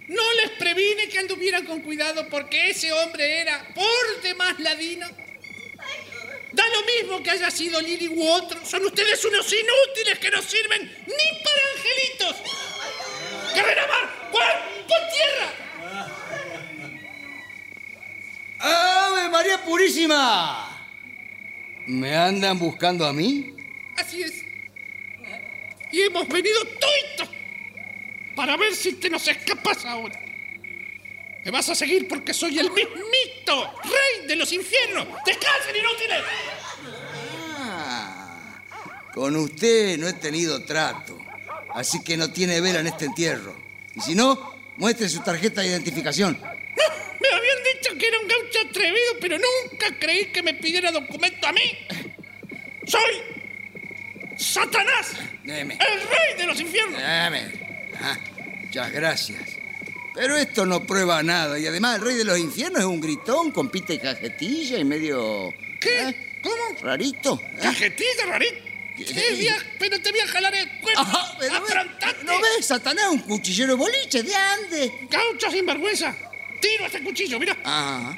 No 0.09 0.35
les 0.35 0.51
previne 0.53 1.09
que 1.09 1.19
anduvieran 1.19 1.67
con 1.67 1.81
cuidado 1.81 2.27
porque 2.31 2.71
ese 2.71 2.93
hombre 2.93 3.41
era 3.41 3.69
por 3.75 4.23
demás 4.23 4.59
ladino. 4.61 5.07
Da 6.53 6.65
lo 6.69 6.83
mismo 6.85 7.23
que 7.23 7.31
haya 7.31 7.51
sido 7.51 7.81
Lili 7.81 8.09
u 8.09 8.29
otro. 8.29 8.65
Son 8.65 8.83
ustedes 8.85 9.23
unos 9.25 9.47
inútiles 9.53 10.19
que 10.21 10.31
no 10.31 10.41
sirven 10.41 10.83
ni 11.07 11.43
para 11.43 11.61
angelitos. 11.75 12.37
¡Carrera 13.55 13.87
mar! 13.89 14.25
¡Cuerpo 14.87 15.07
tierra! 15.13 15.53
¡Ave 18.59 19.29
María 19.29 19.63
Purísima! 19.65 20.89
¿Me 21.87 22.17
andan 22.17 22.59
buscando 22.59 23.07
a 23.07 23.13
mí? 23.13 23.55
Así 23.97 24.23
es. 24.23 24.43
Y 25.93 26.03
hemos 26.03 26.27
venido 26.29 26.61
toitos 26.65 27.29
para 28.35 28.57
ver 28.57 28.75
si 28.75 28.95
te 28.95 29.09
nos 29.11 29.29
escapas 29.29 29.85
ahora. 29.85 30.19
Me 31.45 31.51
vas 31.51 31.69
a 31.69 31.75
seguir 31.75 32.09
porque 32.09 32.33
soy 32.33 32.59
el 32.59 32.71
mismito 32.71 33.75
rey 33.83 34.27
de 34.27 34.35
los 34.35 34.51
infiernos. 34.53 35.07
¡Descansen, 35.27 35.77
inútiles! 35.77 36.23
Ah, 37.59 38.63
con 39.13 39.37
usted 39.37 39.99
no 39.99 40.09
he 40.09 40.15
tenido 40.15 40.65
trato, 40.65 41.19
así 41.75 42.03
que 42.03 42.17
no 42.17 42.33
tiene 42.33 42.63
vela 42.63 42.81
en 42.81 42.87
este 42.87 43.05
entierro. 43.05 43.55
Y 43.95 44.01
si 44.01 44.15
no, 44.15 44.54
muestre 44.77 45.09
su 45.09 45.21
tarjeta 45.21 45.61
de 45.63 45.69
identificación. 45.69 46.39
Me 47.21 47.29
habían 47.29 47.59
dicho 47.75 47.97
que 47.99 48.07
era 48.09 48.19
un 48.19 48.29
gaucho 48.29 48.59
atrevido, 48.69 49.15
pero 49.21 49.37
nunca 49.39 49.99
creí 49.99 50.27
que 50.27 50.43
me 50.43 50.55
pidiera 50.55 50.91
documento 50.93 51.47
a 51.47 51.53
mí. 51.53 51.63
Soy 52.87 53.01
Satanás, 54.37 55.13
Deme. 55.45 55.75
el 55.75 56.01
rey 56.01 56.37
de 56.39 56.47
los 56.47 56.61
infiernos. 56.61 57.01
Deme. 57.01 57.53
Ah, 58.01 58.19
muchas 58.63 58.93
gracias. 58.93 59.41
Pero 60.15 60.37
esto 60.37 60.67
no 60.67 60.85
prueba 60.87 61.23
nada. 61.23 61.59
Y 61.59 61.67
además, 61.67 61.97
el 61.97 62.05
rey 62.05 62.17
de 62.17 62.25
los 62.25 62.39
infiernos 62.39 62.81
es 62.81 62.87
un 62.87 63.01
gritón 63.01 63.51
con 63.53 63.69
pita 63.71 63.95
y 63.95 63.99
cajetilla 63.99 64.79
y 64.79 64.85
medio. 64.85 65.53
¿Qué? 65.81 66.39
¿Cómo? 66.43 66.79
Rarito. 66.83 67.41
¿eh? 67.43 67.59
Cajetilla, 67.63 68.27
rarito. 68.29 68.65
¿Qué 68.97 69.35
via- 69.39 69.57
Pero 69.79 70.01
te 70.01 70.11
voy 70.11 70.21
a 70.21 70.27
jalar 70.29 70.55
el 70.55 70.69
cuerpo. 70.81 71.01
Ajá, 71.01 71.37
pero. 71.39 71.55
¿No 72.25 72.41
ves? 72.41 72.67
Satanás, 72.67 73.07
un 73.11 73.19
cuchillero 73.21 73.71
de 73.73 73.79
boliche, 73.79 74.23
de 74.23 74.35
ande. 74.35 74.93
¡Gaucho 75.11 75.51
sinvergüenza! 75.51 76.15
¡Tiro 76.61 76.87
ese 76.87 77.03
cuchillo, 77.03 77.39
mira! 77.39 77.57
Ah, 77.65 78.17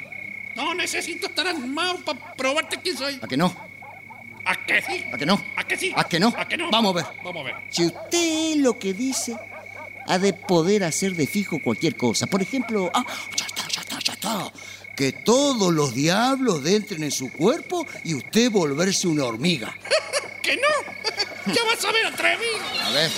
No 0.55 0.75
necesito 0.75 1.27
estar 1.29 1.47
armado 1.47 1.97
para 2.05 2.35
probarte 2.37 2.79
quién 2.81 2.97
soy. 2.97 3.19
¿a 3.23 3.27
que 3.27 3.37
no? 3.37 3.55
¿A 4.45 4.65
que 4.67 4.81
sí? 4.83 5.05
¿A 5.13 5.17
que 5.19 5.27
no? 5.27 5.45
¿A 5.57 5.65
que 5.65 5.77
sí? 5.77 5.93
¿A 5.97 6.05
que 6.05 6.21
no? 6.21 6.33
¿A 6.37 6.47
que 6.47 6.57
no? 6.57 6.71
Vamos 6.71 6.93
a 6.95 6.97
ver. 7.03 7.07
Vamos 7.25 7.41
a 7.43 7.45
ver. 7.45 7.55
Si 7.71 7.85
usted 7.85 8.57
lo 8.59 8.79
que 8.79 8.93
dice, 8.95 9.37
ha 10.07 10.19
de 10.19 10.33
poder 10.35 10.85
hacer 10.85 11.15
de 11.17 11.27
fijo 11.27 11.59
cualquier 11.61 11.97
cosa. 11.97 12.27
Por 12.27 12.43
ejemplo, 12.43 12.91
ah, 12.95 13.05
ya 13.37 13.47
está, 13.47 13.67
ya 13.69 13.81
está, 13.81 13.99
ya 13.99 14.13
está. 14.13 14.53
Que 14.95 15.13
todos 15.13 15.75
los 15.75 15.95
diablos 15.95 16.65
entren 16.65 17.03
en 17.03 17.11
su 17.11 17.33
cuerpo 17.33 17.85
y 18.05 18.15
usted 18.15 18.51
volverse 18.51 19.09
una 19.09 19.25
hormiga. 19.25 19.75
¿Que 20.47 20.57
no? 20.57 21.53
ya 21.53 21.65
vas 21.65 21.85
a 21.85 21.91
ver, 21.91 22.07
atrevido. 22.07 22.61
A 22.85 22.91
ver. 22.91 23.11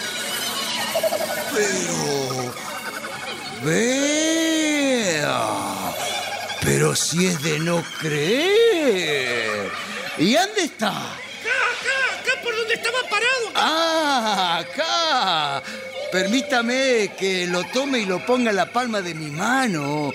Pero. 1.54 2.54
Vea. 3.62 5.44
Pero 6.62 6.96
si 6.96 7.26
es 7.26 7.42
de 7.42 7.58
no 7.58 7.84
creer. 8.00 9.70
¿Y 10.16 10.32
dónde 10.32 10.62
está? 10.62 10.88
Acá, 10.88 11.52
acá, 11.74 12.22
acá 12.22 12.42
por 12.42 12.56
donde 12.56 12.72
estaba 12.72 13.02
parado. 13.10 13.52
¡Ah! 13.54 14.62
Acá. 14.62 15.62
Permítame 16.10 17.12
que 17.18 17.46
lo 17.46 17.62
tome 17.64 17.98
y 17.98 18.06
lo 18.06 18.24
ponga 18.24 18.48
en 18.48 18.56
la 18.56 18.72
palma 18.72 19.02
de 19.02 19.14
mi 19.14 19.30
mano. 19.30 20.14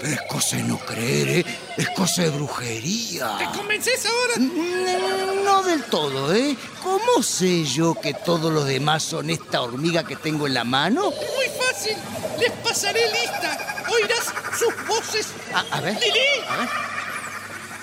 Pero 0.00 0.12
es 0.14 0.22
cosa 0.28 0.56
de 0.56 0.62
no 0.64 0.78
creer, 0.78 1.28
¿eh? 1.28 1.44
Es 1.76 1.88
cosa 1.90 2.22
de 2.22 2.30
brujería. 2.30 3.36
¿Te 3.38 3.46
convences 3.56 4.04
ahora? 4.06 4.34
Mm, 4.38 5.44
No 5.44 5.62
del 5.62 5.82
todo, 5.84 6.34
¿eh? 6.34 6.56
¿Cómo 6.82 7.22
sé 7.22 7.64
yo 7.64 7.94
que 8.00 8.12
todos 8.14 8.52
los 8.52 8.66
demás 8.66 9.02
son 9.02 9.30
esta 9.30 9.62
hormiga 9.62 10.04
que 10.04 10.16
tengo 10.16 10.46
en 10.46 10.54
la 10.54 10.64
mano? 10.64 11.04
Muy 11.10 11.46
fácil. 11.58 11.96
Les 12.38 12.50
pasaré 12.52 13.00
lista. 13.10 13.84
Oirás 13.90 14.32
sus 14.58 14.86
voces. 14.86 15.28
A, 15.54 15.64
a 15.76 15.80
ver. 15.80 15.94
Lili. 15.94 16.18
A 16.48 16.56
ver. 16.56 16.68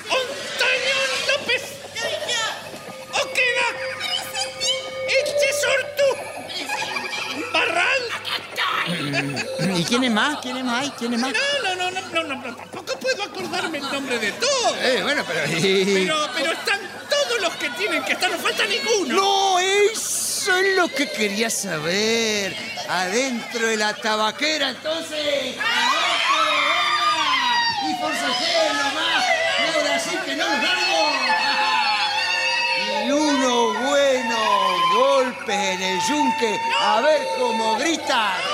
Ontañón 0.09 1.09
López. 1.31 1.61
Oqueda. 3.11 3.67
Echesortu. 5.17 6.07
Barral. 7.53 8.01
¿Y 9.79 9.83
quién 9.85 10.03
es 10.03 10.11
más? 10.11 10.39
¿Quién 10.41 10.57
es 10.57 10.63
más? 10.65 10.91
¿Quién 10.99 11.13
es 11.13 11.19
más? 11.19 11.33
No, 11.93 12.23
no, 12.23 12.35
no, 12.35 12.55
tampoco 12.55 12.99
puedo 12.99 13.23
acordarme 13.23 13.77
el 13.77 13.83
nombre 13.91 14.17
de 14.19 14.31
todos. 14.33 14.77
Eh, 14.81 14.99
bueno, 15.03 15.23
pero... 15.27 15.41
Pero, 15.49 16.29
pero 16.35 16.51
están 16.51 16.79
todos 17.09 17.41
los 17.41 17.55
que 17.55 17.69
tienen 17.71 18.03
que 18.03 18.13
estar, 18.13 18.31
no 18.31 18.37
falta 18.37 18.65
ninguno. 18.65 19.15
No, 19.15 19.59
eso 19.59 20.55
es 20.57 20.75
lo 20.75 20.87
que 20.89 21.09
quería 21.11 21.49
saber. 21.49 22.55
Adentro 22.89 23.67
de 23.67 23.77
la 23.77 23.93
tabaquera, 23.93 24.69
entonces. 24.69 25.55
Y 27.85 27.95
forcejeen 28.01 28.77
nomás. 28.77 29.25
Y 29.59 29.77
ahora 29.77 29.99
sí 29.99 30.17
que 30.25 30.35
no 30.35 30.45
los 30.45 30.63
largo. 30.63 31.11
Y 33.05 33.11
unos 33.11 33.83
buenos 33.83 34.81
golpes 34.95 35.55
en 35.55 35.81
el 35.81 35.99
yunque. 36.07 36.59
A 36.81 37.01
ver 37.01 37.21
cómo 37.37 37.75
gritan. 37.77 38.52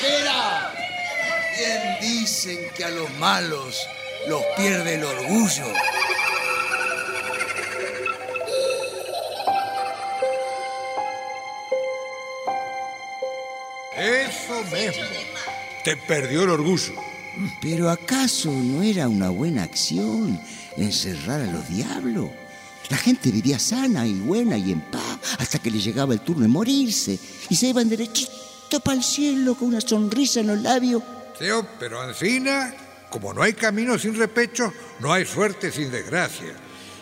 Bien 0.00 1.82
dicen 2.00 2.58
que 2.74 2.84
a 2.84 2.90
los 2.90 3.10
malos 3.18 3.76
los 4.28 4.42
pierde 4.56 4.94
el 4.94 5.04
orgullo. 5.04 5.66
Eso 13.96 14.62
mismo. 14.64 15.04
Te 15.84 15.96
perdió 15.96 16.44
el 16.44 16.50
orgullo. 16.50 16.94
Pero 17.60 17.90
¿acaso 17.90 18.50
no 18.50 18.82
era 18.82 19.08
una 19.08 19.30
buena 19.30 19.62
acción 19.62 20.40
encerrar 20.76 21.40
a 21.42 21.52
los 21.52 21.68
diablos? 21.68 22.30
La 22.88 22.96
gente 22.96 23.30
vivía 23.30 23.58
sana 23.58 24.06
y 24.06 24.14
buena 24.14 24.56
y 24.58 24.72
en 24.72 24.80
paz 24.80 25.18
hasta 25.38 25.58
que 25.58 25.70
le 25.70 25.80
llegaba 25.80 26.14
el 26.14 26.20
turno 26.20 26.42
de 26.42 26.48
morirse 26.48 27.18
y 27.48 27.56
se 27.56 27.68
iban 27.68 27.88
derechito 27.88 28.51
para 28.80 28.96
el 28.96 29.04
cielo 29.04 29.54
con 29.54 29.68
una 29.68 29.80
sonrisa 29.80 30.40
en 30.40 30.48
los 30.48 30.60
labios. 30.60 31.02
Teo, 31.38 31.66
pero 31.78 32.00
Ancina, 32.00 32.74
como 33.10 33.32
no 33.32 33.42
hay 33.42 33.52
camino 33.52 33.98
sin 33.98 34.16
repecho, 34.16 34.72
no 35.00 35.12
hay 35.12 35.24
suerte 35.26 35.70
sin 35.70 35.90
desgracia. 35.90 36.52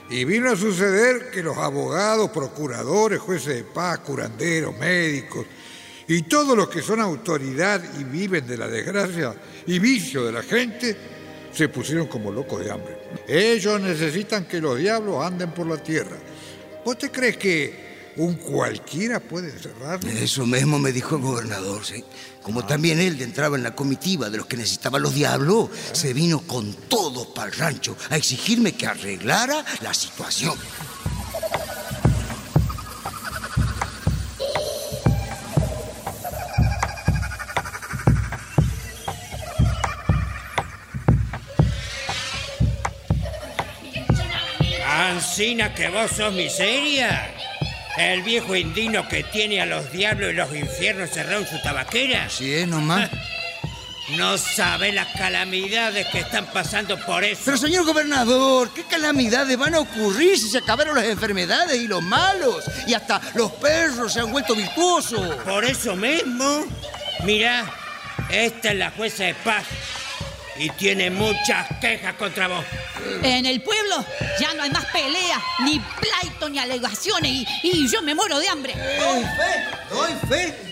Y 0.08 0.24
vino 0.24 0.50
a 0.50 0.56
suceder 0.56 1.30
que 1.30 1.42
los 1.42 1.56
abogados, 1.56 2.30
procuradores, 2.30 3.20
jueces 3.20 3.56
de 3.56 3.64
paz, 3.64 4.00
curanderos, 4.00 4.76
médicos 4.76 5.46
y 6.08 6.22
todos 6.22 6.56
los 6.56 6.68
que 6.68 6.82
son 6.82 7.00
autoridad 7.00 7.80
y 8.00 8.02
viven 8.02 8.44
de 8.44 8.56
la 8.56 8.66
desgracia 8.66 9.32
y 9.66 9.78
vicio 9.78 10.24
de 10.24 10.32
la 10.32 10.42
gente 10.42 10.96
se 11.52 11.68
pusieron 11.68 12.08
como 12.08 12.32
locos 12.32 12.64
de 12.64 12.70
hambre. 12.72 12.98
Ellos 13.28 13.80
necesitan 13.80 14.46
que 14.46 14.60
los 14.60 14.76
diablos 14.76 15.24
anden 15.24 15.52
por 15.52 15.68
la 15.68 15.76
tierra. 15.76 16.16
¿Vos 16.84 16.98
te 16.98 17.10
crees 17.10 17.36
que 17.36 17.89
un 18.16 18.34
cualquiera 18.34 19.20
puede 19.20 19.50
encerrarlos? 19.50 20.12
Eso 20.14 20.46
mismo 20.46 20.78
me 20.78 20.92
dijo 20.92 21.16
el 21.16 21.22
gobernador, 21.22 21.84
¿sí? 21.84 22.04
Como 22.42 22.64
también 22.66 23.00
él 23.00 23.20
entraba 23.20 23.56
en 23.56 23.62
la 23.62 23.74
comitiva 23.74 24.30
de 24.30 24.38
los 24.38 24.46
que 24.46 24.56
necesitaban 24.56 25.02
los 25.02 25.14
diablos, 25.14 25.70
se 25.92 26.12
vino 26.12 26.40
con 26.40 26.72
todo 26.74 27.32
para 27.32 27.50
el 27.50 27.56
rancho 27.56 27.96
a 28.11 28.16
exigirme 28.16 28.72
que 28.72 28.86
arreglara 28.86 29.64
la 29.82 29.94
situación. 29.94 30.54
Ancina 44.86 45.74
que 45.74 45.88
vos 45.88 46.11
sos 46.11 46.32
miseria. 46.32 47.39
El 47.97 48.22
viejo 48.22 48.55
indino 48.55 49.09
que 49.09 49.24
tiene 49.24 49.61
a 49.61 49.66
los 49.66 49.91
diablos 49.93 50.30
y 50.30 50.34
los 50.34 50.55
infiernos 50.55 51.11
cerrados 51.11 51.51
en 51.51 51.57
su 51.57 51.62
tabaquera. 51.62 52.28
Sí, 52.30 52.53
es 52.53 52.68
nomás. 52.68 53.11
No 54.16 54.36
sabe 54.38 54.91
las 54.91 55.07
calamidades 55.16 56.09
que 56.09 56.18
están 56.18 56.47
pasando 56.47 56.99
por 57.07 57.22
eso. 57.22 57.43
Pero 57.45 57.57
señor 57.57 57.84
gobernador, 57.84 58.70
¿qué 58.74 58.82
calamidades 58.82 59.57
van 59.57 59.74
a 59.74 59.78
ocurrir 59.80 60.36
si 60.36 60.49
se 60.49 60.59
acabaron 60.59 60.97
las 60.97 61.05
enfermedades 61.05 61.80
y 61.80 61.86
los 61.86 62.03
malos? 62.03 62.64
Y 62.88 62.95
hasta 62.95 63.20
los 63.34 63.53
perros 63.53 64.12
se 64.12 64.18
han 64.18 64.32
vuelto 64.32 64.57
virtuosos. 64.57 65.36
Por 65.45 65.64
eso 65.64 65.95
mismo, 65.95 66.64
mira, 67.22 67.72
esta 68.30 68.72
es 68.72 68.78
la 68.78 68.91
jueza 68.91 69.24
de 69.24 69.34
paz 69.34 69.64
y 70.61 70.68
tiene 70.70 71.11
muchas 71.11 71.66
quejas 71.80 72.14
contra 72.14 72.46
vos. 72.46 72.64
En 73.22 73.46
el 73.46 73.62
pueblo 73.62 74.04
ya 74.38 74.52
no 74.52 74.62
hay 74.62 74.70
más 74.70 74.84
peleas, 74.86 75.38
ni 75.64 75.80
pleito, 75.80 76.50
ni 76.50 76.58
alegaciones, 76.58 77.30
y, 77.30 77.46
y 77.62 77.88
yo 77.88 78.02
me 78.02 78.14
muero 78.14 78.38
de 78.38 78.48
hambre. 78.48 78.74
Doy 78.74 79.22
fe, 79.22 79.64
doy 79.90 80.12
fe. 80.28 80.69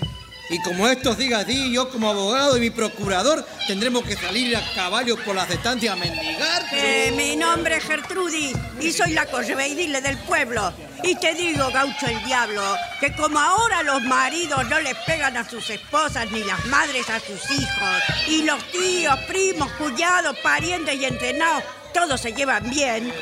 Y 0.50 0.62
como 0.62 0.88
estos 0.88 1.18
diga 1.18 1.44
di, 1.44 1.72
yo 1.72 1.90
como 1.90 2.08
abogado 2.08 2.56
y 2.56 2.60
mi 2.60 2.70
procurador 2.70 3.46
tendremos 3.66 4.02
que 4.04 4.16
salir 4.16 4.56
a 4.56 4.62
caballo 4.74 5.16
por 5.22 5.34
las 5.34 5.50
estancias 5.50 5.92
a 5.92 5.96
mendigar. 5.96 6.64
Eh, 6.72 7.12
mi 7.14 7.36
nombre 7.36 7.76
es 7.76 7.84
Gertrudis 7.84 8.56
y 8.80 8.90
soy 8.92 9.12
la 9.12 9.26
correveidile 9.26 10.00
del 10.00 10.16
pueblo. 10.18 10.72
Y 11.02 11.14
te 11.16 11.34
digo, 11.34 11.70
gaucho 11.70 12.06
el 12.06 12.24
diablo, 12.24 12.62
que 12.98 13.12
como 13.14 13.38
ahora 13.38 13.82
los 13.82 14.00
maridos 14.02 14.66
no 14.68 14.80
les 14.80 14.94
pegan 15.06 15.36
a 15.36 15.48
sus 15.48 15.68
esposas 15.68 16.30
ni 16.30 16.42
las 16.42 16.64
madres 16.66 17.08
a 17.10 17.20
sus 17.20 17.50
hijos, 17.50 18.02
y 18.26 18.42
los 18.42 18.62
tíos, 18.72 19.16
primos, 19.28 19.70
cuñados, 19.72 20.36
parientes 20.38 20.96
y 20.96 21.04
entrenados, 21.04 21.62
todos 21.94 22.20
se 22.20 22.32
llevan 22.32 22.68
bien, 22.70 23.12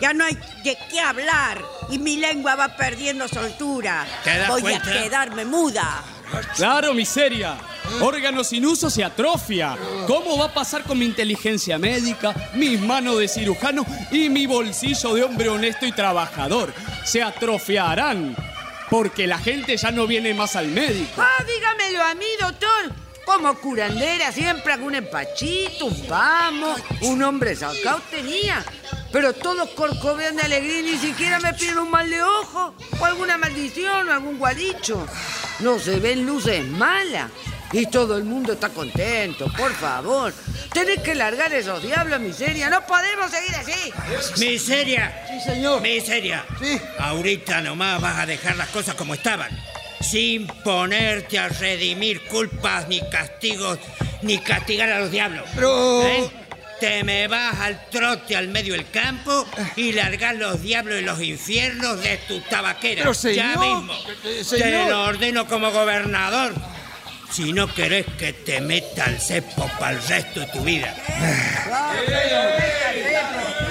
ya 0.00 0.12
no 0.12 0.24
hay 0.24 0.38
de 0.62 0.78
qué 0.90 1.00
hablar 1.00 1.60
y 1.90 1.98
mi 1.98 2.18
lengua 2.18 2.54
va 2.54 2.76
perdiendo 2.76 3.26
soltura. 3.26 4.06
¿Te 4.22 4.38
das 4.38 4.48
Voy 4.48 4.60
cuenta? 4.62 4.90
a 4.90 4.92
quedarme 4.92 5.44
muda. 5.44 6.04
Claro, 6.56 6.94
miseria. 6.94 7.56
Órgano 8.00 8.44
sin 8.44 8.66
uso 8.66 8.90
se 8.90 9.02
atrofia. 9.02 9.76
¿Cómo 10.06 10.38
va 10.38 10.46
a 10.46 10.54
pasar 10.54 10.82
con 10.84 10.98
mi 10.98 11.04
inteligencia 11.04 11.78
médica, 11.78 12.34
mis 12.54 12.80
manos 12.80 13.18
de 13.18 13.28
cirujano 13.28 13.86
y 14.10 14.28
mi 14.28 14.46
bolsillo 14.46 15.14
de 15.14 15.24
hombre 15.24 15.48
honesto 15.48 15.86
y 15.86 15.92
trabajador? 15.92 16.72
Se 17.04 17.22
atrofiarán. 17.22 18.36
Porque 18.90 19.26
la 19.26 19.38
gente 19.38 19.76
ya 19.76 19.90
no 19.90 20.06
viene 20.06 20.32
más 20.32 20.56
al 20.56 20.68
médico. 20.68 21.20
Ah, 21.22 21.44
dígamelo 21.44 22.02
a 22.02 22.14
mí, 22.14 22.26
doctor. 22.40 22.92
Como 23.26 23.54
curandera 23.56 24.32
siempre 24.32 24.72
algún 24.72 24.94
empachito, 24.94 25.84
un 25.84 26.08
vamo, 26.08 26.74
un 27.02 27.22
hombre 27.22 27.54
sacado 27.54 28.00
tenía. 28.10 28.64
Pero 29.12 29.32
todos 29.32 29.70
corcovean 29.70 30.36
de 30.36 30.42
alegría 30.42 30.80
y 30.80 30.82
ni 30.82 30.98
siquiera 30.98 31.38
me 31.40 31.54
piden 31.54 31.78
un 31.78 31.90
mal 31.90 32.08
de 32.10 32.22
ojo, 32.22 32.74
o 33.00 33.04
alguna 33.04 33.38
maldición, 33.38 34.08
o 34.08 34.12
algún 34.12 34.38
guadicho. 34.38 35.06
No 35.60 35.78
se 35.78 35.98
ven 35.98 36.26
luces 36.26 36.64
malas. 36.66 37.30
Y 37.70 37.84
todo 37.86 38.16
el 38.16 38.24
mundo 38.24 38.54
está 38.54 38.70
contento, 38.70 39.46
por 39.56 39.70
favor. 39.74 40.32
Tenés 40.72 41.00
que 41.02 41.14
largar 41.14 41.52
esos 41.52 41.82
diablos, 41.82 42.18
miseria. 42.20 42.70
No 42.70 42.86
podemos 42.86 43.30
seguir 43.30 43.54
así. 43.56 43.92
Miseria. 44.40 45.26
Sí, 45.28 45.40
señor. 45.52 45.82
Miseria. 45.82 46.44
Sí. 46.62 46.80
Ahorita 46.98 47.60
nomás 47.60 48.00
vas 48.00 48.18
a 48.20 48.26
dejar 48.26 48.56
las 48.56 48.68
cosas 48.68 48.94
como 48.94 49.12
estaban. 49.14 49.50
Sin 50.00 50.46
ponerte 50.46 51.38
a 51.38 51.48
redimir 51.48 52.26
culpas 52.28 52.88
ni 52.88 53.00
castigos, 53.10 53.78
ni 54.22 54.38
castigar 54.38 54.88
a 54.90 55.00
los 55.00 55.10
diablos. 55.10 55.44
Pero- 55.54 56.02
¿Eh? 56.06 56.30
Te 56.80 57.02
me 57.02 57.26
vas 57.26 57.58
al 57.60 57.88
trote 57.90 58.36
al 58.36 58.48
medio 58.48 58.74
del 58.74 58.88
campo 58.90 59.46
y 59.76 59.92
largar 59.92 60.36
los 60.36 60.62
diablos 60.62 61.00
y 61.00 61.02
los 61.04 61.20
infiernos 61.20 62.00
de 62.02 62.18
tu 62.28 62.40
tabaquera. 62.42 63.02
Pero, 63.02 63.14
señor, 63.14 63.36
ya 63.36 63.56
mismo. 63.60 63.92
eh, 63.92 64.16
Te 64.24 64.44
señor. 64.44 64.88
lo 64.90 65.02
ordeno 65.04 65.46
como 65.48 65.70
gobernador. 65.72 66.52
Si 67.32 67.52
no 67.52 67.72
querés 67.74 68.06
que 68.18 68.32
te 68.32 68.60
meta 68.60 69.04
el 69.06 69.20
cepo 69.20 69.68
para 69.78 69.96
el 69.96 70.02
resto 70.06 70.40
de 70.40 70.46
tu 70.46 70.60
vida. 70.62 70.94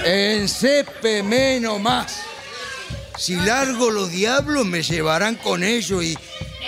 Ensépeme 0.06 1.60
nomás. 1.60 2.22
Si 3.18 3.36
largo 3.36 3.90
los 3.90 4.12
diablos, 4.12 4.66
me 4.66 4.84
llevarán 4.84 5.36
con 5.36 5.64
ellos 5.64 6.04
y, 6.04 6.18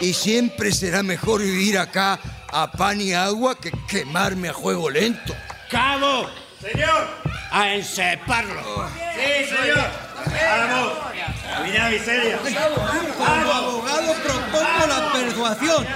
y 0.01 0.13
siempre 0.13 0.71
será 0.71 1.03
mejor 1.03 1.41
vivir 1.41 1.77
acá 1.77 2.19
a 2.47 2.71
pan 2.71 2.99
y 2.99 3.13
agua 3.13 3.59
que 3.59 3.71
quemarme 3.87 4.49
a 4.49 4.53
juego 4.53 4.89
lento. 4.89 5.35
¡Cabo! 5.69 6.27
¡Señor! 6.61 7.07
¡A 7.51 7.73
enceparlo! 7.73 8.89
Sí, 9.15 9.45
señor. 9.55 9.89
Vamos. 10.25 10.93
Mira, 11.63 11.89
miseria. 11.89 12.39
Como 13.17 13.51
abogado 13.53 14.13
propongo 14.23 14.87
la 14.87 15.13
persuasión. 15.13 15.87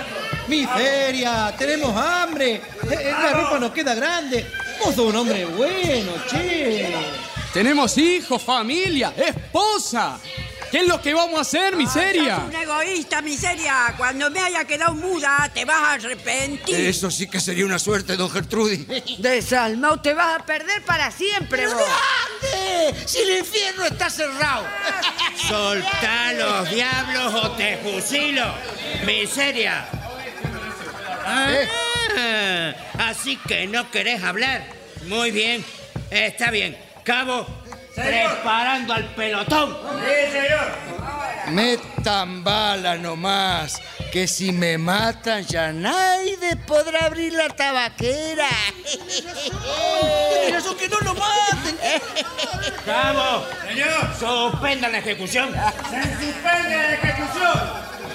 Miseria, 0.47 1.53
tenemos 1.57 1.95
hambre. 1.95 2.55
Eh, 2.55 2.61
eh, 2.91 3.11
La 3.21 3.34
ropa 3.34 3.59
nos 3.59 3.71
queda 3.71 3.95
grande. 3.95 4.45
Vos 4.80 4.95
sos 4.95 5.05
un 5.07 5.15
hombre 5.15 5.45
bueno, 5.45 6.11
che. 6.30 6.93
Tenemos 7.53 7.97
hijos, 7.97 8.41
familia, 8.41 9.13
esposa. 9.15 10.19
¿Qué 10.74 10.80
es 10.80 10.88
lo 10.88 10.99
que 10.99 11.13
vamos 11.13 11.38
a 11.38 11.41
hacer, 11.41 11.76
miseria? 11.76 12.38
Sos 12.38 12.45
un 12.45 12.55
egoísta, 12.55 13.21
miseria. 13.21 13.93
Cuando 13.95 14.32
me 14.32 14.39
haya 14.39 14.65
quedado 14.65 14.95
muda, 14.95 15.47
te 15.53 15.65
vas 15.65 15.78
a 15.78 15.93
arrepentir. 15.93 16.76
Eso 16.76 17.11
sí 17.11 17.28
que 17.28 17.39
sería 17.39 17.63
una 17.63 17.78
suerte, 17.78 18.17
don 18.17 18.28
Gertrudis. 18.28 18.88
Desalmado, 19.19 20.01
te 20.01 20.15
vas 20.15 20.39
a 20.39 20.43
perder 20.43 20.84
para 20.84 21.11
siempre, 21.11 21.67
vos. 21.67 21.76
¡Grande! 21.76 22.95
Si 23.05 23.19
el 23.19 23.38
infierno 23.38 23.86
está 23.86 24.09
cerrado. 24.09 24.65
¡Soltá 25.47 26.34
los 26.34 26.67
diablos 26.71 27.36
o 27.36 27.51
te 27.51 27.78
fusilo! 27.78 28.51
¡Miseria! 29.05 29.86
Ah, 31.24 32.74
así 32.97 33.38
que 33.47 33.67
no 33.67 33.91
querés 33.91 34.24
hablar. 34.24 34.65
Muy 35.05 35.30
bien, 35.30 35.63
está 36.09 36.49
bien. 36.49 36.76
Cabo, 37.03 37.45
preparando 37.96 38.94
al 38.94 39.06
pelotón. 39.16 39.78
Sí, 40.00 40.32
señor. 40.32 40.94
Metan 41.52 42.44
bala 42.44 42.96
nomás, 42.96 43.82
que 44.12 44.28
si 44.28 44.52
me 44.52 44.78
matan 44.78 45.46
ya 45.46 45.74
nadie 45.74 46.56
podrá 46.66 47.06
abrir 47.06 47.34
la 47.34 47.50
tabaquera. 47.50 48.48
¡Eso 50.48 50.78
que 50.78 50.88
no 50.88 51.00
lo 51.02 51.14
maten! 51.16 51.78
Cabo, 52.86 53.46
Señor. 53.68 54.14
suspenda 54.20 54.88
la 54.89 55.00
ejecución. 55.00 55.52
Se 55.89 56.26
suspende 56.26 56.76
la 56.76 56.94
ejecución. 56.94 57.60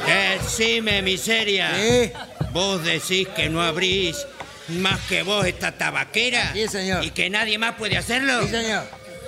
Decime, 0.06 1.02
miseria. 1.02 1.70
¿Qué? 1.74 2.12
Vos 2.52 2.82
decís 2.82 3.28
que 3.28 3.50
no 3.50 3.62
abrís 3.62 4.26
más 4.68 5.00
que 5.00 5.22
vos 5.22 5.44
esta 5.46 5.72
tabaquera. 5.72 6.52
Sí, 6.54 6.66
señor. 6.68 7.04
¿Y 7.04 7.10
que 7.10 7.28
nadie 7.28 7.58
más 7.58 7.74
puede 7.74 7.98
hacerlo? 7.98 8.42
Sí, 8.42 8.48
señor. 8.48 8.84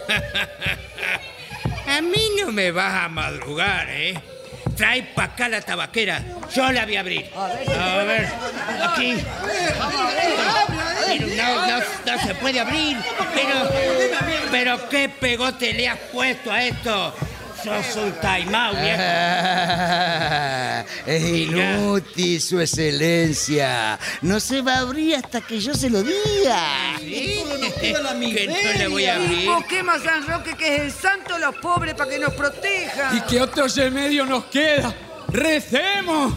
A 1.86 2.00
mí 2.00 2.28
no 2.40 2.52
me 2.52 2.70
vas 2.70 3.04
a 3.04 3.08
madrugar, 3.08 3.88
¿eh? 3.90 4.14
Trae 4.76 5.02
pa' 5.02 5.24
acá 5.24 5.48
la 5.48 5.60
tabaquera. 5.60 6.22
Yo 6.54 6.70
la 6.70 6.84
voy 6.84 6.96
a 6.96 7.00
abrir. 7.00 7.30
A 7.34 8.04
ver, 8.04 8.28
aquí. 8.88 9.16
Pero 11.06 11.26
no, 11.26 11.66
no, 11.66 11.78
no 12.06 12.18
se 12.22 12.34
puede 12.36 12.60
abrir. 12.60 12.96
Pero, 13.34 13.70
pero 14.50 14.88
qué 14.88 15.08
pegote 15.08 15.72
le 15.74 15.88
has 15.88 15.98
puesto 16.12 16.52
a 16.52 16.62
esto. 16.62 17.14
Sos 17.62 17.96
un. 17.96 18.14
Ah, 18.52 18.72
es 21.06 21.22
inútil, 21.22 22.40
su 22.40 22.60
excelencia. 22.60 23.98
No 24.22 24.40
se 24.40 24.62
va 24.62 24.76
a 24.76 24.78
abrir 24.80 25.16
hasta 25.16 25.40
que 25.40 25.60
yo 25.60 25.74
se 25.74 25.90
lo 25.90 26.02
diga. 26.02 26.96
¿Sí? 26.98 27.44
Que 27.80 27.92
no 27.92 28.78
le 28.78 28.88
voy 28.88 29.06
a 29.06 29.16
abrir. 29.16 29.42
Invoquemos 29.42 29.96
a 29.96 30.04
San 30.04 30.26
Roque, 30.26 30.56
que 30.56 30.76
es 30.76 30.82
el 30.82 30.92
santo 30.92 31.34
de 31.34 31.40
los 31.40 31.56
pobres, 31.56 31.94
para 31.94 32.10
que 32.10 32.18
nos 32.18 32.34
proteja. 32.34 33.14
¿Y 33.14 33.20
qué 33.22 33.40
otro 33.40 33.66
remedio 33.68 34.24
nos 34.24 34.44
queda? 34.46 34.94
¡Recemos! 35.28 36.34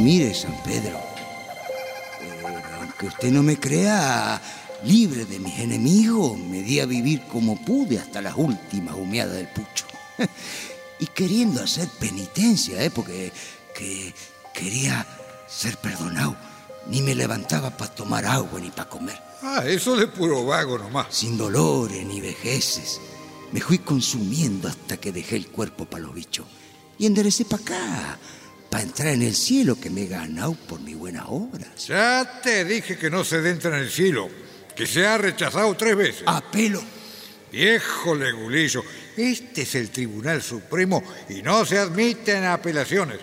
Mire, 0.00 0.34
San 0.34 0.54
Pedro. 0.62 1.05
Aunque 2.96 3.14
usted 3.14 3.30
no 3.30 3.42
me 3.42 3.60
crea, 3.60 4.40
libre 4.84 5.26
de 5.26 5.38
mis 5.38 5.58
enemigos, 5.58 6.38
me 6.38 6.62
di 6.62 6.80
a 6.80 6.86
vivir 6.86 7.24
como 7.26 7.62
pude 7.62 7.98
hasta 7.98 8.22
las 8.22 8.34
últimas 8.36 8.94
humeadas 8.94 9.36
del 9.36 9.48
pucho. 9.48 9.84
y 10.98 11.06
queriendo 11.08 11.62
hacer 11.62 11.88
penitencia, 12.00 12.82
¿eh? 12.82 12.90
porque 12.90 13.32
que 13.74 14.14
quería 14.54 15.06
ser 15.46 15.76
perdonado. 15.76 16.36
Ni 16.86 17.02
me 17.02 17.14
levantaba 17.14 17.76
para 17.76 17.94
tomar 17.94 18.24
agua 18.24 18.60
ni 18.60 18.70
para 18.70 18.88
comer. 18.88 19.20
Ah, 19.42 19.62
eso 19.66 19.94
de 19.96 20.06
puro 20.06 20.46
vago 20.46 20.78
nomás. 20.78 21.08
Sin 21.10 21.36
dolores 21.36 22.02
ni 22.06 22.22
vejeces. 22.22 22.98
Me 23.52 23.60
fui 23.60 23.78
consumiendo 23.78 24.68
hasta 24.68 24.96
que 24.96 25.12
dejé 25.12 25.36
el 25.36 25.48
cuerpo 25.48 25.84
para 25.84 26.04
los 26.04 26.14
bichos. 26.14 26.46
Y 26.96 27.04
enderecé 27.04 27.44
para 27.44 27.62
acá, 27.62 28.18
para 28.76 28.84
entrar 28.88 29.08
en 29.14 29.22
el 29.22 29.34
cielo 29.34 29.80
que 29.80 29.88
me 29.88 30.02
he 30.02 30.06
ganado 30.06 30.52
por 30.52 30.78
mis 30.80 30.94
buenas 30.98 31.24
obras. 31.28 31.86
Ya 31.88 32.40
te 32.42 32.62
dije 32.66 32.98
que 32.98 33.08
no 33.08 33.24
se 33.24 33.36
entra 33.48 33.74
en 33.74 33.84
el 33.84 33.90
cielo, 33.90 34.28
que 34.76 34.86
se 34.86 35.06
ha 35.06 35.16
rechazado 35.16 35.74
tres 35.78 35.96
veces. 35.96 36.22
Apelo. 36.26 36.82
Viejo 37.50 38.14
legulillo, 38.14 38.82
este 39.16 39.62
es 39.62 39.74
el 39.76 39.88
Tribunal 39.88 40.42
Supremo 40.42 41.02
y 41.30 41.40
no 41.40 41.64
se 41.64 41.78
admiten 41.78 42.44
apelaciones. 42.44 43.18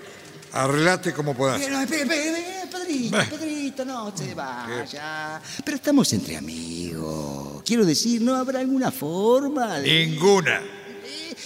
Arreglate 0.54 1.14
como 1.14 1.36
puedas. 1.36 1.62
Pero, 1.62 1.80
espere, 1.82 2.02
espere, 2.02 2.46
Pedrito, 2.72 3.16
Bah. 3.18 3.26
Pedrito, 3.30 3.86
no 3.86 4.18
se 4.18 4.34
vaya. 4.34 5.40
Pero 5.64 5.78
estamos 5.78 6.12
entre 6.14 6.36
amigos. 6.36 7.62
Quiero 7.64 7.86
decir, 7.86 8.24
¿no 8.24 8.34
habrá 8.36 8.60
alguna 8.62 8.92
forma? 8.92 9.78
de- 9.80 10.08
Ninguna. 10.08 10.62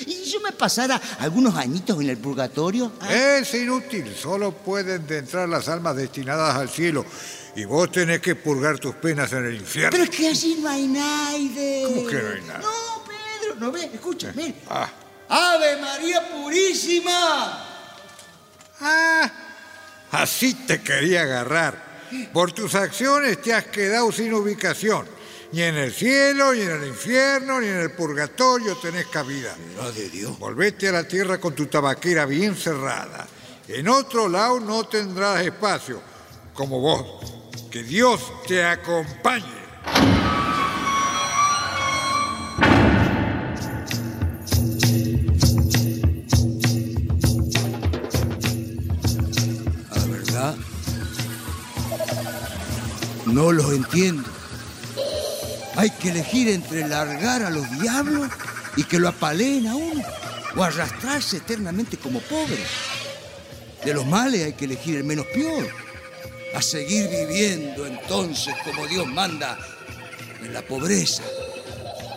¿Y 0.06 0.12
si 0.14 0.32
yo 0.32 0.40
me 0.42 0.52
pasara 0.52 1.02
algunos 1.20 1.56
añitos 1.56 2.00
en 2.02 2.10
el 2.10 2.18
purgatorio? 2.18 2.92
Es 3.10 3.54
inútil, 3.54 4.14
solo 4.16 4.52
pueden 4.52 5.06
entrar 5.10 5.48
las 5.48 5.68
almas 5.68 5.96
destinadas 5.96 6.56
al 6.56 6.70
cielo 6.70 7.06
y 7.56 7.66
vos 7.66 7.92
tenés 7.92 8.22
que 8.22 8.36
purgar 8.36 8.78
tus 8.78 8.94
penas 8.96 9.32
en 9.34 9.46
el 9.46 9.56
infierno. 9.56 9.90
Pero 9.92 10.04
es 10.04 10.10
que 10.12 10.28
allí 10.28 10.58
no 10.62 10.70
hay 10.70 10.88
nadie. 10.88 11.84
¿Cómo 11.88 12.08
que 12.08 12.22
no 12.22 12.30
hay 12.30 12.42
nada? 12.42 12.60
No, 12.60 13.04
Pedro, 13.04 13.56
no 13.60 13.72
ve, 13.72 13.90
escucha. 13.92 14.34
Ah, 14.70 14.90
¡Ave 15.28 15.78
María 15.82 16.30
Purísima! 16.30 17.66
ah, 18.80 19.32
así 20.12 20.54
te 20.54 20.82
quería 20.82 21.24
agarrar. 21.24 21.88
Por 22.32 22.52
tus 22.52 22.76
acciones 22.76 23.42
te 23.42 23.54
has 23.54 23.66
quedado 23.66 24.12
sin 24.12 24.34
ubicación. 24.34 25.17
Ni 25.54 25.62
en 25.62 25.78
el 25.78 25.94
cielo, 25.94 26.54
ni 26.54 26.62
en 26.62 26.72
el 26.72 26.88
infierno, 26.88 27.62
ni 27.62 27.68
en 27.68 27.80
el 27.80 27.92
purgatorio 27.92 28.76
tenés 28.76 29.08
cabida. 29.08 29.56
No 29.78 29.92
de 29.92 30.10
Dios. 30.10 30.38
Volvete 30.38 30.90
a 30.90 30.92
la 30.92 31.08
tierra 31.08 31.40
con 31.40 31.56
tu 31.56 31.68
tabaquera 31.68 32.26
bien 32.26 32.56
cerrada. 32.56 33.26
En 33.70 33.88
otro 33.88 34.28
lado 34.28 34.60
no 34.60 34.86
tendrás 34.88 35.46
espacio, 35.46 36.02
como 36.54 36.82
vos. 36.82 37.06
Que 37.72 37.84
Dios 37.84 38.22
te 38.46 38.64
acompañe. 38.64 39.46
La 49.96 50.06
verdad, 50.06 50.56
no 53.26 53.52
los 53.54 53.72
entiendo. 53.72 54.37
Hay 55.78 55.92
que 55.92 56.10
elegir 56.10 56.50
entre 56.50 56.88
largar 56.88 57.44
a 57.44 57.52
los 57.52 57.70
diablos 57.80 58.28
y 58.76 58.84
que 58.84 59.00
lo 59.00 59.08
apaleen 59.08 59.68
a 59.68 59.76
uno, 59.76 60.04
o 60.56 60.64
arrastrarse 60.64 61.38
eternamente 61.38 61.98
como 61.98 62.20
pobre. 62.20 62.64
De 63.86 63.94
los 63.94 64.06
males 64.06 64.44
hay 64.44 64.54
que 64.54 64.66
elegir 64.66 64.98
el 64.98 65.04
menos 65.04 65.28
peor, 65.28 65.68
a 66.56 66.62
seguir 66.64 67.08
viviendo 67.10 67.86
entonces 67.86 68.56
como 68.66 68.88
Dios 68.88 69.06
manda, 69.06 69.58
en 70.44 70.52
la 70.52 70.64
pobreza. 70.64 71.24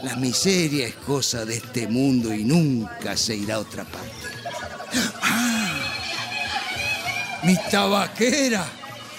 La 0.03 0.17
miseria 0.17 0.87
es 0.87 0.95
cosa 0.95 1.45
de 1.45 1.57
este 1.57 1.87
mundo 1.87 2.33
y 2.35 2.45
nunca 2.45 3.15
se 3.17 3.37
irá 3.37 3.57
a 3.57 3.59
otra 3.59 3.85
parte. 3.85 4.11
¡Ah! 5.21 5.93
¡Mi 7.43 7.57
tabaquera! 7.71 8.67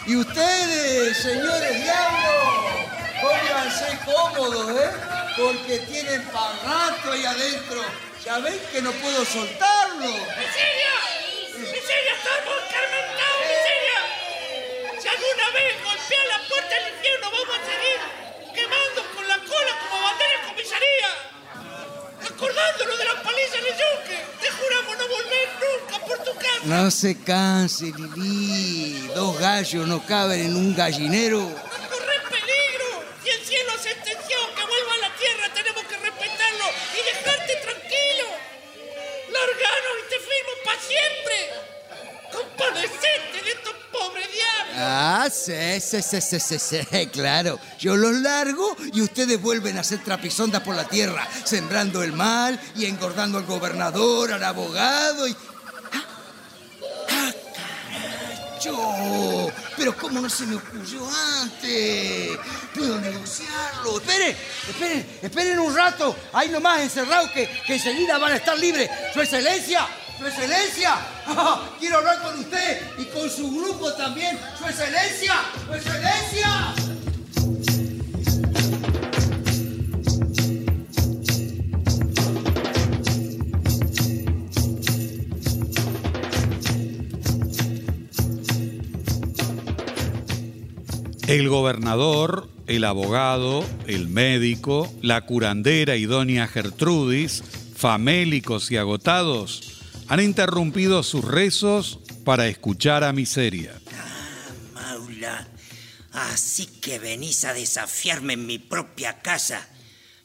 Y 0.07 0.15
ustedes, 0.15 1.17
señores 1.17 1.83
diablos, 1.83 2.80
pónganse 3.21 3.99
cómodos, 4.05 4.81
¿eh? 4.81 4.91
Porque 5.37 5.79
tienen 5.79 6.23
para 6.29 6.55
rato 6.63 7.11
ahí 7.11 7.25
adentro. 7.25 7.81
Ya 8.25 8.39
ven 8.39 8.59
que 8.71 8.81
no 8.81 8.91
puedo 8.91 9.25
soltarlo. 9.25 10.05
¡Miseria! 10.05 10.95
¡Miseria! 11.57 12.13
¡Estamos 12.17 12.55
escarmentados, 12.65 13.41
miseria! 13.49 13.99
Si 15.01 15.07
alguna 15.07 15.49
vez 15.53 15.83
golpea 15.83 16.25
la 16.25 16.39
puerta 16.47 16.75
del 16.75 16.93
infierno, 16.93 17.31
vamos 17.31 17.57
a 17.57 17.59
seguir 17.65 17.99
quemando 18.53 19.01
con 19.15 19.27
la 19.27 19.37
cola 19.37 19.73
como 19.81 20.03
bandera 20.03 20.33
en 20.37 20.43
comisaría. 20.49 21.09
Acordándonos 22.29 22.97
de 22.97 23.05
la 23.05 23.23
paliza 23.23 23.57
de 23.57 23.71
Yuque. 23.81 24.17
Te 24.41 24.49
juramos 24.51 24.97
no 24.97 25.07
volver 25.07 25.47
nunca 25.61 26.05
por 26.05 26.17
tu 26.23 26.33
casa. 26.35 26.61
No 26.63 26.91
se 26.91 27.23
canse, 27.23 27.85
Lili. 27.85 29.07
Dos 29.15 29.39
gallos 29.39 29.87
no 29.87 30.05
caben 30.05 30.41
en 30.45 30.55
un 30.55 30.75
gallinero. 30.75 31.71
Larganos 39.41 39.97
y 39.97 40.09
te 40.09 40.19
firmo 40.19 40.53
para 40.65 40.81
siempre. 40.81 41.35
Compadecete 42.31 43.43
de 43.43 43.51
estos 43.51 43.73
pobres 43.91 44.27
diablos. 44.31 44.75
Ah, 44.77 45.27
sí, 45.31 45.81
sí, 45.81 46.01
sí, 46.01 46.39
sí, 46.39 46.59
sí, 46.59 47.07
claro. 47.11 47.59
Yo 47.79 47.97
los 47.97 48.13
largo 48.13 48.75
y 48.93 49.01
ustedes 49.01 49.41
vuelven 49.41 49.77
a 49.77 49.81
hacer 49.81 50.03
trapisondas 50.03 50.61
por 50.61 50.75
la 50.75 50.87
tierra, 50.87 51.27
sembrando 51.43 52.03
el 52.03 52.13
mal 52.13 52.59
y 52.75 52.85
engordando 52.85 53.37
al 53.37 53.45
gobernador, 53.45 54.31
al 54.31 54.43
abogado 54.43 55.27
y... 55.27 55.35
caracho! 58.61 59.51
Pero 59.77 59.95
¿cómo 59.97 60.21
no 60.21 60.29
se 60.29 60.45
me 60.45 60.55
ocurrió 60.55 61.07
antes? 61.41 62.37
Puedo 62.73 62.99
negociarlo. 62.99 63.99
Esperen, 63.99 64.37
esperen, 64.69 65.19
esperen 65.21 65.59
un 65.59 65.75
rato. 65.75 66.15
Ahí 66.33 66.49
nomás 66.49 66.81
encerrados 66.81 67.31
que, 67.31 67.47
que 67.65 67.73
enseguida 67.75 68.17
van 68.17 68.33
a 68.33 68.35
estar 68.35 68.57
libres. 68.57 68.89
¡Su 69.13 69.21
excelencia! 69.21 69.87
¡Su 70.17 70.27
excelencia! 70.27 70.95
Quiero 71.79 71.97
hablar 71.97 72.21
con 72.21 72.39
usted 72.39 72.81
y 72.97 73.05
con 73.05 73.29
su 73.29 73.49
grupo 73.51 73.91
también. 73.93 74.39
¡Su 74.57 74.65
excelencia! 74.65 75.35
¡Su 75.67 75.73
excelencia! 75.73 76.90
El 91.31 91.47
gobernador, 91.47 92.49
el 92.67 92.83
abogado, 92.83 93.65
el 93.87 94.09
médico, 94.09 94.93
la 95.01 95.21
curandera 95.21 95.95
y 95.95 96.03
doña 96.03 96.45
Gertrudis, 96.45 97.41
famélicos 97.73 98.69
y 98.69 98.75
agotados, 98.75 99.79
han 100.09 100.19
interrumpido 100.19 101.03
sus 101.03 101.23
rezos 101.23 101.99
para 102.25 102.47
escuchar 102.47 103.05
a 103.05 103.13
Miseria. 103.13 103.71
Maula, 104.73 105.47
así 106.11 106.65
que 106.65 106.99
venís 106.99 107.45
a 107.45 107.53
desafiarme 107.53 108.33
en 108.33 108.45
mi 108.45 108.59
propia 108.59 109.21
casa. 109.21 109.65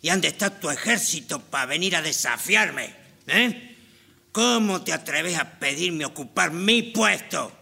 ¿Y 0.02 0.08
dónde 0.08 0.26
está 0.26 0.58
tu 0.58 0.70
ejército 0.70 1.38
para 1.38 1.66
venir 1.66 1.94
a 1.94 2.02
desafiarme? 2.02 2.96
¿Eh? 3.28 3.76
¿Cómo 4.32 4.82
te 4.82 4.92
atreves 4.92 5.38
a 5.38 5.60
pedirme 5.60 6.04
ocupar 6.04 6.50
mi 6.50 6.82
puesto? 6.82 7.52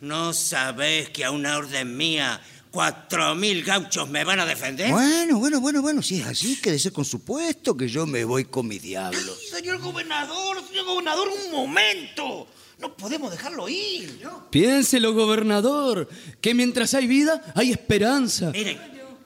¿No 0.00 0.32
sabes 0.32 1.10
que 1.10 1.24
a 1.24 1.30
una 1.30 1.58
orden 1.58 1.96
mía 1.96 2.40
cuatro 2.72 3.34
mil 3.36 3.62
gauchos 3.62 4.08
me 4.08 4.24
van 4.24 4.40
a 4.40 4.46
defender? 4.46 4.90
Bueno, 4.90 5.38
bueno, 5.38 5.60
bueno, 5.60 5.82
bueno, 5.82 6.02
si 6.02 6.20
es 6.20 6.26
así, 6.26 6.56
quédese 6.60 6.90
con 6.90 7.04
su 7.04 7.20
puesto, 7.22 7.76
que 7.76 7.86
yo 7.86 8.06
me 8.06 8.24
voy 8.24 8.46
con 8.46 8.66
mis 8.66 8.82
diablos. 8.82 9.38
Señor 9.50 9.78
gobernador, 9.78 10.66
señor 10.66 10.86
gobernador, 10.86 11.28
un 11.28 11.52
momento. 11.52 12.48
No 12.80 12.96
podemos 12.96 13.30
dejarlo 13.30 13.68
ir. 13.68 14.18
¿no? 14.24 14.50
Piénselo, 14.50 15.12
gobernador, 15.14 16.08
que 16.40 16.54
mientras 16.54 16.94
hay 16.94 17.06
vida, 17.06 17.52
hay 17.54 17.70
esperanza. 17.70 18.50
Miren, 18.50 18.80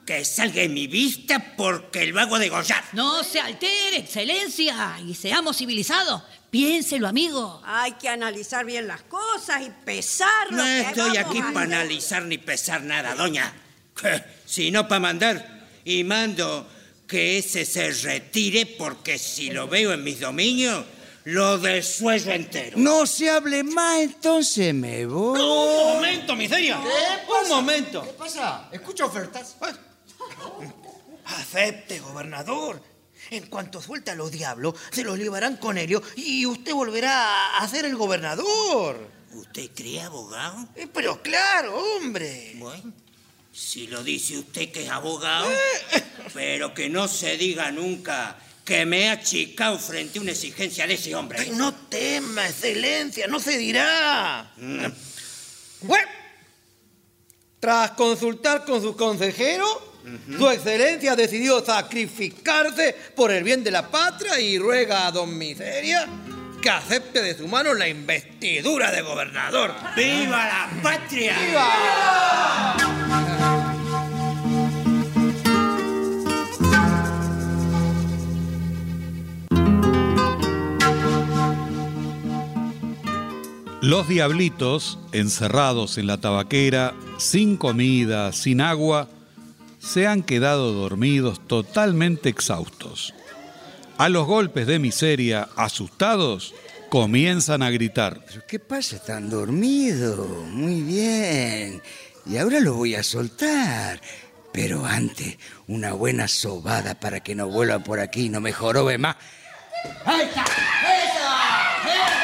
que 0.05 0.23
salga 0.23 0.61
de 0.61 0.69
mi 0.69 0.87
vista 0.87 1.55
porque 1.57 2.03
el 2.03 2.13
vago 2.13 2.37
de 2.39 2.49
Goyar. 2.49 2.83
No 2.93 3.23
se 3.23 3.39
altere, 3.39 3.97
excelencia, 3.97 4.99
y 5.05 5.15
seamos 5.15 5.57
civilizados. 5.57 6.21
Piénselo, 6.49 7.07
amigo. 7.07 7.61
Hay 7.65 7.93
que 7.93 8.07
analizar 8.07 8.65
bien 8.65 8.87
las 8.87 9.03
cosas 9.03 9.61
y 9.61 9.69
pesar 9.85 10.49
lo 10.49 10.57
No 10.57 10.63
que 10.63 10.81
estoy 10.81 11.17
aquí 11.17 11.41
para 11.41 11.61
analizar 11.61 12.23
ni 12.23 12.37
pesar 12.37 12.83
nada, 12.83 13.15
doña. 13.15 13.53
Sino 14.45 14.87
para 14.87 14.99
mandar. 14.99 15.67
Y 15.83 16.03
mando 16.03 16.67
que 17.07 17.37
ese 17.37 17.65
se 17.65 17.91
retire 17.91 18.65
porque 18.65 19.17
si 19.17 19.49
lo 19.49 19.67
veo 19.67 19.93
en 19.93 20.03
mis 20.03 20.19
dominios, 20.19 20.85
lo 21.25 21.57
desuello 21.57 22.31
entero. 22.31 22.77
No 22.77 23.05
se 23.05 23.29
hable 23.29 23.63
más, 23.63 23.99
entonces 23.99 24.73
me 24.73 25.05
voy. 25.05 25.39
Un 25.39 25.93
momento, 25.95 26.35
miseria. 26.35 26.79
Un 26.79 27.49
momento. 27.49 28.01
¿Qué 28.03 28.13
pasa? 28.13 28.69
¿Escucha 28.71 29.05
ofertas? 29.05 29.57
Acepte, 31.25 31.99
gobernador. 31.99 32.81
En 33.31 33.47
cuanto 33.47 33.81
suelta 33.81 34.13
a 34.13 34.15
los 34.15 34.31
diablos, 34.31 34.75
se 34.91 35.03
los 35.03 35.17
llevarán 35.17 35.57
con 35.57 35.77
ellos 35.77 36.01
y 36.15 36.45
usted 36.45 36.73
volverá 36.73 37.57
a 37.57 37.67
ser 37.67 37.85
el 37.85 37.95
gobernador. 37.95 39.09
¿Usted 39.33 39.69
cree, 39.75 40.01
abogado? 40.01 40.67
Eh, 40.75 40.87
Pero 40.91 41.21
claro, 41.21 41.77
hombre. 41.77 42.53
Bueno, 42.55 42.93
si 43.51 43.87
lo 43.87 44.03
dice 44.03 44.37
usted 44.37 44.71
que 44.71 44.83
es 44.83 44.89
abogado, 44.89 45.49
pero 46.33 46.73
que 46.73 46.89
no 46.89 47.07
se 47.07 47.37
diga 47.37 47.71
nunca 47.71 48.37
que 48.63 48.85
me 48.85 49.09
ha 49.09 49.13
achicado 49.13 49.79
frente 49.79 50.19
a 50.19 50.21
una 50.21 50.31
exigencia 50.31 50.85
de 50.85 50.95
ese 50.95 51.15
hombre. 51.15 51.39
Ay, 51.39 51.51
no 51.51 51.73
tema, 51.73 52.47
excelencia, 52.47 53.25
no 53.27 53.39
se 53.39 53.57
dirá. 53.57 54.51
Mm. 54.57 54.85
Bueno, 55.81 56.07
tras 57.59 57.91
consultar 57.91 58.65
con 58.65 59.17
su 60.37 60.49
excelencia 60.49 61.15
decidió 61.15 61.63
sacrificarse 61.63 62.95
por 63.15 63.31
el 63.31 63.43
bien 63.43 63.63
de 63.63 63.71
la 63.71 63.89
patria 63.89 64.39
y 64.39 64.57
ruega 64.57 65.07
a 65.07 65.11
don 65.11 65.37
Miseria 65.37 66.07
que 66.61 66.69
acepte 66.69 67.21
de 67.21 67.37
su 67.37 67.47
mano 67.47 67.73
la 67.73 67.87
investidura 67.87 68.91
de 68.91 69.01
gobernador. 69.01 69.73
¡Viva 69.95 70.45
la 70.47 70.81
patria! 70.81 71.35
Los 83.81 84.09
diablitos, 84.09 84.99
encerrados 85.13 85.97
en 85.97 86.07
la 86.07 86.17
tabaquera, 86.17 86.93
sin 87.17 87.55
comida, 87.55 88.33
sin 88.33 88.59
agua, 88.59 89.07
se 89.79 90.07
han 90.07 90.23
quedado 90.23 90.73
dormidos 90.73 91.45
totalmente 91.47 92.29
exhaustos. 92.29 93.13
A 93.97 94.09
los 94.09 94.27
golpes 94.27 94.67
de 94.67 94.79
miseria, 94.79 95.49
asustados, 95.55 96.53
comienzan 96.89 97.63
a 97.63 97.69
gritar. 97.69 98.23
¿Pero 98.27 98.43
qué 98.47 98.59
pasa? 98.59 98.97
Están 98.97 99.29
dormidos. 99.29 100.47
Muy 100.49 100.81
bien. 100.81 101.81
Y 102.25 102.37
ahora 102.37 102.59
los 102.59 102.75
voy 102.75 102.95
a 102.95 103.03
soltar. 103.03 104.01
Pero 104.51 104.85
antes, 104.85 105.37
una 105.67 105.93
buena 105.93 106.27
sobada 106.27 106.99
para 106.99 107.19
que 107.21 107.35
no 107.35 107.47
vuelvan 107.47 107.83
por 107.83 107.99
aquí 107.99 108.25
y 108.25 108.29
no 108.29 108.39
me 108.39 108.53
jorobe 108.53 108.97
más. 108.97 109.15
¡Ahí 110.05 110.21
está! 110.21 110.43
¡Esa! 110.43 111.37
¡Eh! 111.85 112.17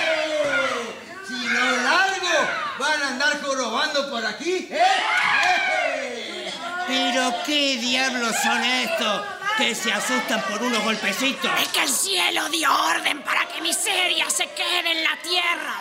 Si 1.28 1.34
lo 1.34 1.84
largo, 1.84 2.50
van 2.80 3.02
a 3.02 3.08
andar 3.10 3.42
jorobando 3.42 4.10
por 4.10 4.26
aquí. 4.26 4.68
¡Eh! 4.72 4.78
¡Eh! 6.90 7.03
¿Pero 7.14 7.32
qué 7.46 7.78
diablos 7.78 8.36
son 8.42 8.64
estos 8.64 9.22
que 9.56 9.76
se 9.76 9.94
asustan 9.94 10.42
por 10.50 10.64
unos 10.64 10.84
golpecitos? 10.84 11.52
Es 11.62 11.68
que 11.68 11.84
el 11.84 11.90
cielo 11.90 12.50
dio 12.50 12.74
orden 12.74 13.22
para 13.22 13.48
que 13.48 13.62
miseria 13.62 14.28
se 14.32 14.50
quede 14.50 14.94
en 14.94 15.04
la 15.04 15.16
tierra 15.22 15.76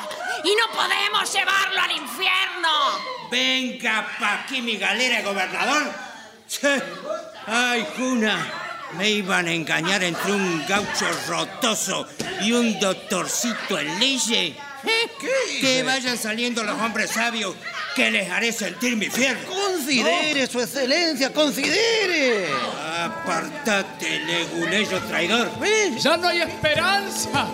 y 0.44 0.54
no 0.54 0.70
podemos 0.74 1.32
llevarlo 1.32 1.80
al 1.80 1.90
infierno. 1.92 2.68
Venga 3.30 4.06
pa' 4.20 4.42
aquí 4.42 4.60
mi 4.60 4.76
galera, 4.76 5.22
gobernador. 5.22 5.90
Che, 6.46 6.82
Ay, 7.46 7.86
Juna, 7.96 8.52
me 8.98 9.08
iban 9.08 9.46
a 9.46 9.52
engañar 9.52 10.04
entre 10.04 10.32
un 10.32 10.66
gaucho 10.66 11.06
rotoso 11.28 12.06
y 12.42 12.52
un 12.52 12.78
doctorcito 12.78 13.78
en 13.78 13.98
leyes. 13.98 14.54
Que 15.62 15.82
vayan 15.82 16.18
saliendo 16.18 16.62
los 16.62 16.78
hombres 16.78 17.10
sabios 17.10 17.54
que 17.94 18.10
les 18.10 18.30
haré 18.30 18.52
sentir 18.52 18.96
mi 18.96 19.08
fierro. 19.08 19.40
Considere, 19.82 20.46
su 20.46 20.60
excelencia, 20.60 21.32
considere. 21.32 22.46
Apartate, 23.02 24.20
leguleyo 24.20 25.00
traidor. 25.08 25.50
¡Ya 25.98 26.16
no 26.16 26.28
hay 26.28 26.42
esperanza! 26.42 27.48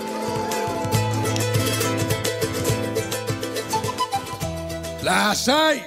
¡Las 5.03 5.49
hay! 5.49 5.83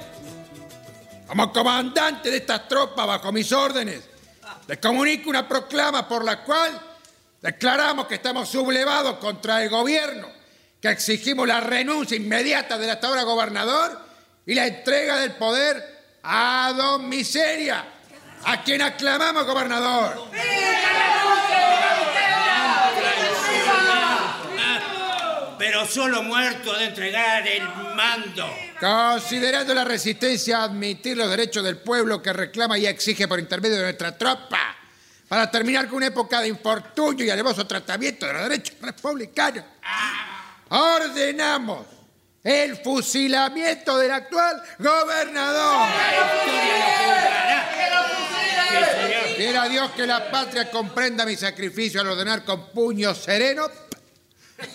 Como 1.28 1.54
comandante 1.54 2.32
de 2.32 2.38
estas 2.38 2.68
tropas 2.68 3.06
bajo 3.06 3.32
mis 3.32 3.52
órdenes, 3.52 4.02
les 4.68 4.80
comunico 4.80 5.30
una 5.30 5.48
proclama 5.48 6.08
por 6.08 6.26
la 6.26 6.44
cual 6.44 6.72
declaramos 7.39 8.08
que 8.08 8.16
estamos 8.16 8.50
sublevados 8.50 9.18
contra 9.18 9.62
el 9.64 9.70
gobierno, 9.70 10.28
que 10.82 10.89
exigimos 10.89 11.48
la 11.48 11.60
renuncia 11.60 12.18
inmediata 12.18 12.80
del 12.80 12.89
hasta 12.89 13.08
ahora 13.08 13.22
gobernador 13.22 14.00
y 14.48 14.56
la 14.56 14.66
entrega 14.66 15.20
del 15.20 15.34
poder 15.34 16.01
a 16.24 16.74
don 16.76 17.09
Miseria, 17.09 17.86
a 18.43 18.63
quien 18.63 18.82
aclamamos 18.82 19.45
gobernador. 19.45 20.30
Pero 25.57 25.86
solo 25.86 26.24
muerto 26.24 26.74
de 26.74 26.86
entregar 26.86 27.47
el 27.47 27.63
mando. 27.95 28.49
Considerando 28.80 29.76
la 29.76 29.84
resistencia 29.84 30.59
a 30.59 30.63
admitir 30.63 31.15
los 31.15 31.30
derechos 31.30 31.63
del 31.63 31.78
pueblo 31.78 32.22
que 32.22 32.34
reclama 32.34 32.80
y 32.80 32.88
exige 32.88 33.28
por 33.28 33.39
intermedio 33.39 33.78
de 33.78 33.84
nuestra 33.84 34.17
tropa, 34.17 34.76
para 35.28 35.49
terminar 35.49 35.88
con 35.88 35.97
una 35.97 36.07
época 36.07 36.41
de 36.41 36.47
infortunio 36.47 37.24
y 37.24 37.30
alevoso 37.30 37.65
tratamiento 37.65 38.26
de 38.26 38.34
los 38.34 38.41
derechos 38.41 38.76
republicanos, 38.82 39.63
ordenamos 40.69 41.86
el 42.44 42.78
fusilamiento 42.78 43.98
del 43.98 44.12
actual 44.12 44.62
gobernador. 44.80 45.88
Quiera 49.36 49.68
Dios 49.68 49.92
que 49.92 50.06
la 50.06 50.30
patria 50.30 50.70
comprenda 50.70 51.26
mi 51.26 51.36
sacrificio 51.36 52.02
al 52.02 52.08
ordenar 52.08 52.44
con 52.44 52.70
puño 52.70 53.14
sereno 53.14 53.68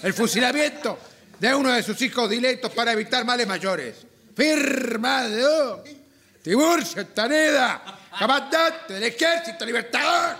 el 0.02 0.12
fusilamiento 0.12 0.98
de 1.38 1.54
uno 1.54 1.72
de 1.72 1.82
sus 1.82 2.00
hijos 2.02 2.28
dilectos 2.28 2.72
para 2.72 2.92
evitar 2.92 3.24
males 3.24 3.46
mayores. 3.46 4.06
Firmado 4.34 5.84
Tiburcio 6.42 7.06
Taneda, 7.08 7.82
comandante 8.18 8.94
del 8.94 9.04
Ejército 9.04 9.64
Libertador. 9.64 10.36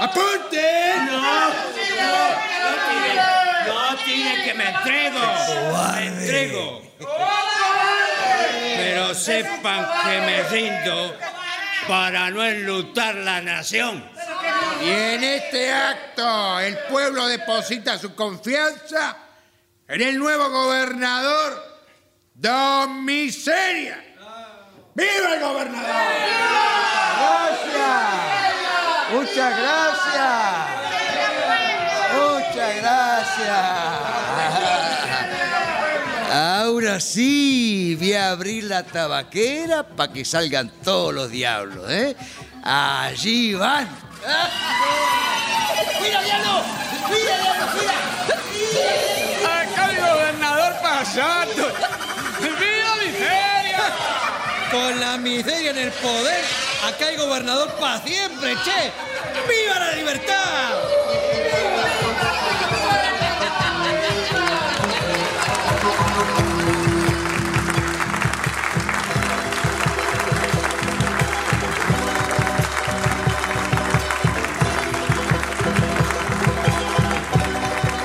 ¡Apunte! 0.00 0.94
No, 1.06 1.48
no 3.66 3.96
tiene 4.04 4.44
que 4.44 4.54
me 4.54 4.68
entrego. 4.68 5.20
Me 5.94 6.06
entrego. 6.06 6.82
Pero 8.76 9.14
sepan 9.14 9.88
que 10.04 10.20
me 10.20 10.42
rindo 10.44 11.16
para 11.88 12.30
no 12.30 12.44
enlutar 12.44 13.14
la 13.14 13.40
nación. 13.40 14.04
Y 14.82 14.90
en 14.90 15.24
este 15.24 15.72
acto 15.72 16.60
el 16.60 16.76
pueblo 16.90 17.26
deposita 17.26 17.98
su 17.98 18.14
confianza 18.14 19.16
en 19.88 20.02
el 20.02 20.18
nuevo 20.18 20.50
gobernador, 20.50 21.82
Don 22.34 23.04
Miseria. 23.04 24.02
¡Viva 24.94 25.34
el 25.34 25.40
gobernador! 25.40 25.86
Gracias. 27.18 28.55
Muchas 29.12 29.56
gracias. 29.58 30.26
Muchas 32.16 32.76
gracias. 32.76 33.56
Ahora 36.32 37.00
sí, 37.00 37.96
voy 37.98 38.14
a 38.14 38.30
abrir 38.30 38.64
la 38.64 38.82
tabaquera 38.82 39.84
para 39.86 40.12
que 40.12 40.24
salgan 40.24 40.70
todos 40.82 41.14
los 41.14 41.30
diablos, 41.30 41.88
¿eh? 41.90 42.16
Allí 42.64 43.54
van. 43.54 43.88
¡Cuida, 45.98 46.22
diablo! 46.22 46.62
¡Cuida, 47.06 47.38
diablo! 47.38 47.66
¡Cuida! 47.72 49.62
Acá 49.62 49.90
el 49.90 49.96
gobernador 50.00 50.72
pasando. 50.82 51.72
¡Viva 52.40 52.96
miseria! 53.04 53.84
Con 54.70 55.00
la 55.00 55.16
miseria 55.16 55.70
en 55.70 55.78
el 55.78 55.92
poder, 55.92 56.44
acá 56.86 57.06
hay 57.06 57.16
gobernador 57.16 57.68
para 57.80 58.00
siempre, 58.02 58.54
che. 58.64 58.92
¡Viva 59.48 59.78
la 59.78 59.92
libertad! 59.92 60.36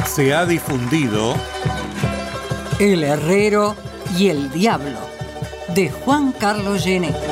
Se 0.07 0.33
ha 0.33 0.45
difundido 0.45 1.35
El 2.79 3.03
herrero 3.03 3.75
y 4.17 4.27
el 4.27 4.51
diablo, 4.51 4.99
de 5.69 5.89
Juan 5.89 6.33
Carlos 6.33 6.83
Gené. 6.83 7.30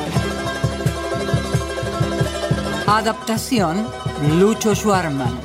Adaptación, 2.90 3.86
Lucho 4.40 4.74
Schwarman. 4.74 5.38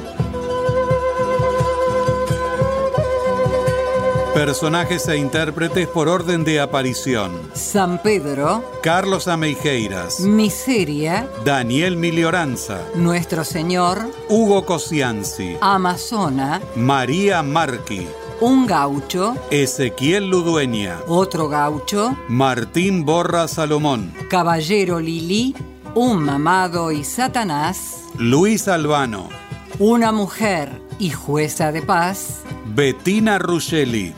personajes 4.34 5.08
e 5.08 5.18
intérpretes 5.18 5.88
por 5.88 6.10
orden 6.10 6.44
de 6.44 6.60
aparición. 6.60 7.32
San 7.54 8.02
Pedro, 8.02 8.64
Carlos 8.82 9.28
Ameijeiras, 9.28 10.22
Miseria, 10.22 11.30
Daniel 11.46 11.98
Milioranza, 11.98 12.82
Nuestro 12.96 13.46
Señor, 13.46 14.10
Hugo 14.28 14.66
Cosianzi, 14.66 15.56
Amazona, 15.62 16.62
María 16.76 17.44
Marqui, 17.44 18.08
un 18.42 18.66
gaucho, 18.66 19.36
Ezequiel 19.52 20.30
Ludueña, 20.30 21.00
otro 21.08 21.48
gaucho, 21.48 22.18
Martín 22.28 23.06
Borra 23.06 23.48
Salomón, 23.48 24.14
Caballero 24.30 25.00
Lili, 25.00 25.56
un 25.96 26.22
mamado 26.24 26.92
y 26.92 27.06
Satanás, 27.06 28.02
Luis 28.18 28.68
Albano, 28.68 29.30
una 29.80 30.12
mujer 30.12 30.82
y 31.00 31.10
jueza 31.12 31.72
de 31.72 31.82
paz, 31.82 32.42
Bettina 32.66 33.40
Ruggeli, 33.40 34.14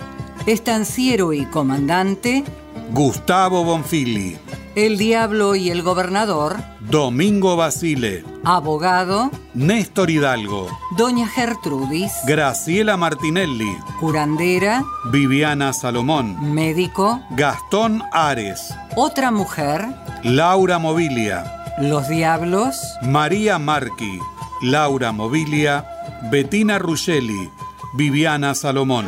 estanciero 0.47 1.33
y 1.33 1.45
comandante, 1.45 2.43
Gustavo 2.91 3.63
Bonfili, 3.63 4.39
el 4.73 4.97
diablo 4.97 5.53
y 5.53 5.69
el 5.69 5.83
gobernador, 5.83 6.57
Domingo 6.79 7.55
Basile, 7.55 8.23
abogado, 8.43 9.29
Néstor 9.53 10.09
Hidalgo, 10.09 10.67
doña 10.97 11.27
Gertrudis, 11.27 12.11
Graciela 12.25 12.97
Martinelli, 12.97 13.77
curandera, 13.99 14.83
Viviana 15.11 15.73
Salomón, 15.73 16.55
médico, 16.55 17.21
Gastón 17.31 18.01
Ares, 18.11 18.73
otra 18.95 19.29
mujer, 19.29 19.85
Laura 20.23 20.79
Mobilia, 20.79 21.56
los 21.77 22.07
diablos, 22.07 22.97
María 23.03 23.59
Marqui, 23.59 24.19
Laura 24.61 25.11
Mobilia, 25.11 25.85
Bettina 26.31 26.79
Ruggeli, 26.79 27.51
Viviana 27.93 28.55
Salomón. 28.55 29.05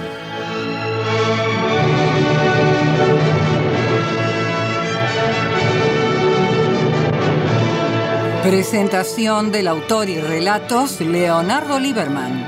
Presentación 8.43 9.51
del 9.51 9.67
autor 9.67 10.09
y 10.09 10.19
relatos 10.19 11.01
Leonardo 11.01 11.79
Lieberman. 11.79 12.47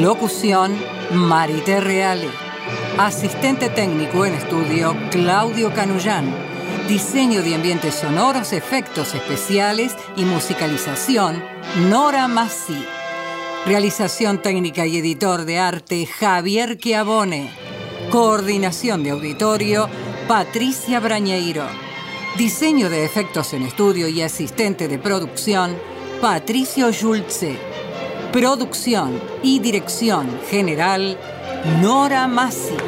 Locución 0.00 0.76
Marité 1.12 1.80
Reale. 1.80 2.28
Asistente 2.98 3.70
técnico 3.70 4.26
en 4.26 4.34
estudio 4.34 4.94
Claudio 5.10 5.72
Canullán. 5.72 6.47
Diseño 6.88 7.42
de 7.42 7.54
ambientes 7.54 7.96
sonoros, 7.96 8.54
efectos 8.54 9.14
especiales 9.14 9.94
y 10.16 10.24
musicalización 10.24 11.44
Nora 11.90 12.28
Massi. 12.28 12.82
Realización 13.66 14.40
técnica 14.40 14.86
y 14.86 14.96
editor 14.96 15.44
de 15.44 15.58
arte 15.58 16.06
Javier 16.06 16.78
Chiavone. 16.78 17.50
Coordinación 18.10 19.04
de 19.04 19.10
auditorio 19.10 19.86
Patricia 20.26 20.98
Brañeiro. 20.98 21.66
Diseño 22.38 22.88
de 22.88 23.04
efectos 23.04 23.52
en 23.52 23.64
estudio 23.64 24.08
y 24.08 24.22
asistente 24.22 24.88
de 24.88 24.98
producción, 24.98 25.76
Patricio 26.22 26.90
Schulze. 26.90 27.58
Producción 28.32 29.20
y 29.42 29.58
dirección 29.58 30.40
general, 30.48 31.18
Nora 31.82 32.26
Massi. 32.28 32.87